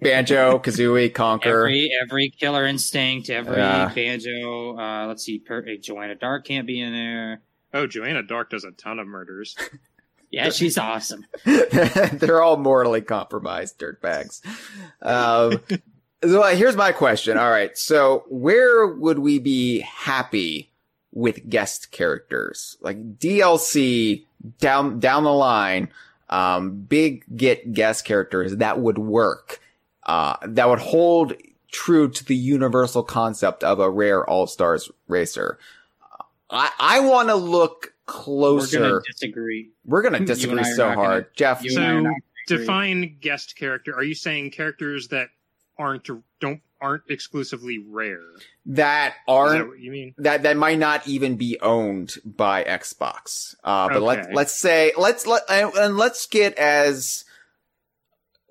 [0.00, 1.46] Banjo, Kazooie, Conker.
[1.46, 3.90] Every every Killer Instinct, every Yeah.
[3.94, 4.76] Banjo.
[4.78, 7.40] Uh, let's see, per- uh, Joanna Dark can't be in there.
[7.72, 9.56] Oh, Joanna Dark does a ton of murders.
[10.30, 11.24] Yeah, she's awesome.
[11.44, 14.40] They're all mortally compromised dirtbags.
[15.00, 15.60] Um,
[16.24, 17.38] so uh, here's my question.
[17.38, 17.78] All right.
[17.78, 20.72] So where would we be happy
[21.12, 22.76] with guest characters?
[22.80, 24.24] Like DLC
[24.58, 25.88] down, down the line,
[26.30, 29.60] um, big get guest characters that would work,
[30.06, 31.32] uh, that would hold
[31.72, 35.58] true to the universal concept of a rare all-stars racer.
[36.50, 38.80] I, I want to look closer.
[38.80, 39.70] We're gonna disagree.
[39.84, 41.64] We're gonna disagree so not gonna- hard, Jeff.
[41.64, 42.14] you and I are
[42.46, 43.94] So define guest character.
[43.96, 45.28] Are you saying characters that
[45.78, 46.08] aren't
[46.40, 48.20] don't aren't exclusively rare?
[48.66, 50.14] that aren't what you mean?
[50.18, 53.54] that that might not even be owned by Xbox.
[53.64, 54.34] Uh, but let's Okay.
[54.34, 57.24] let's say let's let and, and let's get as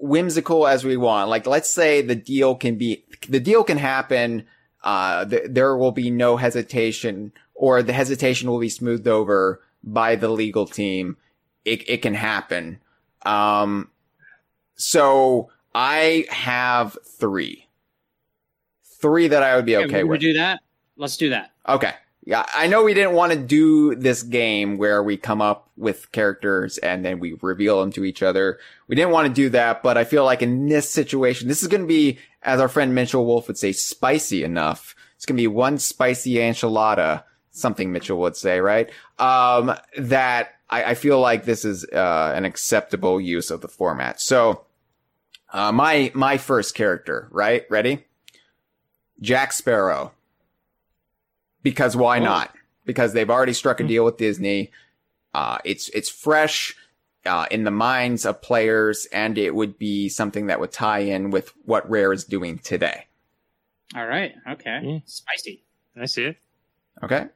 [0.04, 1.30] whimsical as we want.
[1.30, 4.46] Like let's say the deal can be the deal can happen.
[4.84, 10.16] Uh, th- there will be no hesitation, or the hesitation will be smoothed over by
[10.18, 11.16] the legal team.
[11.64, 12.80] It it can happen.
[13.26, 13.90] Um,
[14.76, 17.70] so I have three,
[19.00, 20.22] three that I would be Yeah, okay we with.
[20.22, 20.60] do that.
[20.98, 21.52] Let's do that.
[21.68, 21.94] Okay.
[22.26, 26.10] Yeah, I know we didn't want to do this game where we come up with
[26.14, 28.60] characters and then we reveal them to each other.
[28.88, 31.68] We didn't want to do that, but I feel like in this situation, this is
[31.68, 34.96] going to be, as our friend Mitchell Wolf would say, spicy enough.
[35.18, 38.90] It's going to be one spicy enchilada, something Mitchell would say, right?
[39.20, 44.22] Um, that I, I feel like this is, uh, an acceptable use of the format.
[44.22, 44.64] So,
[45.52, 47.66] uh, my, my first character, right?
[47.70, 48.06] Ready?
[49.20, 50.14] Jack Sparrow.
[51.64, 52.24] Because why Oh.
[52.24, 52.56] not?
[52.86, 54.72] Because they've already struck a deal with Disney.
[55.34, 56.76] Uh, it's, it's fresh,
[57.26, 61.32] uh, in the minds of players and it would be something that would tie in
[61.32, 63.08] with what Rare is doing today.
[63.96, 64.34] All right.
[64.50, 64.80] Okay.
[64.84, 65.00] Yeah.
[65.06, 65.64] Spicy.
[66.00, 66.38] I see it.
[67.02, 67.28] Okay.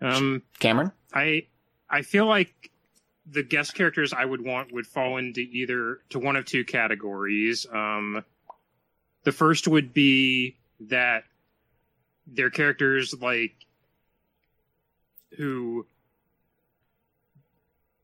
[0.00, 0.92] Um, Cameron?
[1.12, 1.46] I
[1.90, 2.70] I feel like
[3.30, 7.66] the guest characters I would want would fall into either to one of two categories.
[7.70, 8.24] Um,
[9.24, 11.24] the first would be that
[12.32, 13.54] they're characters like
[15.36, 15.86] who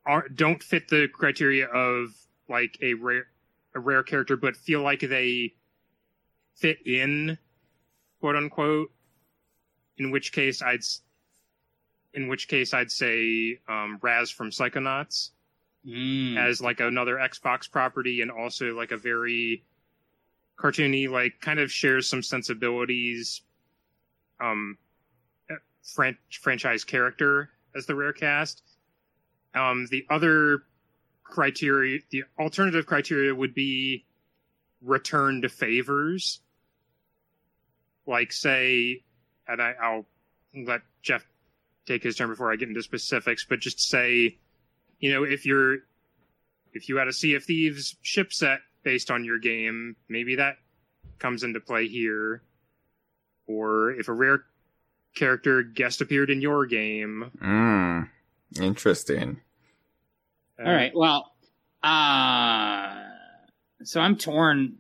[0.07, 2.15] are don't fit the criteria of
[2.49, 3.27] like a rare
[3.75, 5.53] a rare character, but feel like they
[6.55, 7.39] fit in,
[8.21, 8.91] quote unquote.
[9.97, 10.83] In which case, I'd
[12.13, 15.31] in which case I'd say um, Raz from Psychonauts
[15.87, 16.39] Mm.
[16.39, 19.65] as like another Xbox property and also like a very
[20.59, 23.43] cartoony, like kind of shares some sensibilities,
[24.45, 24.79] um,
[25.83, 28.63] fran- franchise character as the rare cast.
[29.55, 30.63] Um, the other
[31.23, 34.05] criteria, the alternative criteria would be
[34.83, 36.41] return to favors.
[38.07, 39.03] Like say,
[39.49, 40.07] and I, I'll
[40.55, 41.25] let Jeff
[41.87, 44.37] take his turn before I get into specifics, but just say,
[44.99, 45.79] you know, if you're
[46.73, 50.57] if you had a Sea of Thieves ship set based on your game, maybe that
[51.19, 52.43] comes into play here.
[53.47, 54.45] Or if a rare
[55.15, 57.31] character guest appeared in your game.
[57.43, 58.09] Mm.
[58.61, 59.41] Interesting.
[60.59, 60.93] uh, All right.
[60.95, 61.33] Well,
[61.83, 63.03] uh,
[63.83, 64.79] so I'm torn.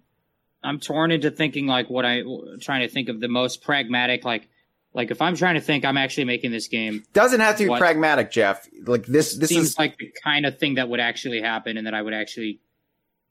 [0.62, 2.23] I'm torn into thinking like what I
[2.61, 4.24] trying to think of the most pragmatic.
[4.24, 4.49] Like,
[4.95, 7.05] like if I'm trying to think, I'm actually making this game.
[7.12, 8.66] Doesn't have to be pragmatic, Jeff.
[8.86, 11.86] Like this, this seems is like the kind of thing that would actually happen, and
[11.86, 12.61] that I would actually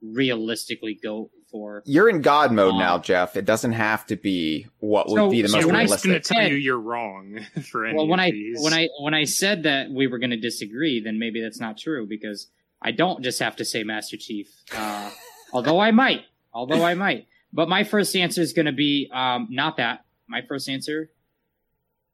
[0.02, 1.84] realistically go for.
[1.86, 3.38] You're in God mode Uh, now, Jeff.
[3.38, 6.00] It doesn't have to be what would be the so most when I I'm going
[6.00, 6.36] to realistic.
[6.38, 7.40] tell you you're wrong
[7.72, 8.62] for any Well, when of I these.
[8.62, 11.78] when I when I said that we were going to disagree, then maybe that's not
[11.78, 12.48] true because
[12.82, 14.50] I don't just have to say Master Chief.
[14.76, 15.12] Uh,
[15.54, 16.24] although I might,
[16.54, 17.28] although I might.
[17.54, 20.04] But my first answer is going to be um, not that.
[20.28, 21.12] My first answer,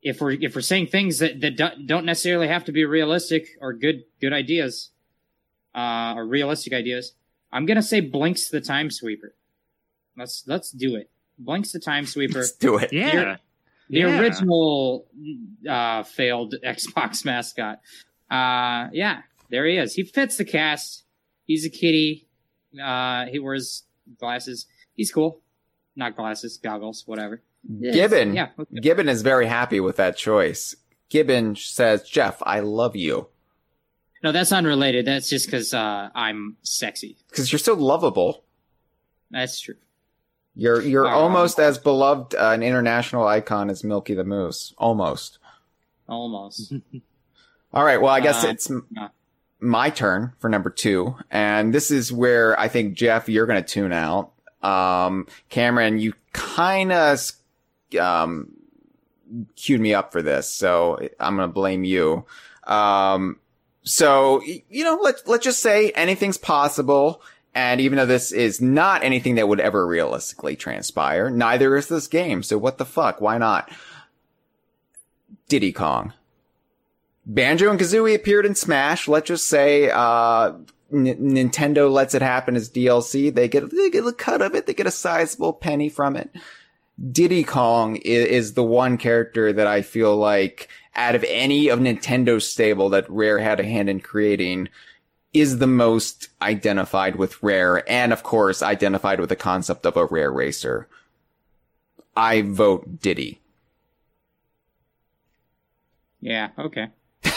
[0.01, 3.47] if we're if we're saying things that that don't- don't necessarily have to be realistic
[3.61, 4.89] or good good ideas,
[5.73, 7.13] uh, or realistic ideas,
[7.51, 9.33] I'm going to say Blinx the Time Sweeper.
[10.17, 11.09] Let's let's do it.
[11.43, 12.39] Blinx the Time Sweeper.
[12.39, 12.91] Let's do it.
[12.93, 13.35] yeah, You're-
[13.89, 14.19] the Yeah.
[14.19, 15.07] original
[15.67, 17.79] uh, failed Xbox mascot.
[18.29, 19.95] Uh, yeah, there he is.
[19.95, 21.03] He fits the cast.
[21.45, 22.27] He's a kitty.
[22.81, 23.83] Uh, he wears
[24.19, 24.67] glasses.
[24.95, 25.41] He's cool.
[25.95, 27.41] Not glasses, goggles, whatever.
[27.67, 28.35] Yeah, Gibbon.
[28.35, 28.49] Yeah.
[28.59, 28.79] okay.
[28.79, 30.75] Gibbon is very happy with that choice.
[31.09, 33.27] Gibbon says, Jeff, I love you.
[34.23, 35.05] No, that's unrelated.
[35.05, 37.17] That's just because uh, I'm sexy.
[37.29, 38.43] Because you're so lovable.
[39.31, 39.75] That's true.
[40.55, 44.73] You're you're Um, almost as beloved uh, an international icon as Milky the Moose.
[44.77, 45.37] Almost.
[46.07, 46.73] Almost.
[47.73, 48.01] All right.
[48.01, 49.09] Well, I guess Uh, it's m- no.
[49.61, 53.67] my turn for number two, and this is where I think Jeff, you're going to
[53.67, 54.31] tune out.
[54.61, 57.21] Um, Cameron, you kind of
[57.99, 58.51] um
[59.55, 62.25] queued me up for this, so I'm going to blame you.
[62.65, 63.37] Um,
[63.89, 67.23] so you know, let's let's just say anything's possible.
[67.55, 72.07] And even though this is not anything that would ever realistically transpire, neither is this
[72.07, 72.43] game.
[72.43, 73.19] So what the fuck?
[73.19, 73.71] Why not?
[75.47, 76.13] Diddy Kong.
[77.25, 79.07] Banjo and Kazooie appeared in Smash.
[79.07, 80.53] Let's just say, uh,
[80.93, 83.33] N- Nintendo lets it happen as DLC.
[83.33, 84.67] They get, they get a cut of it.
[84.67, 86.29] They get a sizable penny from it.
[87.11, 91.79] Diddy Kong is, is the one character that I feel like out of any of
[91.79, 94.69] Nintendo's stable that Rare had a hand in creating
[95.33, 100.05] is the most identified with Rare and of course identified with the concept of a
[100.05, 100.87] Rare racer.
[102.15, 103.39] I vote Diddy.
[106.21, 106.49] Yeah.
[106.57, 106.87] Okay.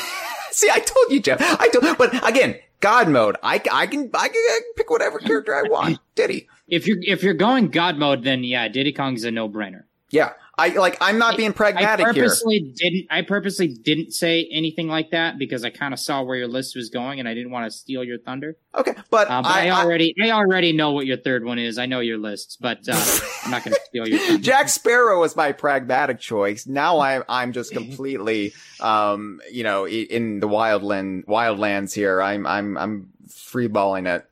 [0.50, 1.40] See, I told you, Jeff.
[1.40, 3.36] I told, but again, God mode.
[3.42, 4.46] I, I can, I can,
[4.76, 5.98] pick whatever character I want.
[6.14, 6.48] Diddy.
[6.66, 9.84] If you're if you're going God mode, then yeah, Diddy Kong's a no brainer.
[10.10, 10.32] Yeah.
[10.58, 10.98] I like.
[11.00, 12.24] I'm not being I pragmatic here.
[12.24, 13.06] purposely didn't.
[13.10, 16.76] I purposely didn't say anything like that because I kind of saw where your list
[16.76, 18.58] was going, and I didn't want to steal your thunder.
[18.74, 21.58] Okay, but, Uh, but I, I, I- already, I, already know what your third one
[21.58, 21.78] is.
[21.78, 23.02] I know your lists, but uh,
[23.44, 24.42] I'm not going to steal your thunder.
[24.42, 26.66] Jack Sparrow was my pragmatic choice.
[26.66, 32.20] Now I'm I'm just completely um you know in the wildland wildlands here.
[32.20, 34.26] I'm I'm I'm freeballing it.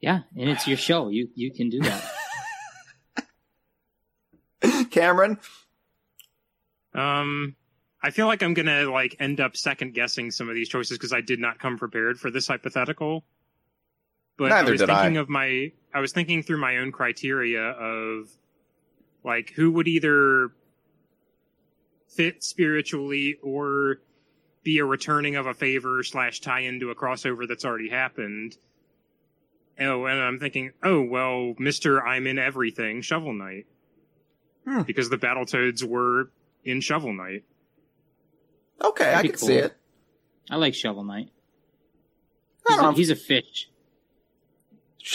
[0.00, 1.08] yeah, and it's your show.
[1.08, 2.04] You you can do that.
[4.90, 5.38] Cameron,
[6.94, 7.54] Um,
[8.02, 11.12] I feel like I'm gonna like end up second guessing some of these choices because
[11.12, 13.24] I did not come prepared for this hypothetical.
[14.36, 15.02] But Neither I was did I.
[15.02, 18.28] thinking of my I was thinking through my own criteria of
[19.24, 20.50] like who would either
[22.08, 24.00] fit spiritually or
[24.62, 28.56] be a returning of a favor slash tie into a crossover that's already happened.
[29.80, 33.66] Oh, and I'm thinking, oh well, Mister I'm in everything, Shovel Knight,
[34.68, 34.82] Hmm.
[34.82, 36.30] because the Battletoads were
[36.64, 37.44] in Shovel Knight.
[38.82, 39.74] okay, I That'd can be see it.
[40.50, 41.30] I like Shovel Knight.
[42.66, 42.96] I He's don't a, know.
[42.96, 43.70] he's a fish.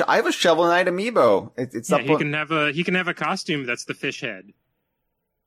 [0.07, 1.51] I have a Shovel Knight amiibo.
[1.57, 2.01] It, it's Yeah, up.
[2.03, 4.53] he on- can have a he can have a costume that's the fish head.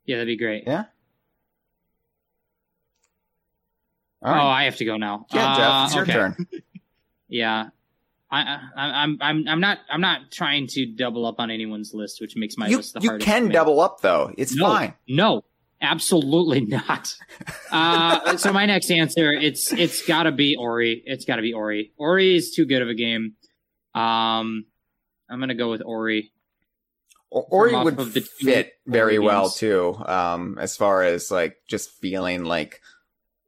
[0.04, 0.64] Yeah, that'd be great.
[0.66, 0.84] Yeah.
[4.22, 5.26] Oh, I have to go now.
[5.32, 6.12] yeah, Uh, Jeff, it's your okay.
[6.12, 6.46] turn.
[7.28, 7.70] Yeah,
[8.30, 8.40] I,
[8.76, 12.34] I, I'm, I'm, I'm not, I'm not trying to double up on anyone's list, which
[12.36, 13.26] makes my You list the you hardest.
[13.26, 14.32] can double up though.
[14.36, 14.94] It's no, fine.
[15.08, 15.44] No,
[15.80, 17.14] absolutely not.
[17.70, 21.02] uh, so my next answer, it's, it's got to be Ori.
[21.06, 21.92] It's got to be Ori.
[21.96, 23.34] Ori is too good of a game.
[23.94, 24.66] Um,
[25.30, 26.32] I'm gonna go with Ori.
[27.30, 29.96] Or, or From you off would fit very Ori well too.
[30.06, 32.80] Um, as far as like just feeling like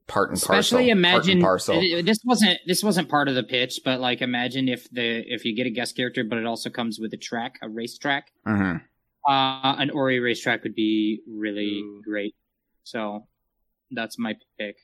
[0.09, 0.55] part and parcel.
[0.59, 1.79] Especially part and imagine parcel.
[1.79, 5.45] uh, this wasn't this wasn't part of the pitch, but like imagine if the if
[5.45, 8.33] you get a guest character, but it also comes with a track, a race track.
[8.47, 8.81] Mhm.
[9.29, 12.03] Uh, an Ori racetrack would be really Ooh.
[12.05, 12.35] great.
[12.85, 13.27] So
[13.91, 14.77] that's my pick.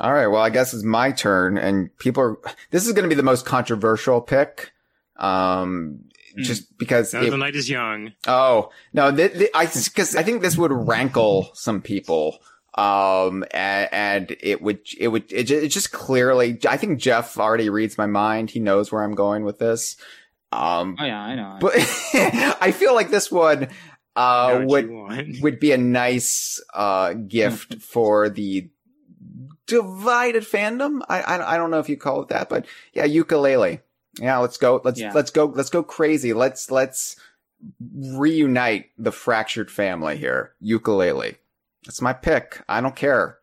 [0.00, 0.28] All right.
[0.28, 2.38] Well, I guess it's my turn, and people are.
[2.70, 4.70] This is going to be the most controversial pick,
[5.18, 6.04] um,
[6.36, 6.42] Hmm.
[6.42, 7.12] just because.
[7.12, 8.12] Now it- the night is young.
[8.26, 12.38] oh no, th- th- I because I think this would rankle some people,
[12.74, 16.58] um, and, and it would it would it, it just clearly.
[16.68, 18.50] I think Jeff already reads my mind.
[18.50, 19.96] He knows where I'm going with this.
[20.52, 21.58] Um, Oh yeah, I know.
[21.60, 21.72] but
[22.60, 23.68] I feel like this one
[24.16, 24.88] uh, would
[25.42, 28.68] would be a nice uh, gift for the
[29.66, 31.00] divided fandom.
[31.08, 33.80] I, I I don't know if you call it that, but yeah, Yooka-Laylee.
[34.20, 34.80] Yeah, let's go.
[34.82, 35.12] Let's Yeah.
[35.12, 35.46] let's go.
[35.46, 36.32] Let's go crazy.
[36.32, 37.16] Let's let's
[37.94, 40.52] reunite the fractured family here.
[40.62, 41.36] Yooka-Laylee.
[41.88, 42.62] That's my pick.
[42.68, 43.38] I don't care.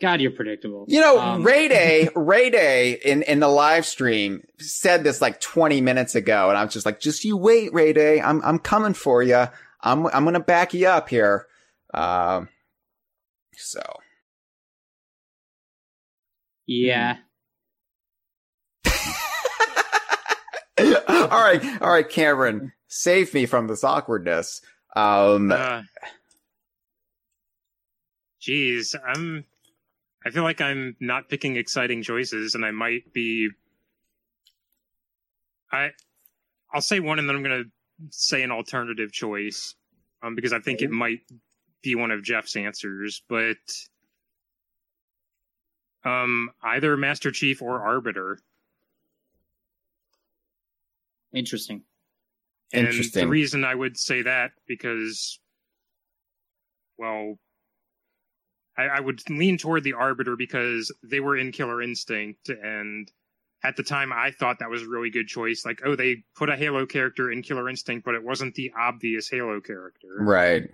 [0.00, 0.84] God, you're predictable.
[0.86, 5.40] You know, Um, Ray Day, Ray Day in, in the live stream said this like
[5.40, 6.48] 20 minutes ago.
[6.48, 8.20] And I was just like, just you wait, Ray Day.
[8.20, 9.48] I'm, I'm coming for you.
[9.80, 11.48] I'm, I'm going to back you up here.
[11.92, 12.48] Um,
[13.56, 13.82] so
[16.66, 17.16] Yeah.
[20.78, 21.82] all right.
[21.82, 24.60] All right, Cameron, save me from this awkwardness.
[24.96, 25.82] Um, Uh,
[28.40, 29.44] Jeez, I'm.
[30.24, 33.50] I feel like I'm not picking exciting choices, and I might be.
[35.70, 35.90] I,
[36.72, 37.64] I'll say one, and then I'm gonna
[38.10, 39.74] say an alternative choice,
[40.22, 41.20] um, because I think it might
[41.82, 43.56] be one of Jeff's answers, but.
[46.04, 48.38] Um, either Master Chief or Arbiter.
[51.34, 51.82] Interesting.
[52.72, 53.26] And Interesting.
[53.26, 55.38] the reason I would say that because,
[56.98, 57.38] well,
[58.76, 63.10] I, I would lean toward the Arbiter because they were in Killer Instinct, and
[63.62, 65.64] at the time I thought that was a really good choice.
[65.64, 69.28] Like, oh, they put a Halo character in Killer Instinct, but it wasn't the obvious
[69.28, 70.68] Halo character, right.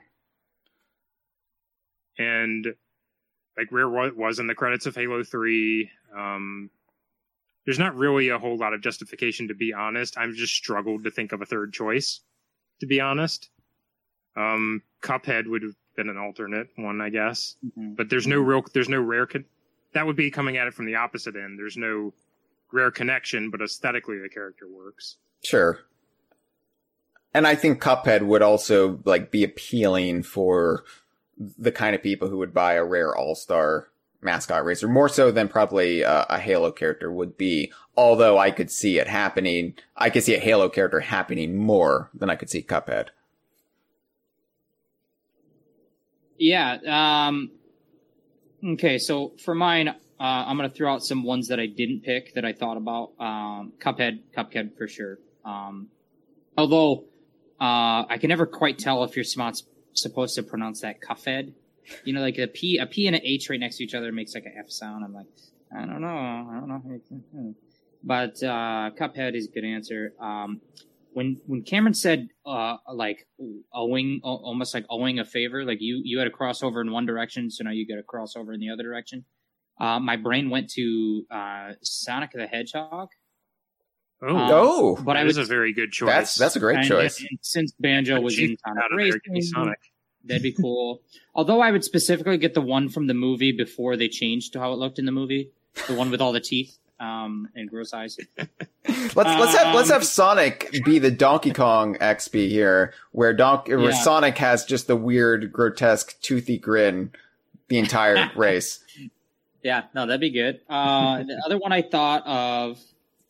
[2.19, 2.66] and
[3.56, 5.90] like where it was in the credits of Halo Three.
[6.16, 6.70] Um,
[7.64, 10.18] there's not really a whole lot of justification, to be honest.
[10.18, 12.20] I've just struggled to think of a third choice,
[12.80, 13.51] to be honest.
[14.36, 17.97] Um, Cuphead would have been an alternate one, I guess, Mhm.
[17.97, 19.26] but there's no real, there's no rare.
[19.26, 19.44] Con-
[19.93, 21.59] that would be coming at it from the opposite end.
[21.59, 22.14] There's no
[22.72, 25.18] rare connection, but aesthetically the character works.
[25.44, 25.80] Sure.
[27.34, 30.84] And I think Cuphead would also like be appealing for
[31.36, 33.89] the kind of people who would buy a rare all-star
[34.22, 37.72] mascot racer more so than probably uh, a Halo character would be.
[37.96, 42.30] Although I could see it happening, I could see a Halo character happening more than
[42.30, 43.08] I could see Cuphead.
[46.38, 46.78] Yeah.
[47.28, 47.50] Um,
[48.64, 52.02] okay, so for mine, uh, I'm going to throw out some ones that I didn't
[52.02, 53.12] pick that I thought about.
[53.18, 55.18] Um, Cuphead, Cuphead for sure.
[55.44, 55.88] Um,
[56.56, 57.04] although
[57.60, 61.52] uh, I can never quite tell if you're supposed to pronounce that Cuphead.
[62.04, 64.12] You know, like a P, a P and an H right next to each other
[64.12, 65.04] makes like an F sound.
[65.04, 65.26] I'm like,
[65.76, 67.54] I don't know, I don't know.
[68.04, 70.12] But uh, Cuphead is a good answer.
[70.20, 70.60] Um,
[71.12, 73.26] when when Cameron said uh like
[73.74, 77.04] owing al- almost like owing a favor, like you you had a crossover in one
[77.06, 79.24] direction, so now you get a crossover in the other direction.
[79.80, 83.09] Uh, my brain went to uh, Sonic the Hedgehog,
[84.22, 86.09] Oh, Um, oh, but I that is was a very good choice.
[86.09, 87.18] that's that's a great and- choice.
[87.20, 89.78] and since Banjo was in Sonic out of there, Racing, Sonic.
[90.24, 91.00] That'd be cool.
[91.34, 94.72] Although I would specifically get the one from the movie before they changed to how
[94.72, 95.50] it looked in the movie,
[95.88, 98.18] the one with all the teeth um, and gross eyes.
[98.86, 103.68] Let's let's have let's Um, have Sonic be the Donkey Kong XP here, where Donk
[103.68, 103.90] where Yeah.
[103.92, 107.12] Sonic has just the weird, grotesque, toothy grin
[107.68, 108.80] the entire race.
[109.62, 110.60] Yeah, no, that'd be good.
[110.68, 112.80] Uh, the other one I thought of,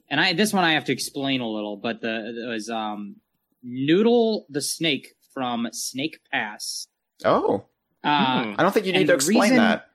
[0.08, 3.16] and I this one I have to explain a little, but the was um,
[3.62, 6.86] Noodle the snake from Snake Pass.
[7.24, 7.66] Oh,
[8.04, 8.54] Uh, Hmm.
[8.58, 9.90] I don't think you need to the explain reason- that.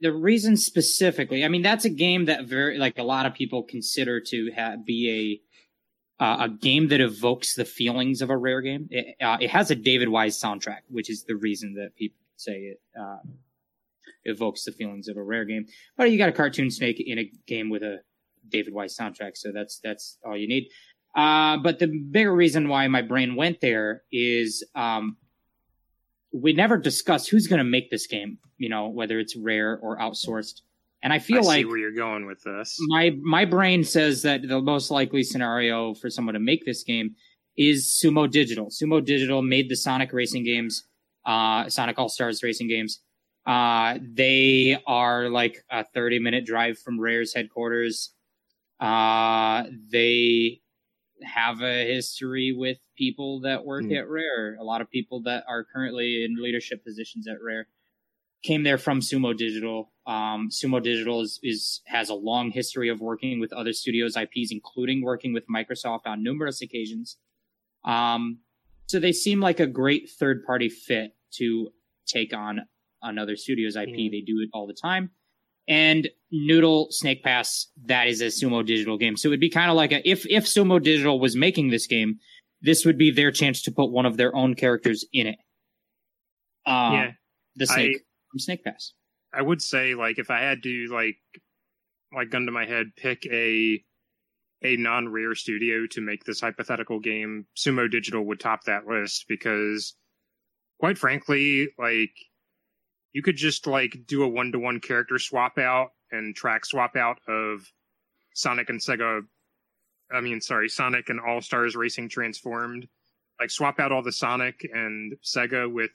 [0.00, 3.62] the reason specifically, I mean, that's a game that very like a lot of people
[3.62, 5.40] consider to ha- be
[6.20, 8.88] a uh, a game that evokes the feelings of a rare game.
[8.90, 12.52] It, uh, it has a David Wise soundtrack, which is the reason that people say
[12.72, 13.18] it uh,
[14.24, 15.66] evokes the feelings of a rare game.
[15.96, 18.00] But you got a cartoon snake in a game with a
[18.48, 20.68] David Wise soundtrack, so that's that's all you need.
[21.14, 25.16] Uh, but the bigger reason why my brain went there is um,
[26.32, 28.38] we never discussed who's going to make this game.
[28.58, 30.62] You know, whether it's rare or outsourced.
[31.02, 32.76] And I feel I like see where you're going with this.
[32.80, 37.14] my my brain says that the most likely scenario for someone to make this game
[37.56, 38.66] is Sumo Digital.
[38.66, 40.84] Sumo Digital made the Sonic racing games,
[41.26, 43.00] uh, Sonic All Stars racing games.
[43.46, 48.12] Uh, they are like a 30 minute drive from Rare's headquarters.
[48.80, 50.60] Uh, they
[51.24, 53.92] have a history with people that work Hmm.
[53.92, 54.56] at Rare.
[54.60, 57.68] A lot of people that are currently in leadership positions at Rare
[58.42, 59.92] came there from Sumo Digital.
[60.06, 64.50] Um, Sumo Digital is, is has a long history of working with other studios IPs,
[64.52, 67.16] including working with Microsoft on numerous occasions.
[67.84, 68.40] Um,
[68.86, 71.70] so they seem like a great third party fit to
[72.06, 72.60] take on
[73.02, 73.88] another studio's IP.
[73.88, 74.10] Mm.
[74.10, 75.10] They do it all the time.
[75.66, 79.16] And Noodle Snake Pass, that is a Sumo Digital game.
[79.16, 81.86] So it would be kind of like a if if Sumo Digital was making this
[81.86, 82.18] game,
[82.60, 85.38] this would be their chance to put one of their own characters in it.
[86.66, 87.10] Uh, yeah,
[87.56, 88.92] the snake I, from Snake Pass.
[89.32, 91.16] I would say like if I had to like
[92.14, 93.82] like gun to my head, pick a
[94.62, 99.94] a non-rare studio to make this hypothetical game, Sumo Digital would top that list because
[100.78, 102.14] quite frankly, like
[103.14, 107.66] you could just like do a one-to-one character swap out and track swap out of
[108.34, 109.22] Sonic and Sega
[110.12, 112.86] I mean, sorry, Sonic and All Stars Racing Transformed.
[113.40, 115.90] Like swap out all the Sonic and Sega with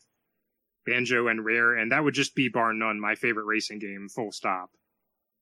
[0.85, 4.09] Banjo and Rare, and that would just be bar none my favorite racing game.
[4.09, 4.71] Full stop.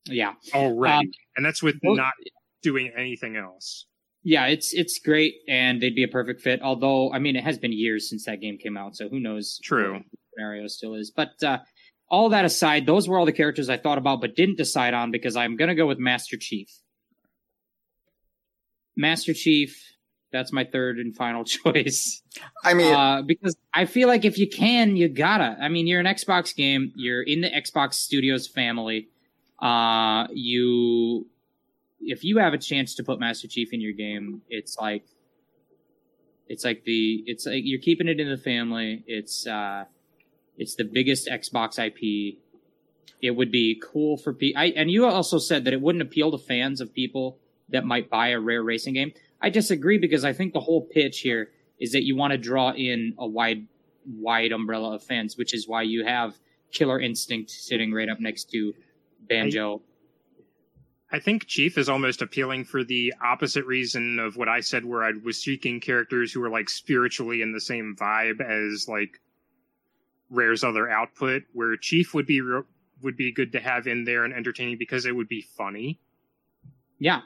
[0.05, 2.13] Yeah, already, Um, and that's with well- not
[2.61, 3.85] doing anything else.
[4.23, 6.61] yeah, it's it's great, and they'd be a perfect fit.
[6.61, 9.59] Although, I mean, it has been years since that game came out, so who knows?
[9.63, 10.03] True.
[10.37, 11.11] Scenario still is.
[11.11, 11.59] But uh,
[12.09, 15.11] all that aside, those were all the characters I thought about, but didn't decide on
[15.11, 16.69] because I'm gonna go with Master Chief.
[18.95, 19.83] Master Chief.
[20.31, 22.21] That's my third and final choice.
[22.63, 25.57] I mean, uh, because I feel like if you can, you gotta.
[25.59, 26.91] I mean, you're an Xbox game.
[26.95, 29.07] You're in the Xbox Studios family.
[29.59, 31.27] Uh, you,
[32.01, 35.03] if you have a chance to put Master Chief in your game, it's like,
[36.47, 39.03] it's like the, it's like you're keeping it in the family.
[39.07, 39.85] It's, uh,
[40.57, 42.39] it's the biggest Xbox IP.
[43.21, 44.61] It would be cool for people.
[44.75, 47.39] And you also said that it wouldn't appeal to fans of people
[47.69, 49.11] that might buy a rare racing game.
[49.41, 52.71] I disagree because I think the whole pitch here is that you want to draw
[52.71, 53.67] in a wide
[54.05, 56.35] wide umbrella of fans, which is why you have
[56.71, 58.73] Killer Instinct sitting right up next to
[59.27, 59.81] Banjo.
[61.11, 65.03] I think Chief is almost appealing for the opposite reason of what I said, where
[65.03, 69.19] I was seeking characters who were like spiritually in the same vibe as like
[70.29, 71.43] Rare's other output.
[71.53, 72.63] Where Chief would be re-
[73.01, 75.99] would be good to have in there and entertaining because it would be funny,
[76.99, 77.21] yeah.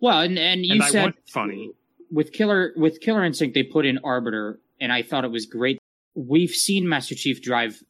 [0.00, 1.72] Well, and and you and said funny.
[2.10, 5.78] with Killer with Killer Instinct they put in Arbiter, and I thought it was great.
[6.14, 7.82] We've seen Master Chief drive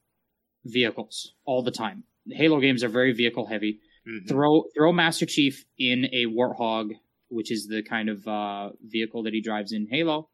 [0.64, 2.04] vehicles all the time.
[2.26, 3.80] The Halo games are very vehicle heavy.
[4.08, 4.26] Mhm.
[4.28, 6.92] throw throw Master Chief in a Warthog,
[7.28, 10.28] which is the kind of uh, vehicle that he drives in Halo.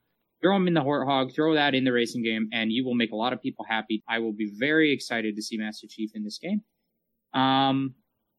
[0.47, 3.11] Throw him in the Warthog, throw that in the racing game, and you will make
[3.11, 4.05] a lot of people happy.
[4.09, 6.63] I will be very excited to see Master Chief in this game.
[7.35, 7.97] Um,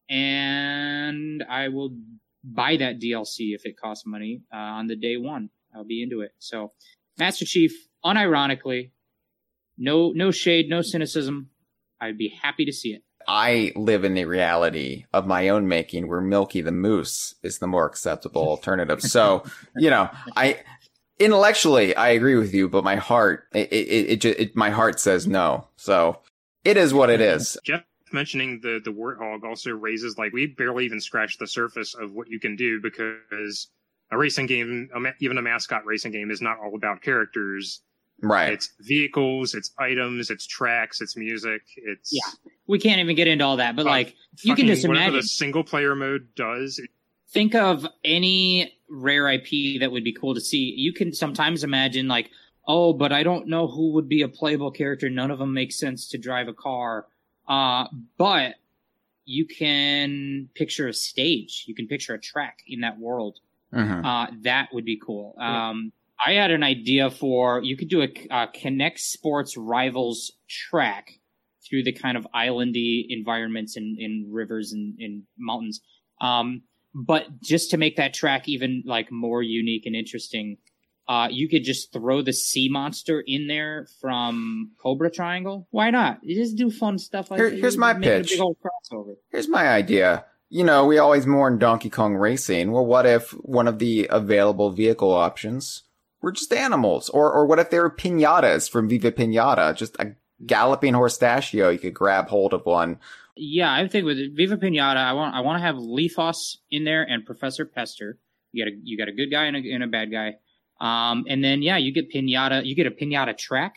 [0.08, 1.90] and I will
[2.42, 5.50] buy that DLC if it costs money uh, on the day one.
[5.74, 6.32] I'll be into it.
[6.38, 6.72] So,
[7.18, 8.92] Master Chief, unironically,
[9.76, 11.50] no no shade, no cynicism.
[12.00, 13.02] I'd be happy to see it.
[13.28, 17.66] I live in the reality of my own making where Milky the Moose is the
[17.66, 19.02] more acceptable alternative.
[19.02, 19.44] So,
[19.76, 20.60] you know, I
[21.18, 25.00] intellectually I agree with you, but my heart it it, it, just, it my heart
[25.00, 25.66] says no.
[25.76, 26.20] So,
[26.64, 27.56] it is what it is.
[27.64, 27.82] Jeff
[28.12, 32.28] mentioning the the warthog also raises like we barely even scratched the surface of what
[32.28, 33.68] you can do because
[34.10, 34.88] a racing game,
[35.20, 37.82] even a mascot racing game, is not all about characters.
[38.22, 38.54] Right.
[38.54, 42.50] It's vehicles, it's items, it's tracks, it's music, it's Yeah.
[42.66, 44.08] We can't even get into all that, but Uh, like
[44.42, 46.78] you can fucking just whatever imagine the single player mode does.
[46.78, 46.90] it-
[47.30, 50.74] think of any rare IP that would be cool to see.
[50.76, 52.30] You can sometimes imagine like,
[52.66, 55.08] oh, but I don't know who would be a playable character.
[55.08, 57.06] None of them make sense to drive a car.
[57.48, 57.86] Uh,
[58.18, 58.54] but
[59.24, 61.64] you can picture a stage.
[61.66, 63.38] You can picture a track in that world.
[63.72, 64.04] Mhm.
[64.04, 65.34] Uh, that would be cool.
[65.38, 65.92] Um,
[66.24, 71.20] I had an idea for you could do a, a Kinect Sports Rivals track
[71.68, 75.80] through the kind of islandy environments in, in rivers and in mountains.
[76.20, 76.62] Um,
[76.94, 80.58] but just to make that track even like more unique and interesting,
[81.08, 85.66] uh, you could just throw the sea monster in there from Cobra Triangle.
[85.70, 86.18] Why not?
[86.22, 88.30] You just do fun stuff like Here- here's my pitch.
[88.30, 89.16] big old crossover.
[89.30, 90.24] Here's my idea.
[90.50, 92.72] You know, we always mourn Donkey Kong Racing.
[92.72, 95.82] Well, what if one of the available vehicle options
[96.22, 97.08] were just animals?
[97.10, 99.74] Or, or what if they were pinatas from Viva Pinata?
[99.76, 100.12] Just a
[100.46, 101.70] galloping horstachio.
[101.72, 102.98] You could grab hold of one.
[103.38, 107.02] Yeah, I think with Viva Pinata, I want I want to have Leafos in there
[107.02, 108.18] and Professor Pester.
[108.52, 110.34] You got a you got a good guy and a, and a bad guy.
[110.80, 112.64] Um, and then yeah, you get Pinata.
[112.64, 113.74] You get a Pinata track,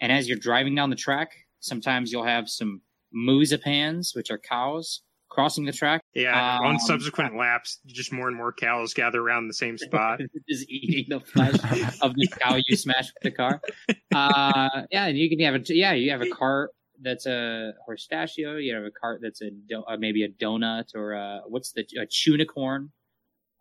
[0.00, 1.30] and as you're driving down the track,
[1.60, 2.82] sometimes you'll have some
[3.14, 8.36] Moozipans, which are cows, crossing the track, Yeah, Um, on subsequent laps, just more and
[8.36, 10.20] more cows gather around the same spot.
[10.48, 11.54] just eating the flesh
[12.00, 13.60] of the cow you smashed with the car.
[14.14, 16.70] Uh, yeah, and you can have a yeah, you have a cart
[17.02, 18.62] that's a horstachio.
[18.62, 21.84] You have a cart that's a do- uh, maybe a donut or a, what's the
[22.00, 22.90] a tunicorn.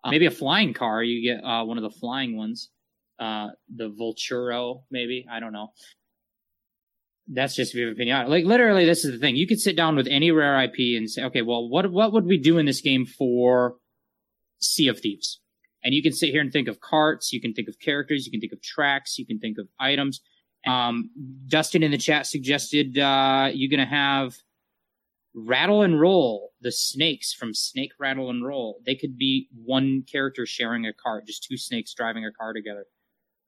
[0.03, 1.03] Uh, maybe a flying car.
[1.03, 2.69] You get uh, one of the flying ones,
[3.19, 4.83] uh, the Vulturo.
[4.89, 5.69] Maybe I don't know.
[7.27, 8.27] That's just Viva Pinata.
[8.27, 9.35] Like literally, this is the thing.
[9.35, 12.25] You could sit down with any rare IP and say, okay, well, what what would
[12.25, 13.75] we do in this game for
[14.59, 15.39] Sea of Thieves?
[15.83, 18.31] And you can sit here and think of carts, you can think of characters, you
[18.31, 20.21] can think of tracks, you can think of items.
[20.65, 21.09] Um,
[21.47, 24.35] Dustin in the chat suggested uh, you're going to have
[25.33, 30.45] Rattle and Roll, the snakes from Snake Rattle and Roll, they could be one character
[30.45, 32.85] sharing a car, just two snakes driving a car together.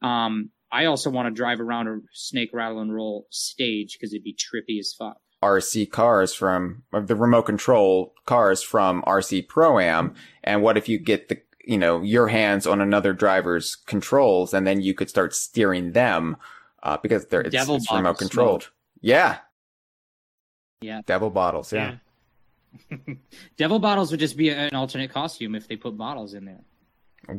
[0.01, 4.23] Um, I also want to drive around a Snake Rattle and Roll stage because it'd
[4.23, 5.17] be trippy as fuck.
[5.43, 10.15] RC cars from or the remote control cars from RC Pro Am.
[10.43, 14.65] And what if you get the you know your hands on another driver's controls, and
[14.65, 16.37] then you could start steering them
[16.83, 18.69] uh, because they're it's, it's remote controlled.
[19.01, 19.37] Yeah,
[20.81, 21.01] Yeah.
[21.05, 21.73] devil bottles.
[21.73, 21.95] Yeah.
[23.57, 26.61] Devil bottles would just be an alternate costume if they put bottles in there.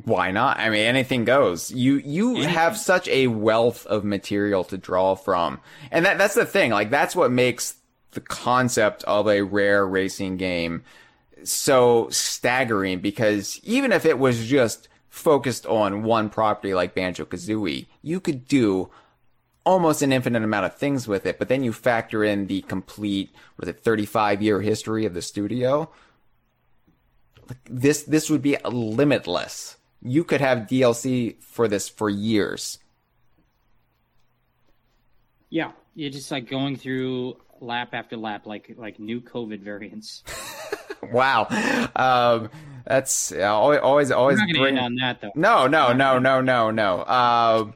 [0.05, 0.59] Why not?
[0.61, 1.71] I mean, anything goes.
[1.71, 2.51] You you Anything.
[2.51, 5.61] have such a wealth of material to draw from,
[5.91, 6.71] and that that's the thing.
[6.71, 7.75] Like that's what makes
[8.13, 10.85] the concept of a rare racing game
[11.43, 13.01] so staggering.
[13.01, 18.47] Because even if it was just focused on one property like Banjo Kazooie, you could
[18.49, 18.89] do
[19.65, 21.39] almost an infinite amount of things with it.
[21.39, 25.91] But then you factor in the complete, was it, 35 year history of the studio
[27.65, 29.77] this this would be limitless.
[30.03, 32.79] You could have DLC for this for years.
[35.51, 40.23] Yeah, you're just like going through lap after lap, like like new COVID variants.
[41.13, 41.49] Wow,
[41.97, 42.49] um,
[42.87, 44.79] that's always always always bring.
[44.79, 45.33] on that though.
[45.35, 47.05] No, no, no, no, no, no.
[47.05, 47.75] Um,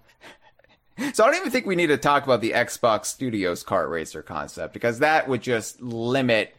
[1.13, 4.23] so I don't even think we need to talk about the Xbox Studios kart racer
[4.23, 6.55] concept because that would just limit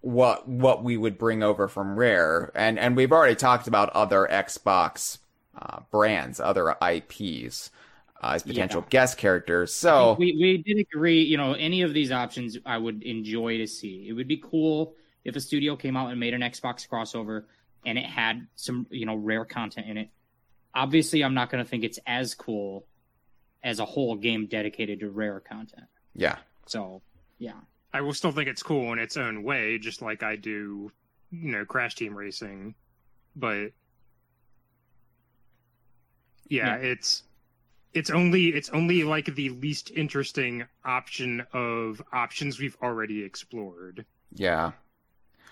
[0.00, 4.28] what what we would bring over from Rare, and and we've already talked about other
[4.30, 5.18] Xbox
[5.60, 7.70] uh, brands, other IPs
[8.22, 8.88] uh, as potential Yeah.
[8.90, 9.74] guest characters.
[9.74, 11.22] So we we did agree.
[11.22, 14.06] You know, any of these options, I would enjoy to see.
[14.08, 17.44] It would be cool if a studio came out and made an Xbox crossover
[17.84, 20.10] and it had some you know rare content in it.
[20.74, 22.86] Obviously, I'm not going to think it's as cool
[23.62, 25.86] as a whole game dedicated to rare content.
[26.14, 27.02] yeah, So,
[27.38, 27.60] yeah.
[27.92, 30.92] I will still think it's cool in its own way, just like I do,
[31.30, 32.74] you know, Crash Team Racing.
[33.34, 33.70] But
[36.48, 37.22] yeah, it's
[37.94, 44.04] it's only it's only like the least interesting option of options we've already explored.
[44.34, 44.72] yeah.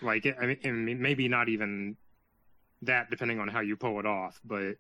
[0.02, 1.96] Like, I mean, maybe not even
[2.82, 4.38] that, depending on how you pull it off.
[4.44, 4.74] But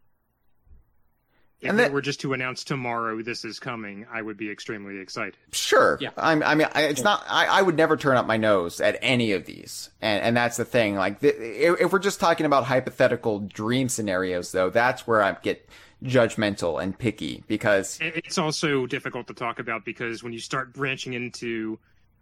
[1.60, 4.50] if And they that- were just to announce tomorrow this is coming, I would be
[4.50, 5.36] extremely excited.
[5.52, 5.98] Sure.
[6.00, 6.10] Yeah.
[6.16, 7.24] I'm, I mean, I, it's not.
[7.28, 10.56] I, I would never turn up my nose at any of these, and and that's
[10.56, 10.96] the thing.
[10.96, 15.32] Like, the, if, if we're just talking about hypothetical dream scenarios, though, that's where I
[15.42, 15.68] get
[16.02, 21.14] judgmental and picky because It's also difficult to talk about because when you start branching
[21.14, 21.78] into,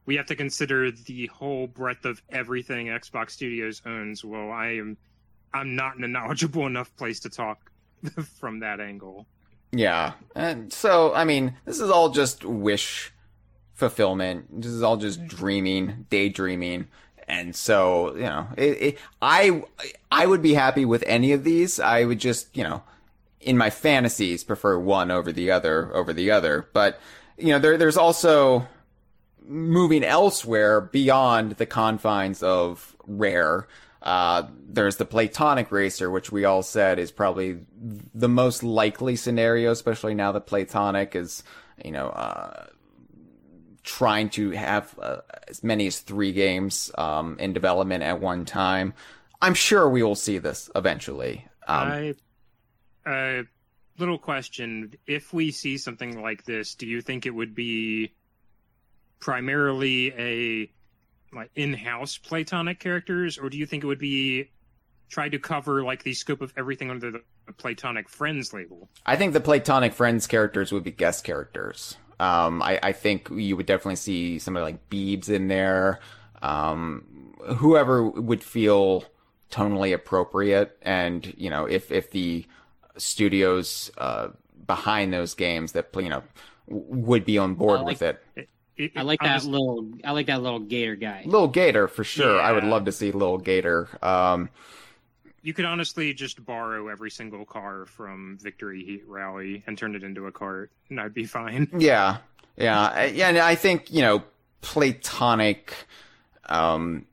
[0.06, 4.24] we have to consider the whole breadth of everything Xbox Studios owns.
[4.24, 4.96] Well, I am,
[5.52, 7.71] I'm not in a knowledgeable enough place to talk
[8.40, 9.26] from that angle.
[9.72, 13.12] yeah, and so I mean, this is all just wish
[13.74, 14.62] fulfillment.
[14.62, 16.88] This is all just dreaming, daydreaming.
[17.28, 19.62] And so, you know, it, it, I
[20.10, 21.80] I would be happy with any of these.
[21.80, 22.82] I would just, you know,
[23.40, 26.68] in my fantasies prefer one over the other over the other.
[26.72, 27.00] But
[27.36, 28.66] you know, there there's also
[29.44, 33.66] moving elsewhere beyond the confines of rare.
[34.02, 37.60] Uh, there's the Playtonic Racer, which we all said is probably
[38.14, 41.44] the most likely scenario, especially now that Playtonic is,
[41.84, 42.66] you know, uh,
[43.84, 48.94] trying to have uh, as many as three games um, in development at one time.
[49.40, 51.46] I'm sure we will see this eventually.
[51.68, 52.14] Um,
[53.06, 53.42] I, uh,
[53.98, 58.12] little question: If we see something like this, do you think it would be
[59.20, 60.72] primarily a
[61.32, 64.50] like in-house Playtonic characters, or do you think it would be
[65.08, 67.22] try to cover like the scope of everything under the
[67.52, 68.88] Playtonic Friends label?
[69.04, 71.96] I think the Playtonic Friends characters would be guest characters.
[72.18, 76.00] Um, I, I think you would definitely see somebody like Beebz in there.
[76.40, 79.04] Um, whoever would feel
[79.50, 82.46] tonally appropriate, and you know, if if the
[82.96, 84.28] studios uh,
[84.66, 86.22] behind those games that you know
[86.68, 88.48] would be on board like- with it.
[88.76, 89.90] It- it- I like that just- little.
[90.04, 91.22] I like that little gator guy.
[91.26, 92.40] Little Gator for sure.
[92.40, 93.88] I would love to see Little Gator.
[94.02, 94.48] Um,
[95.44, 100.04] You could honestly just borrow every single car from Victory Heat Rally and turn it
[100.04, 101.68] into a cart, and I'd be fine.
[101.76, 102.18] Yeah,
[102.56, 103.28] yeah, yeah.
[103.28, 104.22] And I think you know,
[104.62, 105.70] Playtonic,
[106.48, 107.06] um,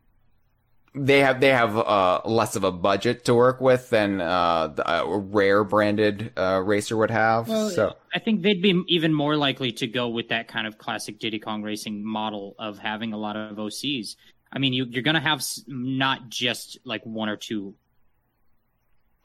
[0.96, 4.92] they have they have uh, less of a budget to work with than uh, the,
[4.92, 7.48] a rare branded uh, racer would have.
[7.48, 10.78] Well, so I think they'd be even more likely to go with that kind of
[10.78, 14.16] classic Diddy Kong Racing model of having a lot of OCs.
[14.52, 17.76] I mean, you, you're going to have not just like one or two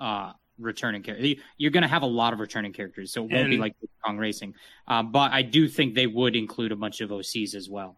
[0.00, 1.36] uh, returning characters.
[1.56, 3.74] You're going to have a lot of returning characters, so it won't be And- like
[3.80, 4.54] Diddy Kong Racing.
[4.86, 7.96] Uh, but I do think they would include a bunch of OCs as well.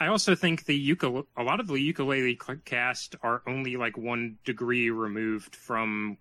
[0.00, 4.38] I also think the Yooka-Laylee, a lot of the Yooka-Laylee cast are only like one
[4.46, 6.16] degree removed from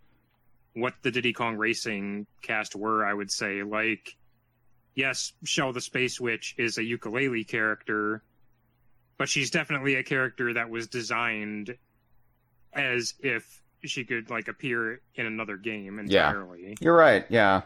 [0.74, 3.06] what the Diddy Kong Racing cast were.
[3.06, 4.18] I would say, like,
[4.96, 8.22] yes, Shell the Space Witch is a Yooka-Laylee character,
[9.18, 11.76] but she's definitely a character that was designed
[12.74, 16.28] as if she could like appear in another game Yeah.
[16.28, 16.76] entirely.
[16.82, 17.26] You're right.
[17.30, 17.62] Yeah.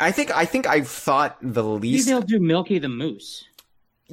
[0.00, 2.08] I think I think I've thought the Maybe least.
[2.08, 3.44] they'll do Milky the Moose.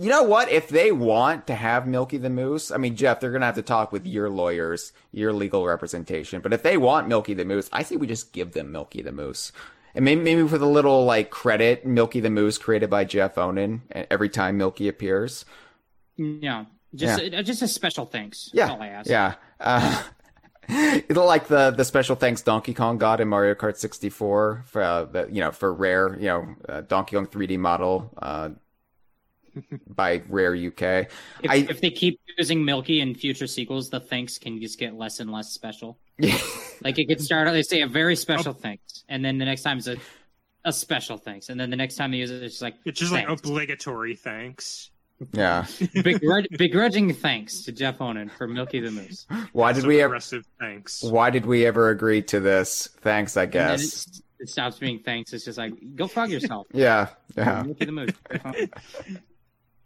[0.02, 0.50] You know what?
[0.50, 3.62] If they want to have Milky the Moose, I mean, Jeff, they're gonna have to
[3.62, 6.40] talk with your lawyers, your legal representation.
[6.42, 9.12] But if they want Milky the Moose, I say we just give them Milky the
[9.12, 9.52] Moose,
[9.94, 13.82] and maybe maybe with a little like credit, Milky the Moose created by Jeff Onen.
[13.92, 15.44] and Every time Milky appears,
[16.16, 16.66] Yeah,
[16.96, 18.50] just uh, just a special thanks.
[18.54, 19.10] yeah, all I ask.
[19.10, 19.36] yeah.
[19.60, 20.02] Uh,
[21.10, 25.28] like the the special thanks Donkey Kong got in Mario Kart 64 for uh, the
[25.32, 28.50] you know for rare you know uh, Donkey Kong 3D model uh,
[29.88, 30.82] by Rare UK.
[31.42, 34.96] If, I if they keep using Milky in future sequels, the thanks can just get
[34.96, 36.00] less and less special.
[36.82, 38.54] Like it could start out, they say a very special oh.
[38.54, 39.98] thanks, and then the next time is a
[40.64, 43.00] a special thanks, and then the next time they use it, it's just like It's
[43.00, 44.90] just like obligatory thanks.
[45.34, 45.64] yeah.
[45.80, 49.28] Begrud- begrudging thanks to Jeff Onen for Milky the Moose.
[49.52, 50.20] Why did Some we ever?
[50.60, 51.04] thanks?
[51.04, 52.88] Why did we ever agree to this?
[53.02, 54.22] Thanks, I guess.
[54.40, 55.34] it stops being thanks.
[55.34, 56.68] It's just like go fuck yourself.
[56.74, 57.64] Yeah, yeah.
[57.64, 58.12] Milky the Moose.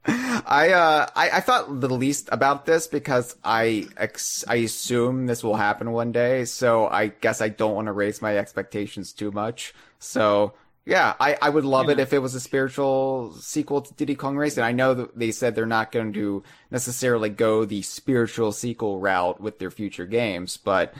[0.46, 5.44] I uh I, I thought the least about this because I ex- I assume this
[5.44, 9.32] will happen one day, so I guess I don't want to raise my expectations too
[9.32, 9.74] much.
[10.00, 10.54] So
[10.86, 14.36] yeah, I, I would love it if it was a spiritual sequel to Diddy Kong
[14.36, 14.66] Racing.
[14.66, 19.40] I know that they said they're not going to necessarily go the spiritual sequel route
[19.40, 20.94] with their future games, but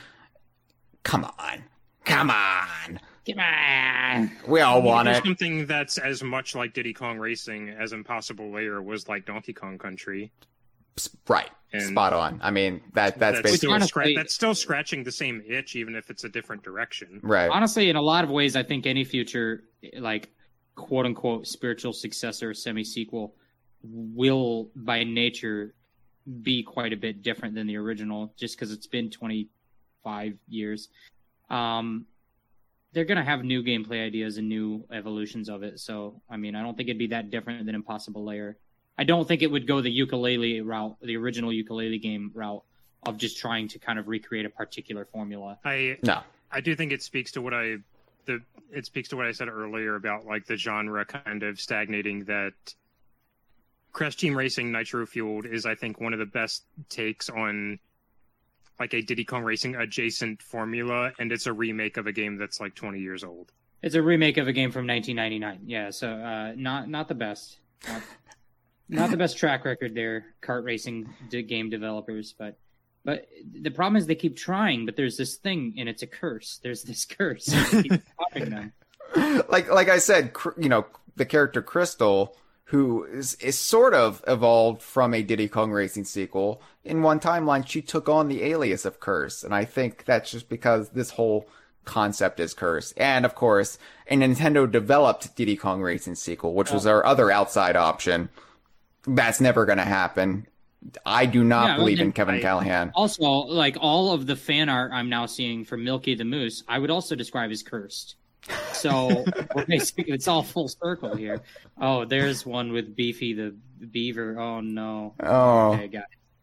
[1.04, 1.66] come on,
[2.06, 4.32] come on, Come on.
[4.48, 8.82] we all want it, Something that's as much like Diddy Kong Racing as Impossible Lair
[8.82, 10.32] was like Donkey Kong Country.
[11.28, 11.50] right?
[11.72, 12.40] And- Spot on.
[12.44, 15.76] I mean that that's, That's, basically still honestly- scra- that's still scratching the same itch,
[15.76, 17.20] even if it's a different direction.
[17.24, 17.50] right.
[17.50, 19.64] Honestly, in a lot of ways, I think any future,
[19.98, 20.30] like
[20.76, 23.36] quote unquote spiritual successor, semi sequel,
[23.84, 25.74] will by nature
[26.42, 30.90] be quite a bit different than the original, just because it's been 25 years.
[31.50, 32.06] Um,
[32.94, 35.80] they're gonna have new gameplay ideas and new evolutions of it.
[35.80, 38.58] So, I mean, I don't think it'd be that different than Impossible Lair.
[38.98, 42.64] I don't think it would go the Yooka-Laylee route, the original Yooka-Laylee game route
[43.06, 45.60] of just trying to kind of recreate a particular formula.
[45.66, 46.22] I No.
[46.52, 47.78] I do think it speaks to what I
[48.26, 48.42] the
[48.72, 52.54] it speaks to what I said earlier about like the genre kind of stagnating that
[53.92, 57.80] Crash Team Racing Nitro Fueled is I think one of the best takes on
[58.80, 62.60] like a Diddy Kong Racing adjacent formula and it's a remake of a game that's
[62.60, 63.52] like 20 years old.
[63.82, 65.68] It's a remake of a game from 1999.
[65.70, 68.02] Yeah, so uh, not not the best, not,
[68.88, 72.34] not the best track record there, kart racing de- game developers.
[72.38, 72.58] But
[73.04, 76.62] but the problem is they keep trying, but there's this thing, and it's a curse.
[76.64, 77.48] There's this curse.
[77.48, 78.72] that them.
[79.50, 80.86] like like I said, cr- you know,
[81.18, 82.36] the character Krystal,
[82.74, 86.60] who is is sort of evolved from a Diddy Kong Racing sequel.
[86.84, 90.50] In one timeline, she took on the alias of Curse, and I think that's just
[90.50, 91.48] because this whole
[91.86, 92.92] concept is Curse.
[92.94, 93.78] And of course,
[94.08, 96.90] a Nintendo developed Diddy Kong Racing sequel, which was oh.
[96.90, 98.30] our other outside option.
[99.06, 100.48] That's never going to happen.
[101.06, 102.92] I do not Yeah, believe in Kevin I- Callahan.
[102.96, 106.80] Also, like all of the fan art I'm now seeing for Milky the Moose, I
[106.80, 108.16] would also describe as cursed.
[108.74, 109.24] So
[109.56, 111.42] we're basically, it's all full circle here.
[111.80, 113.56] Oh, there's one with Beefy the
[113.92, 114.40] beaver.
[114.40, 115.14] Oh no.
[115.22, 116.02] Oh, Okay,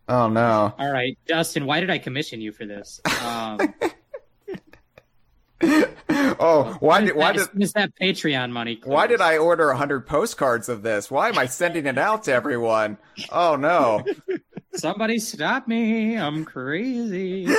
[0.09, 0.75] oh no.
[0.79, 3.01] All right, Dustin, why did I commission you for this?
[3.23, 3.75] Um,
[6.43, 8.81] Oh, why did why did it's that Patreon money?
[8.83, 11.11] Why did I order 100 postcards of this?
[11.11, 12.97] Why am I sending it out to everyone?
[13.31, 14.03] Oh no.
[14.73, 16.17] Somebody stop me!
[16.17, 17.47] I'm crazy.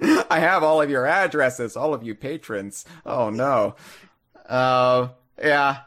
[0.30, 2.84] I have all of your addresses, all of you patrons.
[3.04, 3.74] Oh no.
[4.48, 5.08] Uh,
[5.38, 5.80] yeah.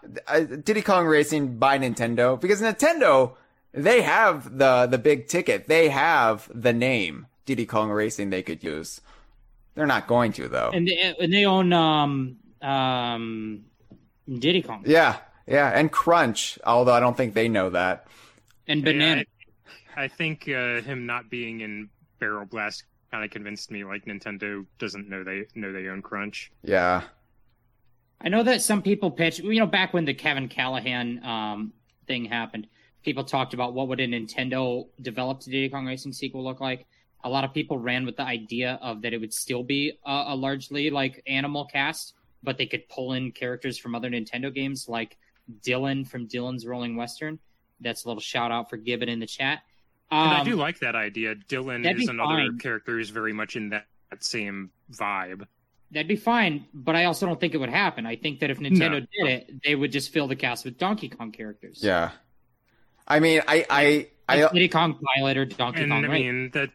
[0.63, 3.35] Diddy Kong Racing by Nintendo because Nintendo,
[3.71, 5.67] they have the, the big ticket.
[5.67, 9.01] They have the name Diddy Kong Racing they could use.
[9.75, 10.71] They're not going to though.
[10.73, 13.65] and they, and they own um um
[14.31, 15.17] Diddy Kong yeah.
[15.47, 15.69] Yeah.
[15.69, 18.07] And Crunch, although I don't think they know that.
[18.67, 19.25] and Banana.
[19.95, 22.83] I, I think uh, him not being in Barrel Blast
[23.13, 26.51] kind of convinced me like Nintendo doesn't know they know they own Crunch.
[26.63, 27.03] Yeah.
[28.19, 31.73] I know that some people pitch, you know, back when the Kevin Callahan um,
[32.07, 32.65] thing happened,
[33.03, 36.87] people talked about what would a Nintendo developed Diddy Kong Racing sequel look like.
[37.23, 40.23] A lot of people ran with the idea of that it would still be a,
[40.29, 44.89] a largely like animal cast, but they could pull in characters from other Nintendo games
[44.89, 45.17] like
[45.61, 47.37] Dillon from Dillon's Rolling Western.
[47.79, 49.59] That's a little shout out for Gibbon in the chat.
[50.11, 51.35] And I Um, do like that idea.
[51.35, 52.59] Dillon is another fine.
[52.59, 55.47] character who's very much in that, that same vibe.
[55.91, 58.05] That'd be fine, but I also don't think it would happen.
[58.05, 61.09] I think that if Nintendo did it, they would just fill the cast with Donkey
[61.09, 61.79] Kong characters.
[61.83, 62.11] Yeah.
[63.07, 66.05] I mean, I, I, I, Like Diddy Kong Pilot or Donkey And Kong.
[66.05, 66.21] I right?
[66.21, 66.69] mean that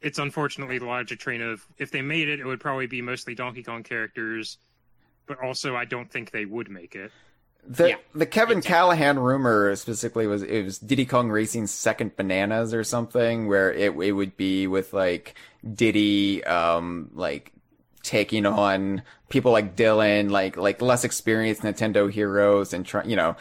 [0.00, 3.34] it's unfortunately the logic train of if they made it, it would probably be mostly
[3.34, 4.58] Donkey Kong characters.
[5.26, 7.12] But also, I don't think they would make it.
[7.66, 7.94] The Yeah.
[8.14, 13.46] the Kevin Callahan rumor specifically was it was Diddy Kong Racing's second bananas or something
[13.48, 15.34] where it it would be with like
[15.74, 17.52] Diddy um like
[18.02, 23.36] taking on people like Dillon like like less experienced Nintendo heroes and try you know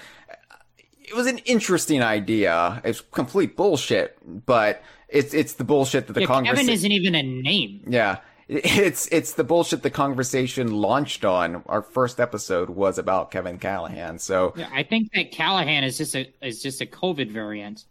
[1.02, 2.82] it was an interesting idea.
[2.84, 4.16] It's complete bullshit,
[4.46, 7.84] but it's it's the bullshit that the Yeah, conversation Kevin isn't even a name.
[7.88, 8.18] yeah.
[8.52, 11.62] It's it's the bullshit the conversation launched on.
[11.68, 14.18] Our first episode was about Kevin Callahan.
[14.18, 17.86] So Yeah, I think that Callahan is just a is just a COVID variant.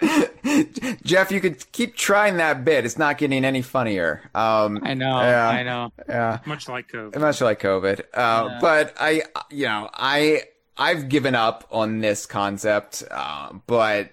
[1.02, 2.84] Jeff, you could keep trying that bit.
[2.84, 4.22] It's not getting any funnier.
[4.32, 5.20] Um, I know.
[5.20, 5.48] Yeah.
[5.48, 5.92] I know.
[6.08, 7.18] yeah, Much like COVID.
[7.18, 8.00] much like COVID.
[8.14, 8.58] Uh, Yeah.
[8.60, 10.42] But I, you know, I
[10.76, 13.02] I've given up on this concept.
[13.10, 14.10] Uh, but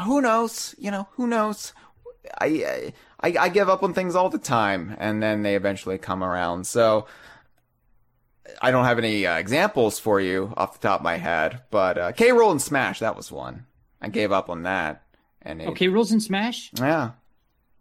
[0.00, 0.74] who knows?
[0.78, 1.74] You know, who knows?
[2.40, 2.92] I, I
[3.32, 6.66] I give up on things all the time, and then they eventually come around.
[6.66, 7.06] So.
[8.60, 11.96] I don't have any uh, examples for you off the top of my head, but
[11.96, 12.28] uh, K.
[12.28, 13.64] Rool and Smash that was one.
[14.02, 15.02] I gave up on that,
[15.40, 16.70] and it, Okay, rules and smash.
[16.78, 17.12] yeah,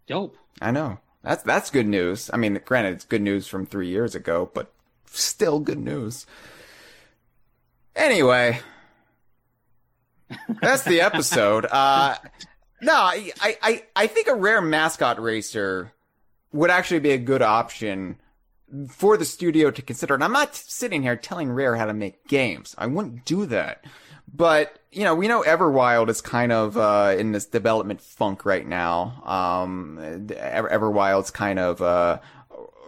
[0.07, 0.38] Dope.
[0.61, 0.99] I know.
[1.22, 2.30] That's that's good news.
[2.34, 4.72] I mean, granted, it's good news from three years ago, but
[5.11, 6.26] still good news.
[7.94, 8.60] Anyway,
[10.61, 11.65] that's the episode.
[11.70, 12.15] Uh,
[12.84, 15.91] no, I, I, I- think a rare mascot racer
[16.51, 18.18] would actually be a good option
[18.89, 20.14] for the studio to consider.
[20.14, 22.76] And I'm not sitting here telling Rare how to make games.
[22.77, 23.84] I wouldn't do that.
[24.35, 28.65] But, you know, we know Everwild is kind of, uh, in this development funk right
[28.68, 29.22] now.
[29.26, 29.99] Um,
[30.35, 32.19] Ever- Everwild's kind of, uh,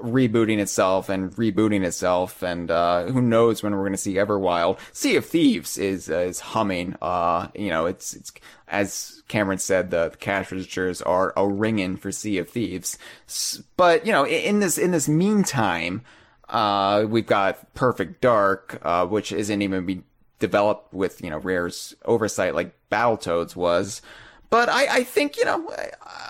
[0.02, 4.78] rebooting itself and rebooting itself and uh who knows when we're going to see Everwild.
[4.92, 6.98] Sea of Thieves is uh, is humming.
[7.02, 8.34] Uh you know, it's it's
[8.68, 12.98] as Cameron said the, the cash registers are a ringing for Sea of Thieves.
[13.28, 16.02] S- But, you know, in this in this meantime,
[16.50, 20.04] uh we've got Perfect Dark uh which isn't even be
[20.40, 24.02] developed with, you know, Rare's oversight like Battletoads was.
[24.50, 25.74] But I, I think, you know,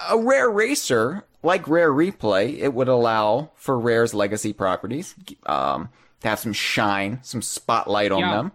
[0.10, 5.14] a rare racer like Rare Replay, it would allow for Rare's legacy properties
[5.46, 5.90] um,
[6.22, 8.32] to have some shine, some spotlight on Yeah.
[8.36, 8.52] them.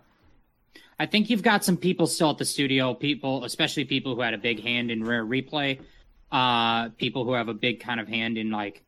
[1.01, 4.35] I think you've got some people still at the studio, people, especially people who had
[4.35, 5.81] a big hand in rare replay,
[6.31, 8.85] uh, people who have a big kind of hand in like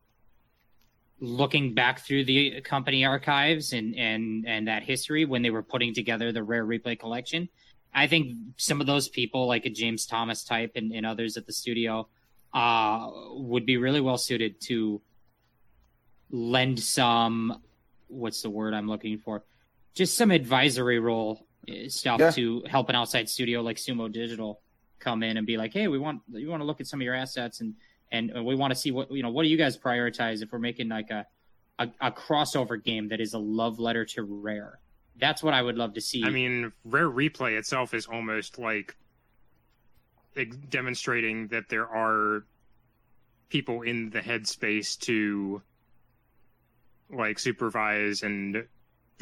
[1.21, 5.95] looking back through the company archives and and and that history when they were putting
[5.95, 7.49] together the rare replay collection.
[7.95, 11.47] I think some of those people, like a James Thomas type and, and others at
[11.47, 12.09] the studio,
[12.53, 15.01] uh, would be really well suited to
[16.31, 17.63] lend some
[18.09, 19.45] what's the word I'm looking for?
[19.95, 21.47] Just some advisory role
[21.89, 22.31] stuff Yeah.
[22.31, 24.61] to help an outside studio like Sumo Digital
[24.99, 27.05] come in and be like, hey, we want we want to look at some of
[27.05, 27.75] your assets and
[28.11, 30.59] and we want to see what you know what do you guys prioritize if we're
[30.59, 31.27] making like a,
[31.79, 34.79] a a crossover game that is a love letter to Rare.
[35.17, 36.25] That's what I would love to see.
[36.25, 38.97] I mean, Rare Replay itself is almost like
[40.71, 42.45] demonstrating that there are
[43.51, 45.61] people in the headspace to
[47.11, 48.67] like supervise and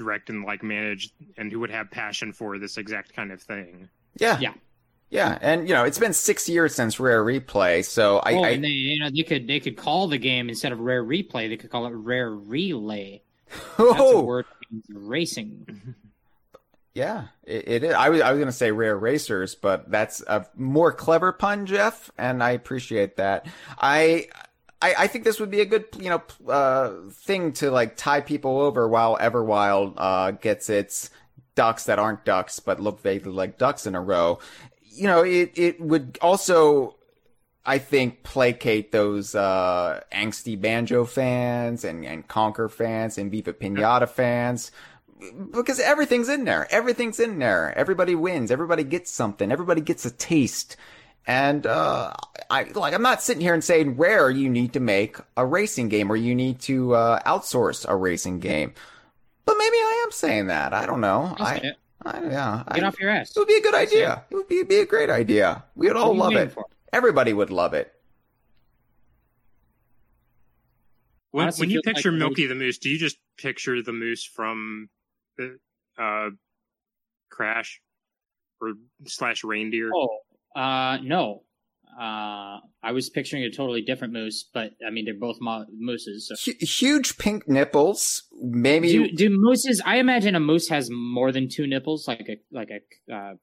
[0.01, 3.89] direct and like manage and who would have passion for this exact kind of thing.
[4.17, 4.39] Yeah.
[4.41, 4.55] Yeah.
[5.11, 5.39] Yeah.
[5.41, 7.85] And, you know, it's been six years since Rare Replay.
[7.85, 10.49] So I, oh, I and they you know they could they could call the game
[10.49, 13.23] instead of Rare Replay, they could call it Rare Relay.
[13.51, 14.47] That's a oh, word
[14.89, 15.95] racing.
[16.95, 17.95] yeah, it, it is.
[17.95, 21.67] I was, I was going to say Rare Racers, but that's a more clever pun,
[21.67, 22.11] Jeff.
[22.17, 23.47] And I appreciate that.
[23.79, 24.29] I,
[24.83, 28.21] I, I think this would be a good, you know, uh, thing to like tie
[28.21, 31.11] people over while Everwild, uh, gets its
[31.55, 34.39] ducks that aren't ducks, but look vaguely like ducks in a row.
[34.91, 36.97] You know, it, it would also,
[37.65, 44.09] I think, placate those, uh, angsty banjo fans and, and Conker fans and Viva Pinata
[44.09, 44.73] fans.
[45.53, 46.67] Because everything's in there.
[46.71, 47.77] Everything's in there.
[47.77, 48.51] Everybody wins.
[48.51, 49.53] Everybody gets something.
[49.53, 50.79] Everybody gets a taste.
[51.27, 52.13] And uh,
[52.49, 55.89] I like I'm not sitting here and saying rare you need to make a racing
[55.89, 58.73] game or you need to uh, outsource a racing game.
[59.45, 60.73] But maybe I am saying that.
[60.73, 61.35] I don't know.
[61.39, 61.77] I'll I, say it.
[62.03, 62.63] I yeah.
[62.75, 63.37] Get I, off your ass.
[63.37, 64.25] it would be a good idea.
[64.31, 65.65] It would be, be a great idea.
[65.77, 66.53] We would all What are you love it.
[66.53, 66.65] for?
[66.93, 67.93] Everybody would love it.
[71.33, 73.93] When, Honestly, when you feels like picture Milky the Moose, do you just picture the
[73.93, 74.89] moose from
[75.37, 75.59] the
[75.97, 76.31] uh,
[77.29, 77.81] Crash?
[78.61, 78.75] or
[79.07, 79.91] slash reindeer?
[79.95, 80.19] Oh,
[80.55, 81.43] uh, no.
[82.01, 86.29] Uh, I was picturing a totally different moose, but I mean they're both mo- mooses.
[86.29, 86.35] So.
[86.53, 88.23] Hu huge pink nipples.
[88.41, 89.83] Maybe Do, do mooses?
[89.85, 93.15] I imagine a moose has more than two nipples, like a like a.
[93.15, 93.35] Uh,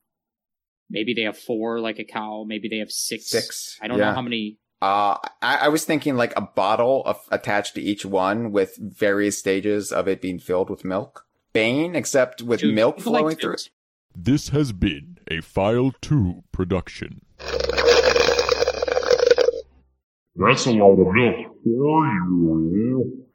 [0.90, 2.46] maybe they have four, like a cow.
[2.48, 3.30] Maybe they have six.
[3.30, 4.06] Six, I don't yeah.
[4.06, 4.58] know how many.
[4.82, 9.38] Uh, I, I was thinking like a bottle of, attached to each one with various
[9.38, 11.26] stages of it being filled with milk.
[11.54, 13.52] Bane, except with Dude, milk people like flowing through.
[13.52, 13.70] moose.
[14.20, 17.22] This has been a File 2 production.
[20.36, 23.27] That's a lot of milk for you.